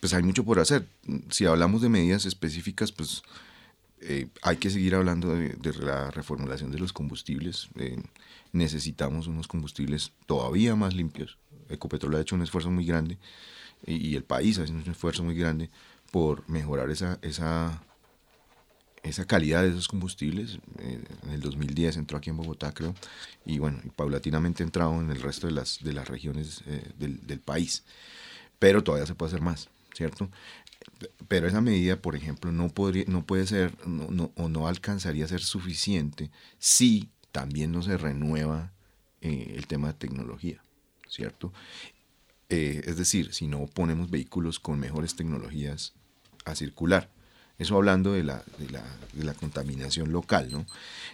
pues 0.00 0.14
hay 0.14 0.22
mucho 0.22 0.44
por 0.44 0.58
hacer. 0.58 0.86
Si 1.30 1.44
hablamos 1.44 1.82
de 1.82 1.90
medidas 1.90 2.24
específicas, 2.24 2.90
pues 2.90 3.22
eh, 4.02 4.28
hay 4.42 4.56
que 4.56 4.70
seguir 4.70 4.94
hablando 4.94 5.34
de, 5.34 5.56
la 5.78 6.10
reformulación 6.10 6.70
de 6.70 6.78
los 6.78 6.92
combustibles. 6.92 7.68
Eh, 7.76 8.02
necesitamos 8.52 9.26
unos 9.26 9.46
combustibles 9.46 10.12
todavía 10.26 10.74
más 10.74 10.94
limpios. 10.94 11.38
Ecopetrol 11.68 12.16
ha 12.16 12.20
hecho 12.20 12.34
un 12.34 12.42
esfuerzo 12.42 12.70
muy 12.70 12.86
grande 12.86 13.18
y, 13.86 14.16
el 14.16 14.24
país 14.24 14.58
ha 14.58 14.64
hecho 14.64 14.72
un 14.72 14.88
esfuerzo 14.90 15.22
muy 15.22 15.34
grande 15.34 15.70
por 16.10 16.48
mejorar 16.48 16.90
esa, 16.90 17.18
esa, 17.22 17.82
esa 19.02 19.26
calidad 19.26 19.62
de 19.62 19.68
esos 19.68 19.86
combustibles. 19.86 20.58
Eh, 20.78 21.04
en 21.24 21.30
el 21.30 21.40
2010 21.40 21.98
entró 21.98 22.16
aquí 22.16 22.30
en 22.30 22.38
Bogotá, 22.38 22.72
creo, 22.72 22.94
y 23.44 23.58
bueno, 23.58 23.80
y 23.84 23.90
paulatinamente 23.90 24.62
ha 24.62 24.66
entrado 24.66 24.98
en 24.98 25.10
el 25.10 25.20
resto 25.20 25.46
de 25.46 25.52
las, 25.52 25.78
de 25.82 25.92
las 25.92 26.08
regiones 26.08 26.64
del 26.98 27.40
país. 27.40 27.84
Pero 28.58 28.82
todavía 28.82 29.06
se 29.06 29.14
puede 29.14 29.30
hacer 29.30 29.42
más, 29.42 29.68
¿cierto? 29.94 30.30
Pero 31.28 31.46
esa 31.46 31.60
medida, 31.60 32.00
por 32.00 32.16
ejemplo, 32.16 32.52
no, 32.52 32.68
podría, 32.68 33.04
no 33.06 33.24
puede 33.24 33.46
ser 33.46 33.74
o 34.36 34.48
no 34.48 34.68
alcanzaría 34.68 35.24
a 35.24 35.28
ser 35.28 35.40
suficiente 35.40 36.30
si 36.58 37.10
también 37.32 37.72
no 37.72 37.82
se 37.82 37.96
renueva 37.96 38.72
eh, 39.20 39.54
el 39.56 39.66
tema 39.66 39.88
de 39.88 39.94
tecnología, 39.94 40.62
¿cierto? 41.08 41.52
Eh, 42.48 42.82
es 42.84 42.96
decir, 42.96 43.32
si 43.32 43.46
no 43.46 43.66
ponemos 43.66 44.10
vehículos 44.10 44.58
con 44.58 44.78
mejores 44.78 45.14
tecnologías 45.14 45.92
a 46.44 46.54
circular. 46.54 47.10
Eso 47.58 47.76
hablando 47.76 48.12
de 48.12 48.24
la, 48.24 48.42
contaminación 49.38 50.10
local, 50.12 50.50
¿no? 50.50 50.66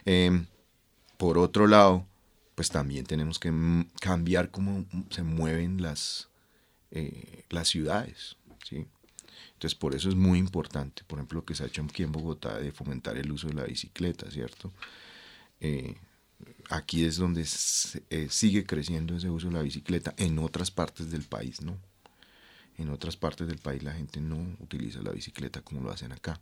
Eh, 0.04 0.46
por 1.18 1.38
otro 1.38 1.66
lado, 1.66 2.06
pues 2.54 2.70
también 2.70 3.04
tenemos 3.04 3.40
que 3.40 3.52
cambiar 4.00 4.52
cómo 4.52 4.86
se 5.10 5.24
mueven 5.24 5.82
las, 5.82 6.28
las 7.50 7.68
ciudades, 7.68 8.36
¿sí? 8.64 8.86
Entonces, 9.56 9.74
por 9.74 9.94
eso 9.94 10.10
es 10.10 10.14
muy 10.14 10.38
importante, 10.38 11.02
por 11.06 11.18
ejemplo, 11.18 11.40
lo 11.40 11.46
que 11.46 11.54
se 11.54 11.64
ha 11.64 11.66
hecho 11.66 11.82
aquí 11.82 12.02
en 12.02 12.12
Bogotá 12.12 12.58
de 12.58 12.72
fomentar 12.72 13.16
el 13.16 13.32
uso 13.32 13.48
de 13.48 13.54
la 13.54 13.64
bicicleta, 13.64 14.30
¿cierto? 14.30 14.70
Eh, 15.60 15.94
aquí 16.68 17.04
es 17.06 17.16
donde 17.16 17.40
eh, 18.10 18.28
sigue 18.28 18.66
creciendo 18.66 19.16
ese 19.16 19.30
uso 19.30 19.48
de 19.48 19.54
la 19.54 19.62
bicicleta, 19.62 20.12
en 20.18 20.38
otras 20.40 20.70
partes 20.70 21.10
del 21.10 21.22
país, 21.22 21.62
¿no? 21.62 21.78
En 22.76 22.90
otras 22.90 23.16
partes 23.16 23.48
del 23.48 23.56
país 23.56 23.82
la 23.82 23.94
gente 23.94 24.20
no 24.20 24.36
utiliza 24.60 25.00
la 25.00 25.12
bicicleta 25.12 25.62
como 25.62 25.80
lo 25.80 25.90
hacen 25.90 26.12
acá. 26.12 26.38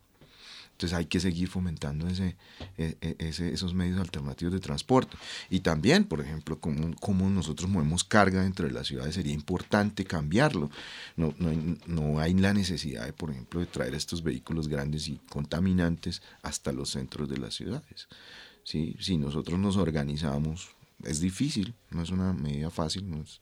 Entonces 0.72 0.98
hay 0.98 1.07
que 1.07 1.20
seguir 1.20 1.48
fomentando 1.48 2.09
ese, 2.09 2.36
ese, 2.76 3.52
esos 3.52 3.74
medios 3.74 4.00
alternativos 4.00 4.52
de 4.52 4.61
transporte. 4.61 5.16
Y 5.48 5.61
también, 5.61 6.05
por 6.05 6.20
ejemplo, 6.20 6.59
cómo, 6.59 6.94
cómo 7.00 7.30
nosotros 7.30 7.70
movemos 7.70 8.02
carga 8.02 8.42
dentro 8.42 8.66
de 8.66 8.72
las 8.72 8.88
ciudades, 8.88 9.14
sería 9.14 9.32
importante 9.32 10.05
cambiarlo. 10.05 10.70
No, 11.16 11.32
no, 11.38 11.50
hay, 11.50 11.78
no 11.86 12.18
hay 12.18 12.34
la 12.34 12.52
necesidad, 12.52 13.07
de, 13.07 13.12
por 13.12 13.30
ejemplo, 13.30 13.61
de 13.61 13.66
traer 13.66 13.94
estos 13.94 14.22
vehículos 14.22 14.68
grandes 14.68 15.09
y 15.09 15.20
contaminantes 15.28 16.22
hasta 16.42 16.72
los 16.72 16.90
centros 16.90 17.28
de 17.28 17.38
las 17.38 17.55
ciudades. 17.55 18.09
¿Sí? 18.64 18.96
Si 18.98 19.16
nosotros 19.16 19.59
nos 19.59 19.76
organizamos, 19.76 20.70
es 21.05 21.20
difícil, 21.20 21.74
no 21.90 22.02
es 22.02 22.11
una 22.11 22.32
medida 22.32 22.70
fácil, 22.70 23.09
no 23.09 23.22
es, 23.22 23.40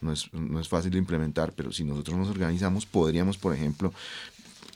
no 0.00 0.12
es, 0.12 0.32
no 0.32 0.60
es 0.60 0.68
fácil 0.68 0.92
de 0.92 0.98
implementar, 0.98 1.52
pero 1.52 1.72
si 1.72 1.84
nosotros 1.84 2.16
nos 2.16 2.28
organizamos, 2.28 2.86
podríamos, 2.86 3.36
por 3.36 3.54
ejemplo, 3.54 3.92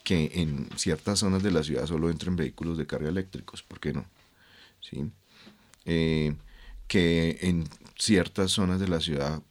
que 0.02 0.30
en 0.34 0.68
ciertas 0.76 1.20
zonas 1.20 1.42
de 1.42 1.50
la 1.50 1.62
ciudad 1.62 1.86
solo 1.86 2.10
entren 2.10 2.36
vehículos 2.36 2.78
de 2.78 2.86
carga 2.86 3.08
eléctricos, 3.08 3.62
¿por 3.62 3.80
qué 3.80 3.92
no? 3.92 4.04
¿Sí? 4.80 5.10
Eh, 5.84 6.34
que 6.88 7.38
en 7.42 7.64
ciertas 7.98 8.50
zonas 8.50 8.80
de 8.80 8.88
la 8.88 9.00
ciudad 9.00 9.42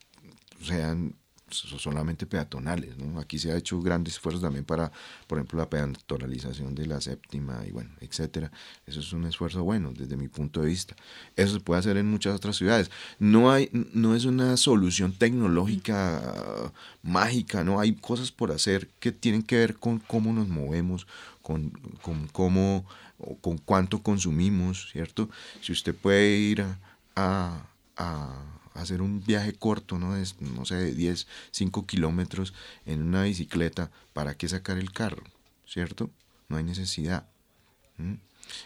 sean 0.62 1.16
solamente 1.52 2.26
peatonales, 2.26 2.98
¿no? 2.98 3.20
Aquí 3.20 3.40
se 3.40 3.52
ha 3.52 3.58
hecho 3.58 3.82
grandes 3.82 4.16
esfuerzos 4.16 4.42
también 4.42 4.66
para, 4.66 4.92
por 5.28 5.38
ejemplo, 5.38 5.60
la 5.60 5.70
peatonalización 5.70 6.76
de 6.76 6.86
la 6.86 7.02
séptima 7.02 7.64
y 7.68 7.72
bueno, 7.72 7.92
etcétera. 8.00 8.52
Eso 8.86 9.00
es 9.00 9.14
un 9.14 9.26
esfuerzo 9.26 9.64
bueno 9.64 9.94
desde 9.94 10.18
mi 10.18 10.28
punto 10.28 10.62
de 10.62 10.68
vista. 10.68 10.96
Eso 11.36 11.54
se 11.54 11.60
puede 11.60 11.80
hacer 11.80 11.98
en 11.98 12.10
muchas 12.10 12.36
otras 12.36 12.56
ciudades. 12.56 12.92
No 13.20 13.52
hay, 13.52 13.70
no 13.94 14.16
es 14.16 14.26
una 14.26 14.58
solución 14.58 15.14
tecnológica 15.14 16.72
mágica, 17.04 17.64
¿no? 17.64 17.80
Hay 17.80 17.94
cosas 17.94 18.32
por 18.32 18.52
hacer 18.52 18.90
que 19.00 19.12
tienen 19.12 19.44
que 19.44 19.58
ver 19.58 19.76
con 19.76 20.00
cómo 20.00 20.34
nos 20.34 20.48
movemos, 20.48 21.08
con, 21.42 21.72
con 22.02 22.28
cómo, 22.28 22.86
con 23.42 23.58
cuánto 23.58 24.02
consumimos, 24.02 24.90
¿cierto? 24.92 25.30
Si 25.62 25.72
usted 25.72 25.96
puede 25.96 26.38
ir 26.38 26.66
a, 27.16 27.66
a 27.98 28.61
hacer 28.74 29.02
un 29.02 29.24
viaje 29.24 29.54
corto, 29.54 30.00
¿no? 30.00 30.14
De, 30.14 30.26
no 30.40 30.66
sé, 30.66 30.76
de 30.76 30.94
10, 30.94 31.28
5 31.52 31.86
kilómetros 31.86 32.54
en 32.86 33.02
una 33.02 33.24
bicicleta, 33.24 33.92
¿para 34.14 34.36
qué 34.36 34.48
sacar 34.48 34.78
el 34.78 34.92
carro? 34.92 35.24
¿Cierto? 35.66 36.10
No 36.50 36.58
hay 36.58 36.64
necesidad. 36.64 37.26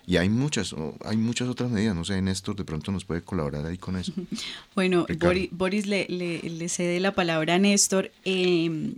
Y 0.08 0.18
hay 0.18 0.30
muchas, 0.30 0.76
hay 1.04 1.18
muchas 1.18 1.48
otras 1.48 1.70
medidas, 1.70 1.96
no 1.96 2.06
sé, 2.06 2.22
Néstor 2.22 2.56
de 2.56 2.64
pronto 2.64 2.92
nos 2.92 3.06
puede 3.06 3.22
colaborar 3.22 3.66
ahí 3.66 3.78
con 3.78 3.98
eso. 3.98 4.14
Bueno, 4.76 5.06
Boris, 5.52 5.86
le, 5.86 6.08
le, 6.08 6.70
cede 6.70 7.00
la 7.00 7.14
palabra 7.14 7.56
a 7.56 7.60
Néstor. 7.60 8.12
Em, 8.24 8.96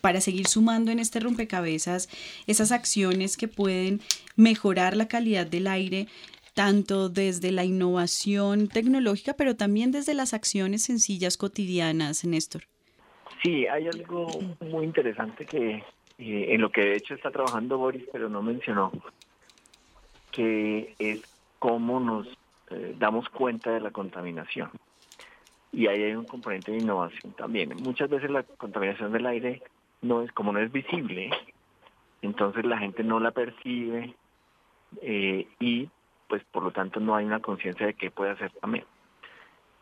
para 0.00 0.20
seguir 0.20 0.48
sumando 0.48 0.90
en 0.90 0.98
este 0.98 1.20
rompecabezas 1.20 2.08
esas 2.46 2.72
acciones 2.72 3.36
que 3.36 3.48
pueden 3.48 4.00
mejorar 4.36 4.96
la 4.96 5.08
calidad 5.08 5.46
del 5.46 5.66
aire, 5.66 6.08
tanto 6.54 7.08
desde 7.08 7.52
la 7.52 7.64
innovación 7.64 8.68
tecnológica, 8.68 9.34
pero 9.34 9.56
también 9.56 9.92
desde 9.92 10.14
las 10.14 10.34
acciones 10.34 10.82
sencillas 10.84 11.36
cotidianas, 11.36 12.24
Néstor. 12.24 12.62
Sí, 13.42 13.66
hay 13.66 13.88
algo 13.88 14.28
muy 14.60 14.84
interesante 14.84 15.46
que 15.46 15.82
eh, 16.18 16.54
en 16.54 16.60
lo 16.60 16.70
que 16.70 16.82
de 16.82 16.96
hecho 16.96 17.14
está 17.14 17.30
trabajando 17.30 17.78
Boris, 17.78 18.04
pero 18.12 18.28
no 18.28 18.42
mencionó, 18.42 18.92
que 20.30 20.94
es 20.98 21.22
cómo 21.58 22.00
nos 22.00 22.28
eh, 22.70 22.94
damos 22.98 23.28
cuenta 23.30 23.70
de 23.70 23.80
la 23.80 23.90
contaminación. 23.90 24.70
Y 25.72 25.86
ahí 25.86 26.02
hay 26.02 26.14
un 26.14 26.24
componente 26.24 26.72
de 26.72 26.78
innovación 26.78 27.32
también. 27.32 27.74
Muchas 27.82 28.10
veces 28.10 28.30
la 28.30 28.42
contaminación 28.42 29.12
del 29.12 29.26
aire 29.26 29.62
no 30.02 30.22
es 30.22 30.32
como 30.32 30.52
no 30.52 30.60
es 30.60 30.70
visible, 30.70 31.30
entonces 32.22 32.64
la 32.64 32.78
gente 32.78 33.02
no 33.02 33.20
la 33.20 33.30
percibe 33.30 34.14
eh, 35.00 35.46
y 35.60 35.88
pues 36.30 36.42
por 36.44 36.62
lo 36.62 36.70
tanto 36.70 36.98
no 36.98 37.14
hay 37.14 37.26
una 37.26 37.40
conciencia 37.40 37.86
de 37.86 37.94
qué 37.94 38.10
puede 38.10 38.30
hacer 38.30 38.50
también. 38.52 38.86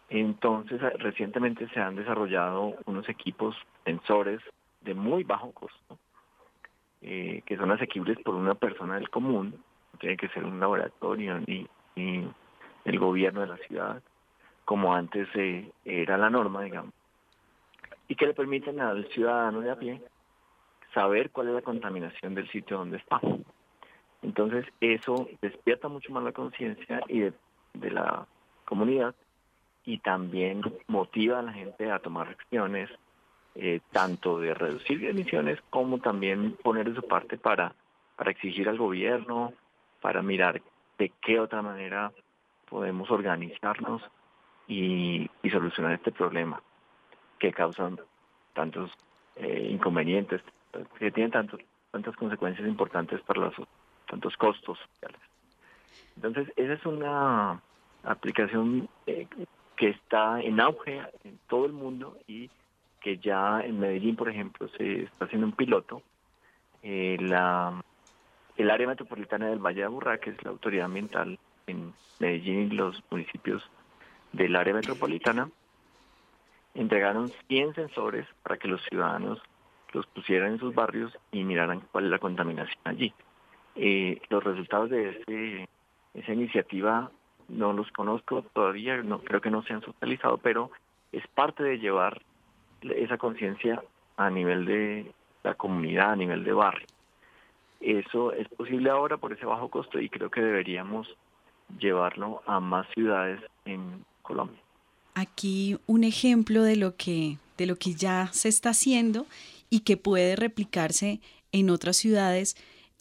Entonces 0.08 0.80
recientemente 0.98 1.68
se 1.68 1.78
han 1.78 1.94
desarrollado 1.94 2.74
unos 2.86 3.08
equipos 3.08 3.54
sensores 3.84 4.40
de 4.80 4.94
muy 4.94 5.22
bajo 5.22 5.52
costo 5.52 5.98
eh, 7.02 7.42
que 7.46 7.56
son 7.56 7.70
asequibles 7.70 8.18
por 8.24 8.34
una 8.34 8.54
persona 8.56 8.96
del 8.96 9.10
común, 9.10 9.54
no 9.92 9.98
tiene 10.00 10.16
que 10.16 10.28
ser 10.30 10.44
un 10.44 10.58
laboratorio 10.58 11.40
ni, 11.46 11.68
el 12.84 12.98
gobierno 12.98 13.42
de 13.42 13.46
la 13.46 13.56
ciudad, 13.58 14.02
como 14.64 14.94
antes 14.94 15.28
eh, 15.34 15.70
era 15.84 16.16
la 16.16 16.30
norma, 16.30 16.62
digamos 16.62 16.94
y 18.08 18.16
que 18.16 18.26
le 18.26 18.34
permiten 18.34 18.80
al 18.80 19.06
ciudadano 19.10 19.60
de 19.60 19.70
a 19.70 19.76
pie 19.76 20.02
saber 20.94 21.30
cuál 21.30 21.48
es 21.48 21.54
la 21.54 21.62
contaminación 21.62 22.34
del 22.34 22.50
sitio 22.50 22.78
donde 22.78 22.96
está. 22.96 23.20
Entonces 24.22 24.66
eso 24.80 25.28
despierta 25.40 25.88
mucho 25.88 26.12
más 26.12 26.24
la 26.24 26.32
conciencia 26.32 27.00
y 27.08 27.20
de, 27.20 27.90
la 27.90 28.26
comunidad 28.64 29.14
y 29.84 29.98
también 29.98 30.62
motiva 30.86 31.38
a 31.38 31.42
la 31.42 31.52
gente 31.52 31.90
a 31.90 32.00
tomar 32.00 32.28
acciones 32.28 32.90
eh, 33.54 33.80
tanto 33.92 34.38
de 34.38 34.54
reducir 34.54 35.04
emisiones 35.04 35.58
como 35.70 35.98
también 35.98 36.56
poner 36.62 36.88
de 36.88 36.96
su 36.96 37.06
parte 37.06 37.38
para, 37.38 37.74
para 38.16 38.30
exigir 38.30 38.68
al 38.68 38.78
gobierno, 38.78 39.52
para 40.00 40.22
mirar 40.22 40.60
de 40.98 41.12
qué 41.20 41.40
otra 41.40 41.62
manera 41.62 42.12
podemos 42.68 43.10
organizarnos 43.10 44.02
y 44.66 45.30
solucionar 45.50 45.94
este 45.94 46.12
problema 46.12 46.60
que 47.38 47.52
causan 47.52 47.98
tantos 48.52 48.90
eh, 49.36 49.68
inconvenientes, 49.70 50.42
que 50.98 51.10
tienen 51.10 51.30
tantos, 51.30 51.60
tantas 51.92 52.16
consecuencias 52.16 52.66
importantes 52.66 53.20
para 53.22 53.40
los 53.40 53.54
tantos 54.08 54.36
costos 54.36 54.78
sociales. 54.78 55.20
Entonces, 56.16 56.52
esa 56.56 56.72
es 56.72 56.86
una 56.86 57.62
aplicación 58.02 58.88
eh, 59.06 59.26
que 59.76 59.90
está 59.90 60.40
en 60.40 60.60
auge 60.60 61.00
en 61.24 61.38
todo 61.48 61.66
el 61.66 61.72
mundo 61.72 62.18
y 62.26 62.50
que 63.00 63.18
ya 63.18 63.60
en 63.60 63.78
Medellín, 63.78 64.16
por 64.16 64.28
ejemplo, 64.28 64.68
se 64.76 65.04
está 65.04 65.26
haciendo 65.26 65.46
un 65.46 65.52
piloto. 65.52 66.02
Eh, 66.82 67.16
la, 67.20 67.80
el 68.56 68.70
área 68.70 68.88
metropolitana 68.88 69.46
del 69.46 69.60
Valle 69.60 69.80
de 69.80 69.84
Aburrá, 69.84 70.18
que 70.18 70.30
es 70.30 70.44
la 70.44 70.50
autoridad 70.50 70.86
ambiental 70.86 71.38
en 71.66 71.92
Medellín 72.18 72.72
y 72.72 72.74
los 72.74 73.02
municipios 73.10 73.62
del 74.32 74.56
área 74.56 74.74
metropolitana, 74.74 75.48
entregaron 76.74 77.30
100 77.48 77.74
sensores 77.74 78.26
para 78.42 78.56
que 78.56 78.68
los 78.68 78.82
ciudadanos 78.84 79.40
los 79.92 80.06
pusieran 80.06 80.52
en 80.52 80.58
sus 80.58 80.74
barrios 80.74 81.16
y 81.32 81.44
miraran 81.44 81.80
cuál 81.92 82.04
es 82.04 82.10
la 82.10 82.18
contaminación 82.18 82.80
allí. 82.84 83.12
Eh, 83.78 84.20
los 84.28 84.44
resultados 84.44 84.90
de 84.90 85.10
este, 85.10 85.68
esa 86.14 86.32
iniciativa 86.32 87.10
no 87.48 87.72
los 87.72 87.90
conozco 87.92 88.42
todavía, 88.52 88.96
no 88.98 89.20
creo 89.20 89.40
que 89.40 89.50
no 89.50 89.62
se 89.62 89.72
han 89.72 89.82
socializado, 89.82 90.38
pero 90.38 90.70
es 91.12 91.26
parte 91.28 91.62
de 91.62 91.78
llevar 91.78 92.20
esa 92.82 93.16
conciencia 93.16 93.82
a 94.16 94.30
nivel 94.30 94.66
de 94.66 95.12
la 95.42 95.54
comunidad, 95.54 96.12
a 96.12 96.16
nivel 96.16 96.44
de 96.44 96.52
barrio. 96.52 96.86
Eso 97.80 98.32
es 98.32 98.48
posible 98.48 98.90
ahora 98.90 99.16
por 99.16 99.32
ese 99.32 99.46
bajo 99.46 99.68
costo 99.68 100.00
y 100.00 100.08
creo 100.08 100.30
que 100.30 100.40
deberíamos 100.40 101.08
llevarlo 101.78 102.42
a 102.46 102.60
más 102.60 102.86
ciudades 102.94 103.40
en 103.64 104.04
Colombia 104.22 104.60
aquí 105.18 105.78
un 105.86 106.04
ejemplo 106.04 106.62
de 106.62 106.76
lo 106.76 106.96
que, 106.96 107.38
de 107.56 107.66
lo 107.66 107.76
que 107.76 107.94
ya 107.94 108.30
se 108.32 108.48
está 108.48 108.70
haciendo 108.70 109.26
y 109.70 109.80
que 109.80 109.96
puede 109.96 110.36
replicarse 110.36 111.20
en 111.52 111.70
otras 111.70 111.96
ciudades 111.96 112.56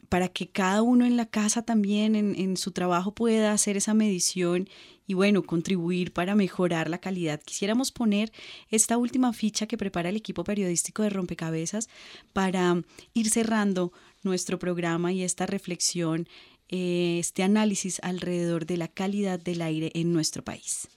para 0.10 0.30
que 0.30 0.47
cada 0.47 0.82
uno 0.82 1.05
en 1.05 1.18
la 1.18 1.26
casa 1.26 1.62
también 1.62 2.16
en, 2.16 2.58
su 2.58 2.72
trabajo 2.72 3.14
pueda 3.14 3.51
hacer 3.51 3.78
esa 3.78 3.93
medición 3.93 4.70
y 5.05 5.14
bueno, 5.14 5.43
contribuir 5.43 6.14
para 6.14 6.36
mejorar 6.36 6.89
la 6.89 6.97
calidad. 6.97 7.41
Quisiéramos 7.43 7.91
poner 7.91 8.32
esta 8.70 8.97
última 8.97 9.32
ficha 9.34 9.68
que 9.68 9.78
prepara 9.78 10.10
el 10.10 10.16
equipo 10.16 10.43
periodístico 10.43 11.03
de 11.03 11.10
Rompecabezas 11.10 11.89
para 12.34 12.82
ir 13.14 13.30
cerrando 13.30 13.93
nuestro 14.24 14.60
programa 14.60 15.12
y 15.14 15.24
esta 15.24 15.45
reflexión, 15.45 16.28
eh, 16.70 17.18
este 17.20 17.43
análisis 17.43 17.99
alrededor 18.03 18.66
de 18.66 18.78
la 18.78 18.88
calidad 18.88 19.39
del 19.39 19.62
aire 19.62 19.91
en 19.93 20.12
nuestro 20.12 20.43
país. 20.43 20.89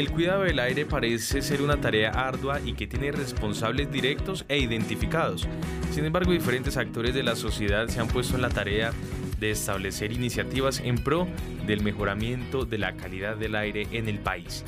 El 0.00 0.10
cuidado 0.10 0.44
del 0.44 0.58
aire 0.60 0.86
parece 0.86 1.42
ser 1.42 1.60
una 1.60 1.78
tarea 1.78 2.08
ardua 2.08 2.58
y 2.64 2.72
que 2.72 2.86
tiene 2.86 3.12
responsables 3.12 3.92
directos 3.92 4.46
e 4.48 4.56
identificados. 4.56 5.46
Sin 5.92 6.06
embargo, 6.06 6.32
diferentes 6.32 6.78
actores 6.78 7.14
de 7.14 7.22
la 7.22 7.36
sociedad 7.36 7.86
se 7.88 8.00
han 8.00 8.08
puesto 8.08 8.34
en 8.34 8.40
la 8.40 8.48
tarea 8.48 8.94
de 9.38 9.50
establecer 9.50 10.10
iniciativas 10.10 10.80
en 10.80 11.04
pro 11.04 11.28
del 11.66 11.82
mejoramiento 11.82 12.64
de 12.64 12.78
la 12.78 12.94
calidad 12.94 13.36
del 13.36 13.54
aire 13.54 13.88
en 13.92 14.08
el 14.08 14.18
país. 14.18 14.64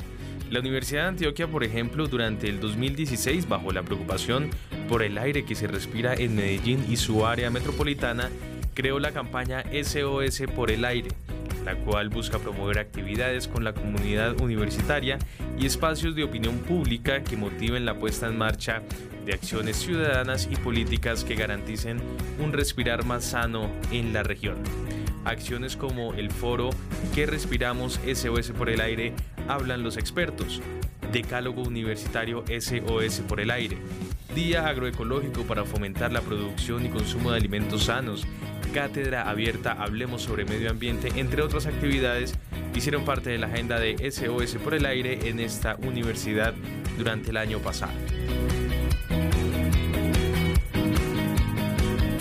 La 0.51 0.59
Universidad 0.59 1.01
de 1.01 1.07
Antioquia, 1.07 1.47
por 1.47 1.63
ejemplo, 1.63 2.05
durante 2.05 2.47
el 2.47 2.59
2016, 2.59 3.49
bajo 3.49 3.71
la 3.71 3.81
preocupación 3.81 4.51
por 4.87 5.01
el 5.01 5.17
aire 5.17 5.45
que 5.45 5.55
se 5.55 5.65
respira 5.65 6.13
en 6.13 6.35
Medellín 6.35 6.85
y 6.87 6.97
su 6.97 7.25
área 7.25 7.49
metropolitana, 7.49 8.29
creó 8.75 8.99
la 8.99 9.11
campaña 9.11 9.63
SOS 9.83 10.43
por 10.55 10.69
el 10.69 10.85
aire, 10.85 11.09
la 11.65 11.75
cual 11.75 12.09
busca 12.09 12.39
promover 12.39 12.79
actividades 12.79 13.47
con 13.47 13.63
la 13.63 13.73
comunidad 13.73 14.39
universitaria 14.41 15.17
y 15.59 15.65
espacios 15.65 16.15
de 16.15 16.23
opinión 16.23 16.57
pública 16.59 17.23
que 17.23 17.37
motiven 17.37 17.85
la 17.85 17.97
puesta 17.97 18.27
en 18.27 18.37
marcha 18.37 18.81
de 19.25 19.33
acciones 19.33 19.77
ciudadanas 19.77 20.49
y 20.51 20.55
políticas 20.55 21.23
que 21.23 21.35
garanticen 21.35 21.99
un 22.39 22.51
respirar 22.51 23.05
más 23.05 23.23
sano 23.25 23.69
en 23.91 24.13
la 24.13 24.23
región. 24.23 24.57
Acciones 25.25 25.77
como 25.77 26.13
el 26.13 26.31
foro 26.31 26.69
que 27.15 27.25
respiramos 27.25 27.99
SOS 28.05 28.51
por 28.51 28.69
el 28.69 28.81
aire 28.81 29.13
hablan 29.47 29.83
los 29.83 29.95
expertos, 29.95 30.61
Decálogo 31.13 31.61
Universitario 31.61 32.43
SOS 32.47 33.21
por 33.21 33.39
el 33.39 33.51
aire, 33.51 33.77
Día 34.35 34.67
Agroecológico 34.67 35.43
para 35.43 35.63
fomentar 35.63 36.11
la 36.11 36.21
producción 36.21 36.85
y 36.85 36.89
consumo 36.89 37.31
de 37.31 37.37
alimentos 37.37 37.83
sanos, 37.83 38.25
Cátedra 38.73 39.29
Abierta 39.29 39.73
Hablemos 39.73 40.23
sobre 40.23 40.45
Medio 40.45 40.71
Ambiente, 40.71 41.11
entre 41.15 41.43
otras 41.43 41.67
actividades, 41.67 42.33
hicieron 42.73 43.05
parte 43.05 43.29
de 43.29 43.37
la 43.37 43.45
agenda 43.45 43.79
de 43.79 43.95
SOS 44.11 44.55
por 44.55 44.73
el 44.73 44.87
aire 44.87 45.29
en 45.29 45.39
esta 45.39 45.75
universidad 45.75 46.55
durante 46.97 47.29
el 47.29 47.37
año 47.37 47.59
pasado. 47.59 47.93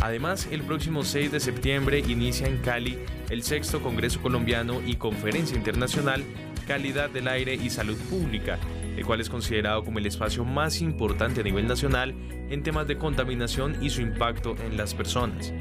Además, 0.02 0.46
el 0.50 0.62
próximo 0.62 1.04
6 1.04 1.32
de 1.32 1.40
septiembre 1.40 2.00
inicia 2.00 2.46
en 2.46 2.58
Cali 2.58 2.98
el 3.30 3.42
sexto 3.42 3.80
Congreso 3.80 4.20
Colombiano 4.20 4.82
y 4.86 4.96
Conferencia 4.96 5.56
Internacional 5.56 6.22
Calidad 6.66 7.08
del 7.08 7.28
Aire 7.28 7.54
y 7.54 7.70
Salud 7.70 7.96
Pública, 8.10 8.58
el 8.96 9.06
cual 9.06 9.22
es 9.22 9.30
considerado 9.30 9.84
como 9.84 9.98
el 9.98 10.06
espacio 10.06 10.44
más 10.44 10.82
importante 10.82 11.40
a 11.40 11.44
nivel 11.44 11.66
nacional 11.66 12.14
en 12.50 12.62
temas 12.62 12.86
de 12.86 12.98
contaminación 12.98 13.82
y 13.82 13.88
su 13.88 14.02
impacto 14.02 14.54
en 14.66 14.76
las 14.76 14.92
personas. 14.92 15.52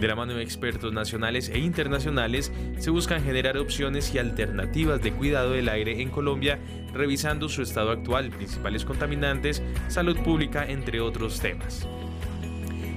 De 0.00 0.08
la 0.08 0.16
mano 0.16 0.32
de 0.32 0.42
expertos 0.42 0.94
nacionales 0.94 1.50
e 1.50 1.58
internacionales, 1.58 2.50
se 2.78 2.88
buscan 2.88 3.22
generar 3.22 3.58
opciones 3.58 4.14
y 4.14 4.18
alternativas 4.18 5.02
de 5.02 5.12
cuidado 5.12 5.50
del 5.50 5.68
aire 5.68 6.00
en 6.00 6.08
Colombia, 6.08 6.58
revisando 6.94 7.50
su 7.50 7.60
estado 7.60 7.90
actual, 7.90 8.30
principales 8.30 8.86
contaminantes, 8.86 9.62
salud 9.88 10.16
pública, 10.20 10.64
entre 10.66 11.02
otros 11.02 11.38
temas. 11.40 11.86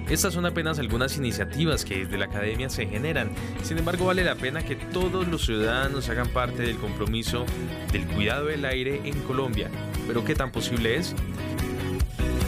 Estas 0.10 0.34
son 0.34 0.46
apenas 0.46 0.80
algunas 0.80 1.18
iniciativas 1.18 1.84
que 1.84 2.06
desde 2.06 2.18
la 2.18 2.26
academia 2.26 2.70
se 2.70 2.86
generan, 2.86 3.32
sin 3.64 3.80
embargo 3.80 4.06
vale 4.06 4.24
la 4.24 4.36
pena 4.36 4.64
que 4.64 4.78
todos 4.78 5.28
los 5.28 5.46
ciudadanos 5.46 6.08
hagan 6.08 6.30
parte 6.30 6.62
del 6.62 6.78
compromiso 6.78 7.46
del 7.92 8.06
cuidado 8.08 8.46
del 8.46 8.64
aire 8.64 9.02
en 9.04 9.20
Colombia. 9.24 9.70
¿Pero 10.08 10.24
qué 10.24 10.36
tan 10.36 10.54
posible 10.54 10.96
es? 10.96 11.16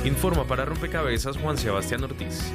Informa 0.06 0.45
para 0.45 0.64
Rompecabezas 0.64 1.36
Juan 1.38 1.58
Sebastián 1.58 2.03
Ortiz. 2.03 2.53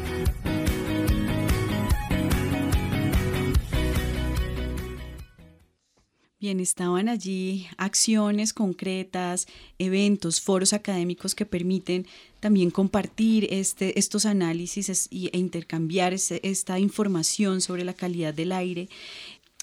Bien, 6.41 6.59
estaban 6.59 7.11
allí 7.11 7.66
acciones 7.76 8.55
concretas, 8.55 9.47
eventos, 9.78 10.41
foros 10.41 10.72
académicos 10.72 11.34
que 11.34 11.45
permiten 11.45 12.07
también 12.41 12.70
compartir 12.70 13.47
este, 13.51 13.99
estos 13.99 14.24
análisis 14.24 15.09
e 15.11 15.36
intercambiar 15.36 16.14
esta 16.14 16.78
información 16.78 17.61
sobre 17.61 17.84
la 17.84 17.93
calidad 17.93 18.32
del 18.32 18.53
aire. 18.53 18.88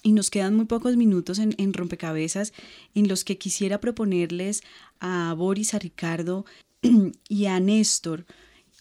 Y 0.03 0.11
nos 0.11 0.29
quedan 0.29 0.55
muy 0.55 0.65
pocos 0.65 0.97
minutos 0.97 1.39
en, 1.39 1.73
rompecabezas 1.73 2.53
en 2.93 3.07
los 3.07 3.23
que 3.23 3.39
quisiera 3.39 3.79
proponerles 3.79 4.61
a 4.99 5.33
Boris, 5.35 5.73
a 5.73 5.79
Ricardo 5.79 6.45
y 7.27 7.45
a 7.45 7.59
Néstor 7.59 8.27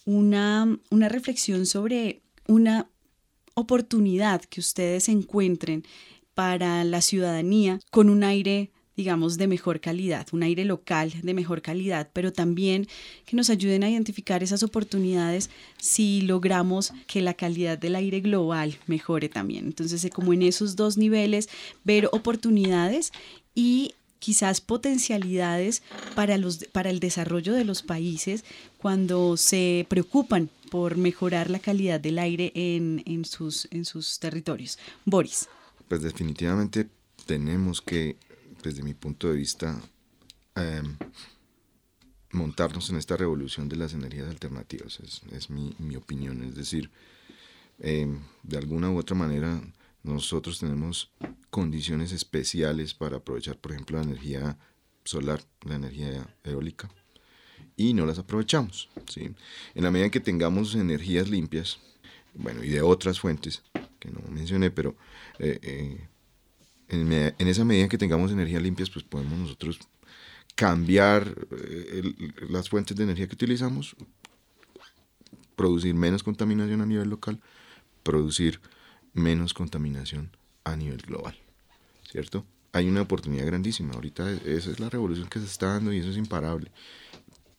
una, 0.04 0.78
una 0.90 1.08
reflexión 1.08 1.64
sobre 1.64 2.20
una 2.46 2.90
oportunidad 3.54 4.42
que 4.42 4.60
ustedes 4.60 5.08
encuentren 5.08 5.82
para 6.36 6.84
la 6.84 7.00
ciudadanía 7.00 7.80
con 7.90 8.10
un 8.10 8.22
aire 8.22 8.70
digamos, 8.96 9.36
de 9.36 9.46
mejor 9.46 9.80
calidad, 9.80 10.26
un 10.32 10.42
aire 10.42 10.64
local 10.64 11.12
de 11.22 11.34
mejor 11.34 11.60
calidad, 11.60 12.08
pero 12.14 12.32
también 12.32 12.88
que 13.26 13.36
nos 13.36 13.50
ayuden 13.50 13.84
a 13.84 13.90
identificar 13.90 14.42
esas 14.42 14.62
oportunidades 14.62 15.50
si 15.76 16.22
logramos 16.22 16.94
que 17.06 17.20
la 17.20 17.34
calidad 17.34 17.76
del 17.76 17.94
aire 17.94 18.20
global 18.20 18.78
mejore 18.86 19.28
también. 19.28 19.66
Entonces, 19.66 20.02
eh, 20.04 20.10
como 20.10 20.32
en 20.32 20.42
esos 20.42 20.76
dos 20.76 20.96
niveles, 20.96 21.50
ver 21.84 22.08
oportunidades 22.10 23.12
y 23.54 23.94
quizás 24.18 24.62
potencialidades 24.62 25.82
para, 26.14 26.38
los, 26.38 26.64
para 26.72 26.88
el 26.88 26.98
desarrollo 26.98 27.52
de 27.52 27.64
los 27.64 27.82
países 27.82 28.44
cuando 28.78 29.36
se 29.36 29.84
preocupan 29.90 30.48
por 30.70 30.96
mejorar 30.96 31.50
la 31.50 31.58
calidad 31.58 32.00
del 32.00 32.18
aire 32.18 32.50
en, 32.54 33.02
en, 33.04 33.26
sus, 33.26 33.68
en 33.70 33.84
sus 33.84 34.18
territorios. 34.18 34.78
Boris. 35.04 35.48
Pues 35.88 36.02
definitivamente 36.02 36.88
tenemos 37.26 37.80
que, 37.80 38.16
desde 38.62 38.82
mi 38.82 38.94
punto 38.94 39.28
de 39.28 39.36
vista, 39.36 39.80
em, 40.56 40.96
montarnos 42.32 42.90
en 42.90 42.96
esta 42.96 43.16
revolución 43.16 43.68
de 43.68 43.76
las 43.76 43.94
energías 43.94 44.28
alternativas. 44.28 45.00
Es, 45.32 45.50
mi, 45.50 45.96
opinión. 45.96 46.42
Es 46.42 46.56
decir, 46.56 46.90
em, 47.78 48.20
de 48.42 48.58
alguna 48.58 48.90
u 48.90 48.98
otra 48.98 49.16
manera, 49.16 49.60
nosotros 50.02 50.58
tenemos 50.58 51.10
condiciones 51.50 52.12
especiales 52.12 52.94
para 52.94 53.18
aprovechar, 53.18 53.56
por 53.58 53.72
ejemplo, 53.72 53.98
la 53.98 54.04
energía 54.04 54.58
solar, 55.04 55.40
la 55.62 55.76
energía 55.76 56.26
eólica, 56.42 56.90
y 57.76 57.94
no 57.94 58.06
las 58.06 58.18
aprovechamos. 58.18 58.88
¿sí? 59.08 59.34
En 59.74 59.84
la 59.84 59.90
medida 59.90 60.10
que 60.10 60.20
tengamos 60.20 60.74
energías 60.74 61.28
limpias, 61.28 61.78
bueno, 62.34 62.64
y 62.64 62.70
de 62.70 62.82
otras 62.82 63.20
fuentes 63.20 63.62
que 63.98 64.10
no 64.10 64.20
mencioné, 64.30 64.70
pero 64.70 64.96
eh, 65.38 65.58
eh, 65.62 66.08
en, 66.88 67.48
esa 67.48 67.64
medida 67.64 67.88
que 67.88 67.98
tengamos 67.98 68.32
energías 68.32 68.62
limpias, 68.62 68.90
pues 68.90 69.04
podemos 69.04 69.38
nosotros 69.38 69.78
cambiar 70.54 71.34
eh, 71.50 72.02
las 72.48 72.68
fuentes 72.68 72.96
de 72.96 73.04
energía 73.04 73.26
que 73.26 73.34
utilizamos, 73.34 73.96
producir 75.54 75.94
menos 75.94 76.22
contaminación 76.22 76.80
a 76.80 76.86
nivel 76.86 77.08
local, 77.08 77.40
producir 78.02 78.60
menos 79.12 79.54
contaminación 79.54 80.36
a 80.64 80.76
nivel 80.76 80.98
global, 80.98 81.36
¿cierto? 82.10 82.44
Hay 82.72 82.88
una 82.88 83.02
oportunidad 83.02 83.46
grandísima, 83.46 83.94
ahorita 83.94 84.30
esa 84.30 84.70
es 84.70 84.80
la 84.80 84.90
revolución 84.90 85.28
que 85.28 85.38
se 85.38 85.46
está 85.46 85.68
dando 85.68 85.92
y 85.92 85.98
eso 85.98 86.10
es 86.10 86.16
imparable, 86.16 86.70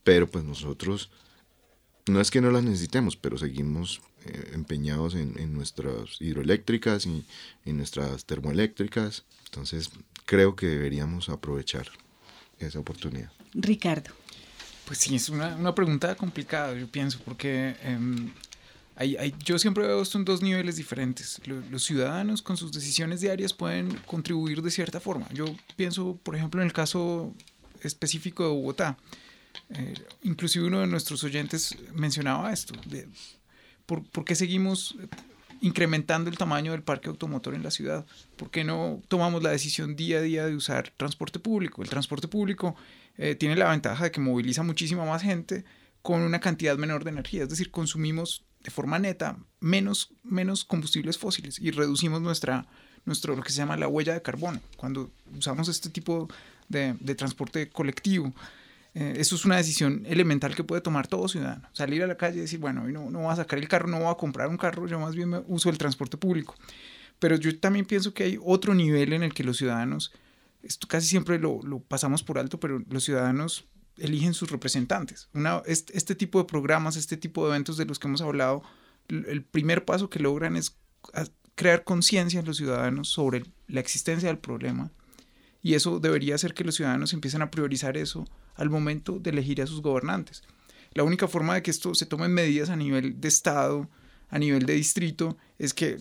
pero 0.04 0.28
pues 0.28 0.44
nosotros 0.44 1.10
no 2.06 2.20
es 2.20 2.30
que 2.30 2.40
no 2.40 2.50
las 2.50 2.62
necesitemos, 2.62 3.16
pero 3.16 3.36
seguimos 3.36 4.00
empeñados 4.52 5.14
en, 5.14 5.52
nuestras 5.52 6.20
hidroeléctricas 6.20 7.06
y 7.06 7.24
en 7.64 7.76
nuestras 7.76 8.24
termoeléctricas. 8.24 9.24
Entonces, 9.46 9.90
creo 10.24 10.56
que 10.56 10.66
deberíamos 10.66 11.28
aprovechar 11.28 11.88
esa 12.58 12.78
oportunidad. 12.78 13.32
Ricardo. 13.54 14.10
Pues 14.84 15.00
sí, 15.00 15.14
es 15.16 15.28
una, 15.28 15.74
pregunta 15.74 16.14
complicada, 16.14 16.74
yo 16.74 16.86
pienso, 16.88 17.18
porque 17.24 17.76
em, 17.82 18.30
hay, 18.96 19.34
yo 19.44 19.58
siempre 19.58 19.86
veo 19.86 20.00
esto 20.00 20.18
en 20.18 20.24
dos 20.24 20.42
niveles 20.42 20.76
diferentes. 20.76 21.40
Los, 21.46 21.84
ciudadanos 21.84 22.40
con 22.40 22.56
sus 22.56 22.72
decisiones 22.72 23.20
diarias 23.20 23.52
pueden 23.52 23.94
contribuir 24.06 24.62
de 24.62 24.70
cierta 24.70 24.98
forma. 24.98 25.28
Yo 25.32 25.44
pienso, 25.76 26.18
por 26.22 26.36
ejemplo, 26.36 26.62
en 26.62 26.66
el 26.66 26.72
caso 26.72 27.34
específico 27.82 28.44
de 28.44 28.48
Bogotá. 28.48 28.96
Eh, 29.70 29.94
inclusive 30.22 30.66
uno 30.66 30.80
de 30.80 30.86
nuestros 30.86 31.22
oyentes 31.22 31.76
mencionaba 31.94 32.52
esto, 32.52 32.74
de 32.86 33.08
por, 33.88 34.24
qué 34.26 34.34
seguimos 34.34 34.96
incrementando 35.62 36.28
el 36.28 36.36
tamaño 36.36 36.72
del 36.72 36.82
parque 36.82 37.08
automotor 37.08 37.54
en 37.54 37.62
la 37.62 37.70
ciudad? 37.70 38.04
¿Por 38.36 38.50
qué 38.50 38.62
no 38.62 39.02
tomamos 39.08 39.42
la 39.42 39.50
decisión 39.50 39.96
día 39.96 40.18
a 40.18 40.20
día 40.20 40.46
de 40.46 40.54
usar 40.54 40.92
transporte 40.98 41.38
público? 41.38 41.82
El 41.82 41.88
transporte 41.88 42.28
público 42.28 42.76
eh, 43.16 43.34
tiene 43.34 43.56
la 43.56 43.70
ventaja 43.70 44.04
de 44.04 44.10
que 44.10 44.20
moviliza 44.20 44.62
muchísima 44.62 45.06
más 45.06 45.22
gente 45.22 45.64
con 46.02 46.20
una 46.20 46.38
cantidad 46.38 46.76
menor 46.76 47.02
de 47.02 47.10
energía, 47.10 47.44
es 47.44 47.48
decir, 47.48 47.70
consumimos 47.70 48.44
de 48.62 48.70
forma 48.70 48.98
neta 48.98 49.38
menos, 49.60 50.10
menos 50.22 50.64
combustibles 50.64 51.16
fósiles 51.16 51.58
y 51.58 51.70
reducimos 51.70 52.20
nuestra, 52.20 52.66
nuestro, 53.06 53.34
lo 53.34 53.42
que 53.42 53.50
se 53.50 53.56
llama 53.56 53.78
la 53.78 53.88
huella 53.88 54.12
de 54.12 54.22
carbono 54.22 54.60
cuando 54.76 55.10
usamos 55.34 55.68
este 55.68 55.88
tipo 55.88 56.28
de 56.68 57.14
transporte 57.14 57.70
colectivo. 57.70 58.34
Eh, 58.94 59.14
eso 59.18 59.36
es 59.36 59.44
una 59.44 59.56
decisión 59.56 60.04
elemental 60.06 60.54
que 60.54 60.64
puede 60.64 60.80
tomar 60.80 61.06
todo 61.06 61.28
ciudadano. 61.28 61.68
Salir 61.72 62.02
a 62.02 62.06
la 62.06 62.16
calle 62.16 62.38
y 62.38 62.40
decir, 62.40 62.58
bueno, 62.58 62.84
hoy 62.84 62.92
no, 62.92 63.10
no 63.10 63.20
voy 63.20 63.32
a 63.32 63.36
sacar 63.36 63.58
el 63.58 63.68
carro, 63.68 63.88
no 63.88 63.98
voy 64.00 64.10
a 64.10 64.14
comprar 64.14 64.48
un 64.48 64.56
carro, 64.56 64.86
yo 64.86 64.98
más 64.98 65.14
bien 65.14 65.42
uso 65.46 65.70
el 65.70 65.78
transporte 65.78 66.16
público. 66.16 66.54
Pero 67.18 67.36
yo 67.36 67.58
también 67.58 67.86
pienso 67.86 68.14
que 68.14 68.24
hay 68.24 68.38
otro 68.42 68.74
nivel 68.74 69.12
en 69.12 69.22
el 69.22 69.34
que 69.34 69.44
los 69.44 69.58
ciudadanos, 69.58 70.12
casi 70.88 71.06
siempre 71.08 71.38
lo, 71.38 71.60
pasamos 71.88 72.22
por 72.22 72.38
alto, 72.38 72.60
pero 72.60 72.82
los 72.88 73.04
ciudadanos 73.04 73.66
eligen 73.96 74.34
sus 74.34 74.50
representantes. 74.50 75.28
Este, 75.66 76.14
tipo 76.14 76.38
de 76.38 76.44
programas, 76.44 76.96
este 76.96 77.16
tipo 77.16 77.44
de 77.44 77.50
eventos 77.50 77.76
de 77.76 77.84
los 77.84 77.98
que 77.98 78.06
hemos 78.06 78.20
hablado, 78.20 78.62
el 79.08 79.42
primer 79.42 79.84
paso 79.84 80.08
que 80.08 80.20
logran 80.20 80.56
es 80.56 80.76
crear 81.54 81.82
conciencia 81.82 82.38
en 82.38 82.46
los 82.46 82.58
ciudadanos 82.58 83.08
sobre 83.08 83.44
la 83.66 83.80
existencia 83.80 84.28
del 84.28 84.38
problema. 84.38 84.92
Y 85.68 85.74
eso 85.74 86.00
debería 86.00 86.34
hacer 86.34 86.54
que 86.54 86.64
los 86.64 86.76
ciudadanos 86.76 87.12
empiecen 87.12 87.42
a 87.42 87.50
priorizar 87.50 87.98
eso 87.98 88.26
al 88.54 88.70
momento 88.70 89.18
de 89.18 89.28
elegir 89.28 89.60
a 89.60 89.66
sus 89.66 89.82
gobernantes. 89.82 90.42
La 90.94 91.02
única 91.02 91.28
forma 91.28 91.56
de 91.56 91.62
que 91.62 91.70
esto 91.70 91.94
se 91.94 92.06
tomen 92.06 92.32
medidas 92.32 92.70
a 92.70 92.76
nivel 92.76 93.20
de 93.20 93.28
Estado, 93.28 93.86
a 94.30 94.38
nivel 94.38 94.64
de 94.64 94.72
distrito, 94.72 95.36
es 95.58 95.74
que 95.74 95.98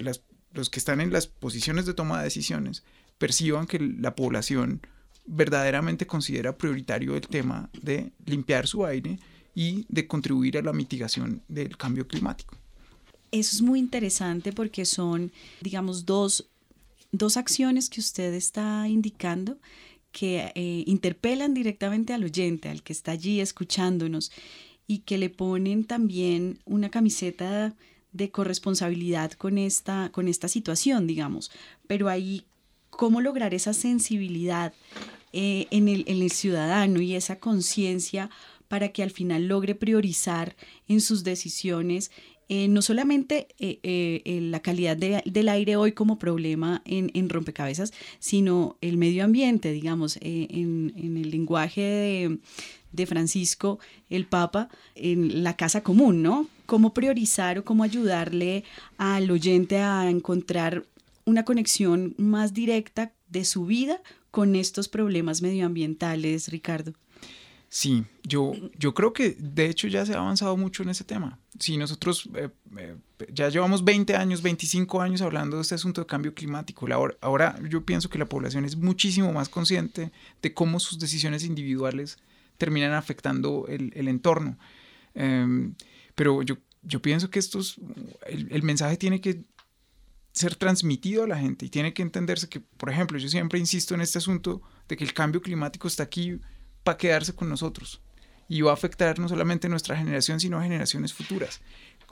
los 0.54 0.70
que 0.70 0.80
están 0.80 1.02
en 1.02 1.12
las 1.12 1.28
posiciones 1.28 1.86
de 1.86 1.94
toma 1.94 2.20
de 2.20 2.24
decisiones 2.24 2.86
perciban 3.18 3.68
que 3.68 3.78
la 3.78 4.16
población 4.16 4.80
verdaderamente 5.26 6.08
considera 6.08 6.58
prioritario 6.58 7.18
el 7.18 7.28
tema 7.28 7.70
de 7.74 8.14
limpiar 8.26 8.68
su 8.68 8.86
aire 8.86 9.20
y 9.54 9.86
de 9.90 10.08
contribuir 10.08 10.58
a 10.58 10.62
la 10.62 10.72
mitigación 10.72 11.44
del 11.50 11.76
cambio 11.76 12.08
climático. 12.08 12.56
Eso 13.32 13.58
es 13.58 13.62
muy 13.62 13.80
interesante 13.80 14.54
porque 14.54 14.86
son, 14.86 15.34
digamos, 15.60 16.06
dos, 16.06 16.48
dos 17.12 17.38
acciones 17.38 17.90
que 17.90 18.00
usted 18.00 18.34
está 18.34 18.88
indicando 18.88 19.58
que 20.12 20.52
eh, 20.56 20.84
interpelan 20.88 21.54
directamente 21.54 22.14
al 22.14 22.24
oyente, 22.24 22.70
al 22.70 22.82
que 22.82 22.94
está 22.94 23.12
allí 23.12 23.40
escuchándonos 23.40 24.32
y 24.88 25.00
que 25.00 25.18
le 25.18 25.30
ponen 25.30 25.84
también 25.84 26.60
una 26.66 26.90
camiseta 26.90 27.76
de 28.14 28.32
corresponsabilidad 28.32 29.34
con 29.34 29.58
esta, 29.58 30.10
con 30.12 30.28
esta 30.28 30.48
situación, 30.48 31.06
digamos. 31.06 31.52
Pero 31.86 32.10
ahí, 32.10 32.46
¿cómo 32.90 33.22
lograr 33.22 33.54
esa 33.54 33.74
sensibilidad 33.74 34.74
eh, 35.34 35.68
en, 35.72 35.88
el, 35.88 36.04
en 36.08 36.22
el 36.22 36.32
ciudadano 36.32 37.02
y 37.02 37.14
esa 37.14 37.40
conciencia 37.40 38.30
para 38.68 38.90
que 38.90 39.04
al 39.04 39.12
final 39.12 39.48
logre 39.48 39.76
priorizar 39.76 40.56
en 40.88 41.02
sus 41.02 41.24
decisiones 41.24 42.12
eh, 42.50 42.70
no 42.70 42.82
solamente 42.82 43.50
eh, 43.60 43.80
eh, 43.84 44.40
la 44.42 44.62
calidad 44.62 44.96
del 44.96 45.50
aire 45.50 45.76
hoy 45.76 45.92
como 45.92 46.18
problema 46.18 46.82
en, 46.86 47.30
rompecabezas, 47.30 47.92
sino 48.20 48.78
el 48.80 48.98
medio 48.98 49.26
ambiente, 49.26 49.72
digamos, 49.72 50.18
en, 50.22 50.94
el 50.96 51.30
lenguaje 51.30 52.40
de, 52.92 53.06
Francisco, 53.06 53.80
el 54.10 54.26
Papa, 54.26 54.70
en 54.96 55.44
la 55.44 55.58
casa 55.58 55.84
común, 55.84 56.24
¿no? 56.24 56.48
Cómo 56.66 56.94
priorizar 56.94 57.60
o 57.60 57.66
cómo 57.66 57.84
ayudarle 57.84 58.64
al 58.98 59.30
oyente 59.30 59.80
a 59.80 60.10
encontrar 60.10 60.86
una 61.26 61.44
conexión 61.44 62.16
más 62.18 62.54
directa 62.54 63.12
de 63.28 63.44
su 63.44 63.66
vida 63.66 64.02
con 64.32 64.56
estos 64.56 64.88
problemas 64.88 65.42
medioambientales, 65.42 66.48
Ricardo. 66.48 66.94
Sí, 67.70 68.06
yo, 68.24 68.54
yo 68.78 68.94
creo 68.94 69.12
que 69.12 69.36
de 69.38 69.66
hecho 69.66 69.88
ya 69.88 70.06
se 70.06 70.14
ha 70.14 70.20
avanzado 70.20 70.56
mucho 70.56 70.84
en 70.84 70.90
ese 70.90 71.04
tema. 71.04 71.38
Si 71.60 71.76
nosotros 71.76 72.30
eh, 72.36 72.50
eh, 72.78 72.96
ya 73.34 73.50
llevamos 73.50 73.84
20 73.84 74.16
años, 74.16 74.42
25 74.42 75.02
años 75.02 75.22
hablando 75.22 75.58
de 75.58 75.64
este 75.64 75.76
asunto 75.76 76.02
de 76.02 76.08
cambio 76.08 76.34
climático, 76.34 76.88
ahora, 76.94 77.16
ahora 77.20 77.60
yo 77.68 77.84
pienso 77.84 78.10
que 78.10 78.20
la 78.20 78.26
población 78.26 78.64
es 78.64 78.78
muchísimo 78.78 79.34
más 79.34 79.50
consciente 79.50 80.12
de 80.42 80.54
cómo 80.54 80.80
sus 80.80 80.98
decisiones 80.98 81.44
individuales 81.44 82.18
terminan 82.58 82.94
afectando 82.94 83.66
el, 83.68 83.92
el 83.96 84.08
entorno. 84.08 84.58
Em, 85.14 85.76
pero 86.16 86.44
yo, 86.44 86.58
yo 86.84 87.02
pienso 87.02 87.30
que 87.30 87.40
estos, 87.40 87.80
el, 88.28 88.48
el 88.50 88.64
mensaje 88.64 88.96
tiene 88.96 89.20
que 89.20 89.44
ser 90.32 90.56
transmitido 90.56 91.24
a 91.24 91.28
la 91.28 91.38
gente 91.38 91.66
y 91.66 91.70
tiene 91.70 91.94
que 91.94 92.02
entenderse 92.02 92.48
que, 92.48 92.62
por 92.62 92.90
ejemplo, 92.90 93.18
yo 93.18 93.28
siempre 93.28 93.60
insisto 93.60 93.94
en 93.94 94.02
este 94.02 94.20
asunto 94.20 94.62
de 94.88 94.96
que 94.96 95.04
el 95.04 95.14
cambio 95.14 95.42
climático 95.42 95.88
está 95.88 96.04
aquí 96.04 96.40
para 96.88 96.98
quedarse 96.98 97.36
con 97.36 97.50
nosotros 97.50 98.00
y 98.48 98.62
va 98.62 98.72
a 98.72 98.74
afectar 98.74 99.20
no 99.20 99.28
solamente 99.28 99.68
nuestra 99.68 99.98
generación, 99.98 100.40
sino 100.40 100.62
generaciones 100.62 101.14
futuras. 101.14 101.60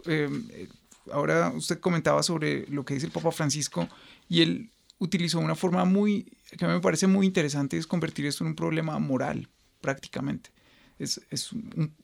Em, 0.03 0.49
eh, 0.51 0.67
ahora 1.13 1.53
usted 1.55 1.80
comentaba 1.80 2.21
sobre 2.23 2.67
lo 2.67 2.84
que 2.84 2.95
dice 2.95 3.05
el 3.05 3.13
Papa 3.13 3.32
Francisco 3.32 3.88
y 4.28 4.41
él 4.41 4.71
utilizó 4.97 5.39
una 5.39 5.55
forma 5.55 5.86
muy, 5.86 6.26
que 6.57 6.65
a 6.65 6.67
mí 6.67 6.73
me 6.73 6.82
parece 6.82 7.07
muy 7.07 7.26
interesante, 7.26 7.78
es 7.78 7.88
convertir 7.88 8.26
esto 8.26 8.43
en 8.43 8.49
un 8.49 8.55
problema 8.57 8.99
moral, 8.99 9.47
prácticamente. 9.80 10.49
Es, 10.99 11.21
es 11.30 11.51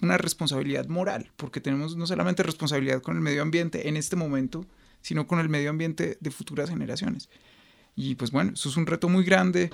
una 0.02 0.18
responsabilidad 0.18 0.88
moral, 0.88 1.30
porque 1.36 1.60
tenemos 1.60 1.98
no 1.98 2.08
solamente 2.08 2.42
responsabilidad 2.42 3.02
con 3.02 3.18
el 3.18 3.22
medio 3.22 3.42
ambiente 3.42 3.90
en 3.90 3.98
este 3.98 4.16
momento, 4.16 4.66
sino 5.02 5.28
con 5.28 5.40
el 5.40 5.50
medio 5.50 5.72
ambiente 5.72 6.18
de 6.22 6.32
futuras 6.32 6.70
generaciones. 6.70 7.28
Y 7.98 8.16
pues 8.16 8.32
bueno, 8.32 8.52
eso 8.54 8.70
es 8.70 8.78
un 8.78 8.86
reto 8.86 9.10
muy 9.10 9.26
grande. 9.26 9.72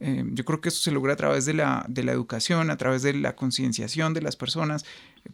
Eh, 0.00 0.24
yo 0.32 0.44
creo 0.44 0.60
que 0.60 0.68
eso 0.68 0.80
se 0.80 0.90
logra 0.90 1.14
a 1.14 1.16
través 1.16 1.44
de 1.46 1.54
la, 1.54 1.84
de 1.88 2.04
la 2.04 2.12
educación, 2.12 2.70
a 2.70 2.76
través 2.76 3.02
de 3.02 3.14
la 3.14 3.34
concienciación 3.34 4.14
de 4.14 4.22
las 4.22 4.36
personas. 4.36 4.84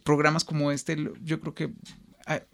Programas 0.03 0.43
como 0.43 0.71
este, 0.71 0.97
yo 1.23 1.39
creo 1.39 1.53
que 1.53 1.71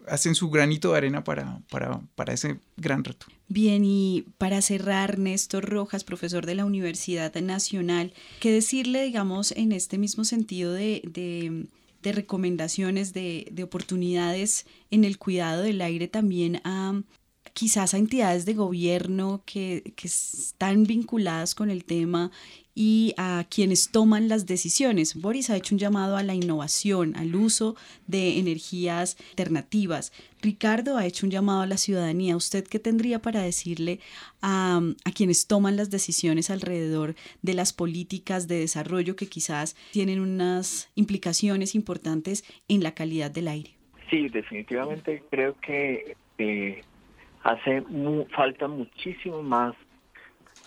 hacen 0.07 0.35
su 0.35 0.49
granito 0.49 0.91
de 0.91 0.97
arena 0.97 1.23
para, 1.23 1.61
para, 1.69 2.01
para, 2.15 2.33
ese 2.33 2.59
gran 2.77 3.03
reto. 3.03 3.27
Bien, 3.47 3.83
y 3.85 4.25
para 4.37 4.61
cerrar, 4.61 5.19
Néstor 5.19 5.69
Rojas, 5.69 6.03
profesor 6.03 6.45
de 6.45 6.55
la 6.55 6.65
Universidad 6.65 7.33
Nacional, 7.35 8.13
¿qué 8.39 8.51
decirle, 8.51 9.03
digamos, 9.03 9.51
en 9.51 9.71
este 9.71 9.97
mismo 9.97 10.25
sentido 10.25 10.73
de, 10.73 11.01
de, 11.05 11.67
de 12.01 12.11
recomendaciones, 12.11 13.13
de, 13.13 13.47
de, 13.51 13.63
oportunidades 13.63 14.65
en 14.89 15.03
el 15.03 15.19
cuidado 15.19 15.61
del 15.61 15.81
aire 15.81 16.07
también 16.07 16.61
a, 16.63 17.01
quizás 17.59 17.93
a 17.93 17.97
entidades 17.97 18.45
de 18.45 18.53
gobierno 18.53 19.41
que, 19.45 19.91
que, 19.97 20.07
están 20.07 20.83
vinculadas 20.83 21.55
con 21.55 21.69
el 21.69 21.83
tema 21.83 22.31
y 22.73 23.13
a 23.17 23.45
quienes 23.49 23.91
toman 23.91 24.29
las 24.29 24.45
decisiones. 24.45 25.15
Boris 25.15 25.49
ha 25.49 25.57
hecho 25.57 25.75
un 25.75 25.79
llamado 25.79 26.15
a 26.15 26.23
la 26.23 26.35
innovación, 26.35 27.17
al 27.17 27.35
uso 27.35 27.75
de 28.07 28.39
energías 28.39 29.17
alternativas. 29.31 30.13
Ricardo 30.41 30.95
ha 30.95 31.05
hecho 31.05 31.25
un 31.25 31.31
llamado 31.31 31.59
a 31.59 31.67
la 31.67 31.75
ciudadanía. 31.75 32.37
¿Usted 32.37 32.65
qué 32.65 32.79
tendría 32.79 33.21
para 33.21 33.41
decirle 33.41 33.99
a, 34.41 34.79
a 35.03 35.11
quienes 35.11 35.45
toman 35.45 35.75
las 35.75 35.89
decisiones 35.89 36.49
alrededor 36.49 37.15
de 37.41 37.55
las 37.55 37.73
políticas 37.73 38.47
de 38.47 38.61
desarrollo 38.61 39.17
que 39.17 39.27
quizás 39.27 39.75
tienen 39.91 40.21
unas 40.21 40.89
implicaciones 40.95 41.75
importantes 41.75 42.45
en 42.69 42.83
la 42.83 42.93
calidad 42.93 43.31
del 43.31 43.49
aire? 43.49 43.71
Sí, 44.09 44.29
definitivamente 44.29 45.23
creo 45.29 45.55
que 45.59 46.15
eh, 46.37 46.81
hace 47.43 47.81
mu 47.81 48.25
falta 48.25 48.67
muchísimo 48.67 49.41
más 49.41 49.75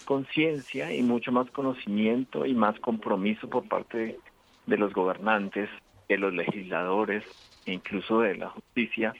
conciencia 0.05 0.93
y 0.93 1.03
mucho 1.03 1.33
más 1.33 1.51
conocimiento 1.51 2.45
y 2.47 2.55
más 2.55 2.79
compromiso 2.81 3.49
por 3.49 3.69
parte 3.69 4.19
de, 4.67 4.77
los 4.77 4.93
gobernantes, 4.93 5.69
de 6.09 6.19
los 6.19 6.33
legisladores 6.35 7.25
e 7.67 7.73
incluso 7.73 8.21
de 8.21 8.37
la 8.37 8.51
justicia 8.51 9.15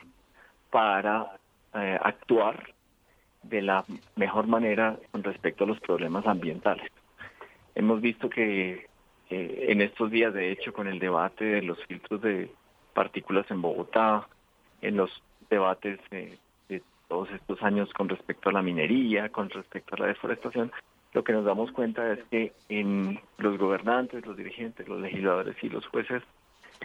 para 0.71 1.39
eh, 1.75 1.99
actuar 2.03 2.75
de 3.43 3.63
la 3.63 3.85
mejor 4.17 4.47
manera 4.47 4.99
con 5.11 5.23
respecto 5.23 5.65
a 5.65 5.67
los 5.67 5.81
problemas 5.81 6.27
ambientales. 6.27 6.91
Hemos 7.75 8.01
visto 8.01 8.29
que 8.29 8.87
eh, 9.31 9.67
en 9.69 9.81
estos 9.81 10.11
días, 10.11 10.35
de 10.35 10.53
hecho, 10.53 10.73
con 10.73 10.87
el 10.87 10.99
debate 10.99 11.45
de 11.45 11.63
los 11.63 11.83
filtros 11.87 12.21
de 12.21 12.51
partículas 12.93 13.51
en 13.51 13.63
Bogotá, 13.63 14.29
en 14.83 14.97
los 14.97 15.11
debates 15.49 15.99
eh, 16.11 16.37
todos 17.13 17.31
estos 17.33 17.63
años 17.63 17.93
con 17.93 18.09
respecto 18.09 18.49
a 18.49 18.53
la 18.53 18.63
minería, 18.63 19.29
con 19.29 19.51
respecto 19.51 19.95
a 19.95 19.99
la 19.99 20.07
deforestación, 20.07 20.73
lo 21.13 21.23
que 21.23 21.35
nos 21.35 21.45
damos 21.45 21.71
cuenta 21.71 22.11
es 22.11 22.21
que 22.31 22.55
en 22.71 23.21
los 23.37 23.59
gobernantes, 23.59 24.25
los 24.25 24.35
dirigentes, 24.35 24.89
los 24.89 24.99
legisladores 24.99 25.55
y 25.63 25.69
los 25.69 25.87
jueces 25.89 26.23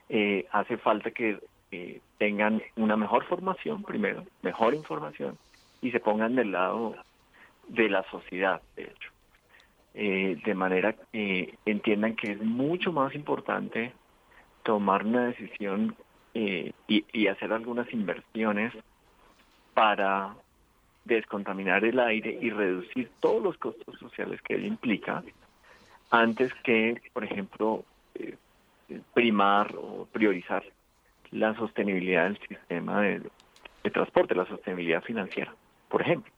eh, 0.09 0.45
hace 0.51 0.77
falta 0.79 1.11
que 1.11 1.39
eh, 1.71 2.01
tengan 2.17 2.61
una 2.75 2.97
mejor 2.97 3.23
formación 3.23 3.83
primero, 3.83 4.25
mejor 4.41 4.73
información 4.73 5.37
y 5.81 5.91
se 5.91 6.01
pongan 6.01 6.35
del 6.35 6.51
lado 6.51 6.95
de 7.69 7.87
la 7.87 8.03
sociedad, 8.11 8.61
de 8.75 8.83
hecho. 8.83 9.11
Eh, 9.93 10.41
de 10.43 10.53
manera 10.55 10.93
que 11.13 11.57
entiendan 11.65 12.17
que 12.17 12.33
es 12.33 12.41
mucho 12.41 12.91
más 12.91 13.15
importante 13.15 13.93
tomar 14.63 15.05
una 15.05 15.27
decisión 15.27 15.95
y, 16.33 16.73
y 16.89 17.27
hacer 17.27 17.53
algunas 17.53 17.91
inversiones 17.93 18.73
para 19.77 20.33
descontaminar 21.05 21.85
el 21.85 21.99
aire 21.99 22.35
y 22.41 22.49
reducir 22.49 23.11
todos 23.19 23.43
los 23.43 23.57
costos 23.59 23.95
sociales 23.99 24.41
que 24.41 24.55
ello 24.55 24.65
implica, 24.65 25.23
antes 26.09 26.51
que, 26.63 26.99
por 27.13 27.23
ejemplo, 27.23 27.85
eh, 28.15 28.35
primar 29.13 29.75
o 29.75 30.07
priorizar 30.11 30.63
la 31.29 31.53
sostenibilidad 31.53 32.23
del 32.23 32.39
sistema 32.39 33.01
de, 33.01 33.19
de, 33.83 33.91
transporte, 33.91 34.33
la 34.33 34.47
sostenibilidad 34.47 35.03
financiera, 35.03 35.53
por 35.89 36.01
ejemplo. 36.01 36.33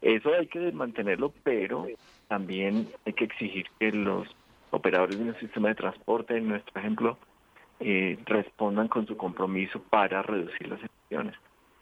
Eso 0.00 0.32
hay 0.32 0.46
que 0.46 0.72
mantenerlo, 0.72 1.34
pero 1.42 1.86
también 2.28 2.88
hay 3.04 3.12
que 3.12 3.24
exigir 3.24 3.66
que 3.78 3.92
los 3.92 4.26
operadores 4.70 5.18
del 5.18 5.38
sistema 5.38 5.68
de 5.68 5.74
transporte, 5.74 6.38
en 6.38 6.48
nuestro 6.48 6.80
ejemplo, 6.80 7.18
eh, 7.80 8.18
respondan 8.24 8.88
con 8.88 9.06
su 9.06 9.18
compromiso 9.18 9.82
para 9.90 10.22
reducir 10.22 10.66
las 10.66 10.80
emisiones 10.80 11.34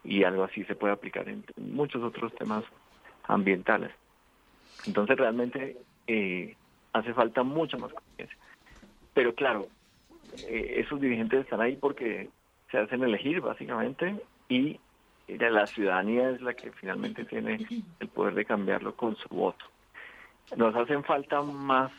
y 0.07 0.25
algo 0.25 0.45
así 0.45 0.65
se 0.65 0.75
puede 0.75 0.95
aplicar 0.95 1.29
en 1.29 1.45
muchos 1.57 2.03
otros 2.03 2.35
temas 2.35 2.65
ambientales. 3.25 3.91
Entonces 4.87 5.17
realmente 5.17 5.77
eh, 6.07 6.57
hace 6.93 7.13
falta 7.13 7.43
mucha 7.43 7.77
más 7.77 7.93
conciencia. 7.93 8.37
Pero 9.13 9.35
claro, 9.35 9.69
eh, 10.49 10.75
esos 10.79 11.01
dirigentes 11.01 11.41
están 11.41 11.61
ahí 11.61 11.77
porque 11.77 12.29
se 12.71 12.79
hacen 12.79 13.03
elegir 13.03 13.41
básicamente 13.41 14.23
y 14.49 14.79
la 15.29 15.67
ciudadanía 15.67 16.31
es 16.31 16.41
la 16.41 16.55
que 16.55 16.71
finalmente 16.73 17.25
tiene 17.25 17.67
el 17.99 18.09
poder 18.09 18.35
de 18.35 18.45
cambiarlo 18.45 18.95
con 18.95 19.17
su 19.17 19.29
voto. 19.29 19.65
Nos 20.57 20.75
hacen 20.77 21.03
falta 21.03 21.43
más 21.43 21.91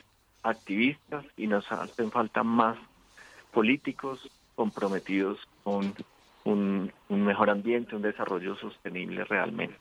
activistas 0.44 1.26
y 1.36 1.48
nos 1.48 1.70
hacen 1.72 2.10
falta 2.10 2.44
más 2.44 2.78
políticos 3.52 4.30
comprometidos 4.56 5.40
con 5.64 5.94
un, 6.48 6.92
mejor 7.10 7.50
ambiente, 7.50 7.96
un 7.96 8.02
desarrollo 8.02 8.56
sostenible 8.56 9.24
realmente. 9.26 9.78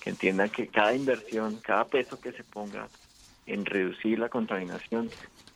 Que 0.00 0.10
entiendan 0.10 0.50
que 0.50 0.68
cada 0.68 0.94
inversión, 0.94 1.60
cada 1.62 1.86
peso 1.86 2.20
que 2.20 2.32
se 2.32 2.44
ponga 2.44 2.88
en 3.46 3.64
reducir 3.64 4.18
la 4.18 4.28
contaminación 4.28 5.10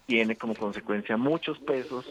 tiene 0.07 0.37
como 0.37 0.55
consecuencia 0.55 1.17
muchos 1.17 1.59
pesos, 1.61 2.07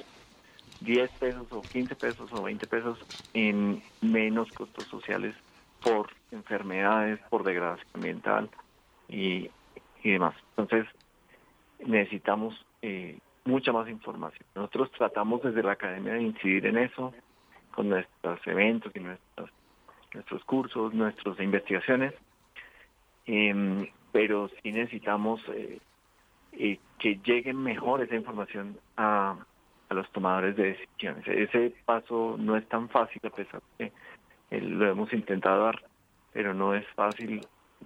10 0.81 1.11
pesos 1.19 1.47
o 1.51 1.67
15 1.67 1.95
pesos 1.95 2.31
o 2.31 2.43
20 2.43 2.67
pesos 2.67 2.97
en 3.33 3.83
menos 4.01 4.51
costos 4.51 4.87
sociales 4.87 5.35
por 5.81 6.09
enfermedades, 6.31 7.19
por 7.29 7.43
degradación 7.43 7.87
ambiental 7.93 8.49
y, 9.07 9.49
y 10.03 10.11
demás. 10.11 10.35
Entonces, 10.57 10.87
necesitamos 11.79 12.55
eh, 12.81 13.19
mucha 13.45 13.71
más 13.71 13.89
información. 13.89 14.45
Nosotros 14.55 14.91
tratamos 14.91 15.41
desde 15.43 15.63
la 15.63 15.73
academia 15.73 16.13
de 16.13 16.23
incidir 16.23 16.65
en 16.65 16.77
eso, 16.77 17.13
con 17.73 17.89
nuestros 17.89 18.39
eventos 18.47 18.91
y 18.95 18.99
nuestros, 18.99 19.49
nuestros 20.13 20.43
cursos, 20.45 20.93
nuestras 20.93 21.39
investigaciones, 21.39 22.13
eh, 23.25 23.91
pero 24.11 24.49
sí 24.61 24.71
necesitamos 24.71 25.41
eh, 25.49 25.79
eh, 26.53 26.79
que 26.99 27.19
llegue 27.25 27.53
mejor 27.53 28.01
esa 28.01 28.15
información 28.15 28.77
a, 28.95 29.35
a, 29.89 29.93
los 29.93 30.09
tomadores 30.11 30.55
de 30.55 30.73
decisiones. 30.73 31.27
Ese 31.27 31.73
paso 31.85 32.35
no 32.37 32.55
es 32.55 32.67
tan 32.69 32.89
fácil, 32.89 33.21
a 33.25 33.29
pesar 33.29 33.61
de 33.77 33.91
que 34.49 34.61
lo 34.61 34.89
hemos 34.89 35.11
intentado 35.13 35.65
dar, 35.65 35.83
pero 36.31 36.53
no 36.53 36.75
es 36.75 36.85
fácil 36.95 37.41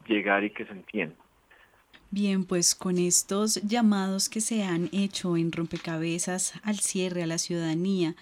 llegar 0.06 0.44
y 0.44 0.50
que 0.50 0.66
se 0.66 0.72
entienda. 0.72 1.16
Bien, 2.10 2.46
pues 2.46 2.74
con 2.74 2.98
estos 2.98 3.56
llamados 3.64 4.30
que 4.30 4.40
se 4.40 4.64
han 4.64 4.90
hecho 4.94 5.36
en 5.36 5.52
rompecabezas 5.52 6.54
al 6.64 6.76
cierre 6.76 7.24
a 7.24 7.28
la 7.28 7.38
ciudadanía, 7.38 8.16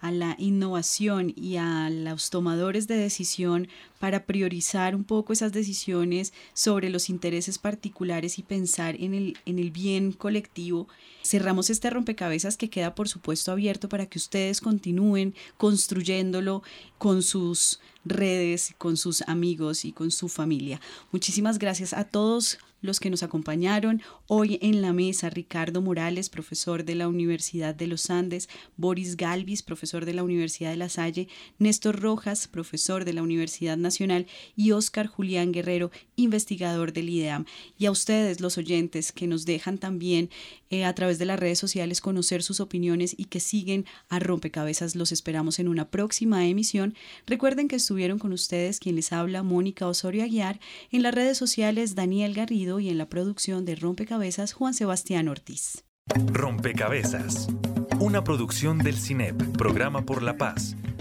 a 0.00 0.10
la 0.10 0.36
innovación 0.38 1.32
y 1.36 1.56
a 1.56 1.90
los 1.90 2.30
tomadores 2.30 2.86
de 2.86 2.96
decisión 2.96 3.68
para 3.98 4.26
priorizar 4.26 4.94
un 4.94 5.04
poco 5.04 5.32
esas 5.32 5.52
decisiones 5.52 6.32
sobre 6.52 6.90
los 6.90 7.08
intereses 7.08 7.58
particulares 7.58 8.38
y 8.38 8.42
pensar 8.42 8.96
en 9.00 9.14
el, 9.14 9.38
en 9.46 9.58
el 9.58 9.70
bien 9.70 10.12
colectivo. 10.12 10.88
Cerramos 11.22 11.70
este 11.70 11.90
rompecabezas 11.90 12.56
que 12.56 12.70
queda 12.70 12.94
por 12.94 13.08
supuesto 13.08 13.52
abierto 13.52 13.88
para 13.88 14.06
que 14.06 14.18
ustedes 14.18 14.60
continúen 14.60 15.34
construyéndolo 15.56 16.62
con 16.98 17.22
sus 17.22 17.80
redes, 18.04 18.74
con 18.78 18.96
sus 18.96 19.22
amigos 19.22 19.84
y 19.84 19.92
con 19.92 20.10
su 20.10 20.28
familia. 20.28 20.80
Muchísimas 21.10 21.58
gracias 21.58 21.92
a 21.92 22.04
todos 22.04 22.58
los 22.80 23.00
que 23.00 23.10
nos 23.10 23.22
acompañaron 23.22 24.02
hoy 24.26 24.58
en 24.62 24.82
la 24.82 24.92
mesa, 24.92 25.30
Ricardo 25.30 25.82
Morales, 25.82 26.28
profesor 26.28 26.84
de 26.84 26.94
la 26.94 27.08
Universidad 27.08 27.74
de 27.74 27.86
los 27.86 28.10
Andes, 28.10 28.48
Boris 28.76 29.16
Galvis, 29.16 29.62
profesor 29.62 30.04
de 30.04 30.14
la 30.14 30.22
Universidad 30.22 30.70
de 30.70 30.76
La 30.76 30.88
Salle, 30.88 31.28
Néstor 31.58 32.00
Rojas, 32.00 32.48
profesor 32.48 33.04
de 33.04 33.12
la 33.12 33.22
Universidad 33.22 33.76
Nacional. 33.76 34.26
Y 34.54 34.72
Óscar 34.72 35.06
Julián 35.06 35.52
Guerrero, 35.52 35.90
investigador 36.16 36.92
del 36.92 37.08
IDEAM. 37.08 37.46
Y 37.78 37.86
a 37.86 37.90
ustedes, 37.90 38.40
los 38.40 38.58
oyentes, 38.58 39.12
que 39.12 39.26
nos 39.26 39.44
dejan 39.44 39.78
también 39.78 40.30
eh, 40.68 40.84
a 40.84 40.94
través 40.94 41.18
de 41.18 41.26
las 41.26 41.38
redes 41.38 41.58
sociales 41.58 42.00
conocer 42.00 42.42
sus 42.42 42.58
opiniones 42.58 43.14
y 43.16 43.26
que 43.26 43.38
siguen 43.38 43.86
a 44.08 44.18
rompecabezas, 44.18 44.96
los 44.96 45.12
esperamos 45.12 45.58
en 45.58 45.68
una 45.68 45.88
próxima 45.90 46.46
emisión. 46.46 46.94
Recuerden 47.26 47.68
que 47.68 47.76
estuvieron 47.76 48.18
con 48.18 48.32
ustedes 48.32 48.80
quien 48.80 48.96
les 48.96 49.12
habla, 49.12 49.42
Mónica 49.42 49.86
Osorio 49.86 50.24
Aguiar, 50.24 50.58
en 50.90 51.02
las 51.02 51.14
redes 51.14 51.38
sociales 51.38 51.94
Daniel 51.94 52.34
Garrido, 52.34 52.65
y 52.66 52.90
en 52.90 52.98
la 52.98 53.08
producción 53.08 53.64
de 53.64 53.76
Rompecabezas 53.76 54.52
Juan 54.52 54.74
Sebastián 54.74 55.28
Ortiz. 55.28 55.84
Rompecabezas, 56.32 57.48
una 58.00 58.24
producción 58.24 58.78
del 58.78 58.96
CINEP, 58.96 59.56
Programa 59.56 60.04
por 60.04 60.22
la 60.22 60.36
Paz, 60.36 60.76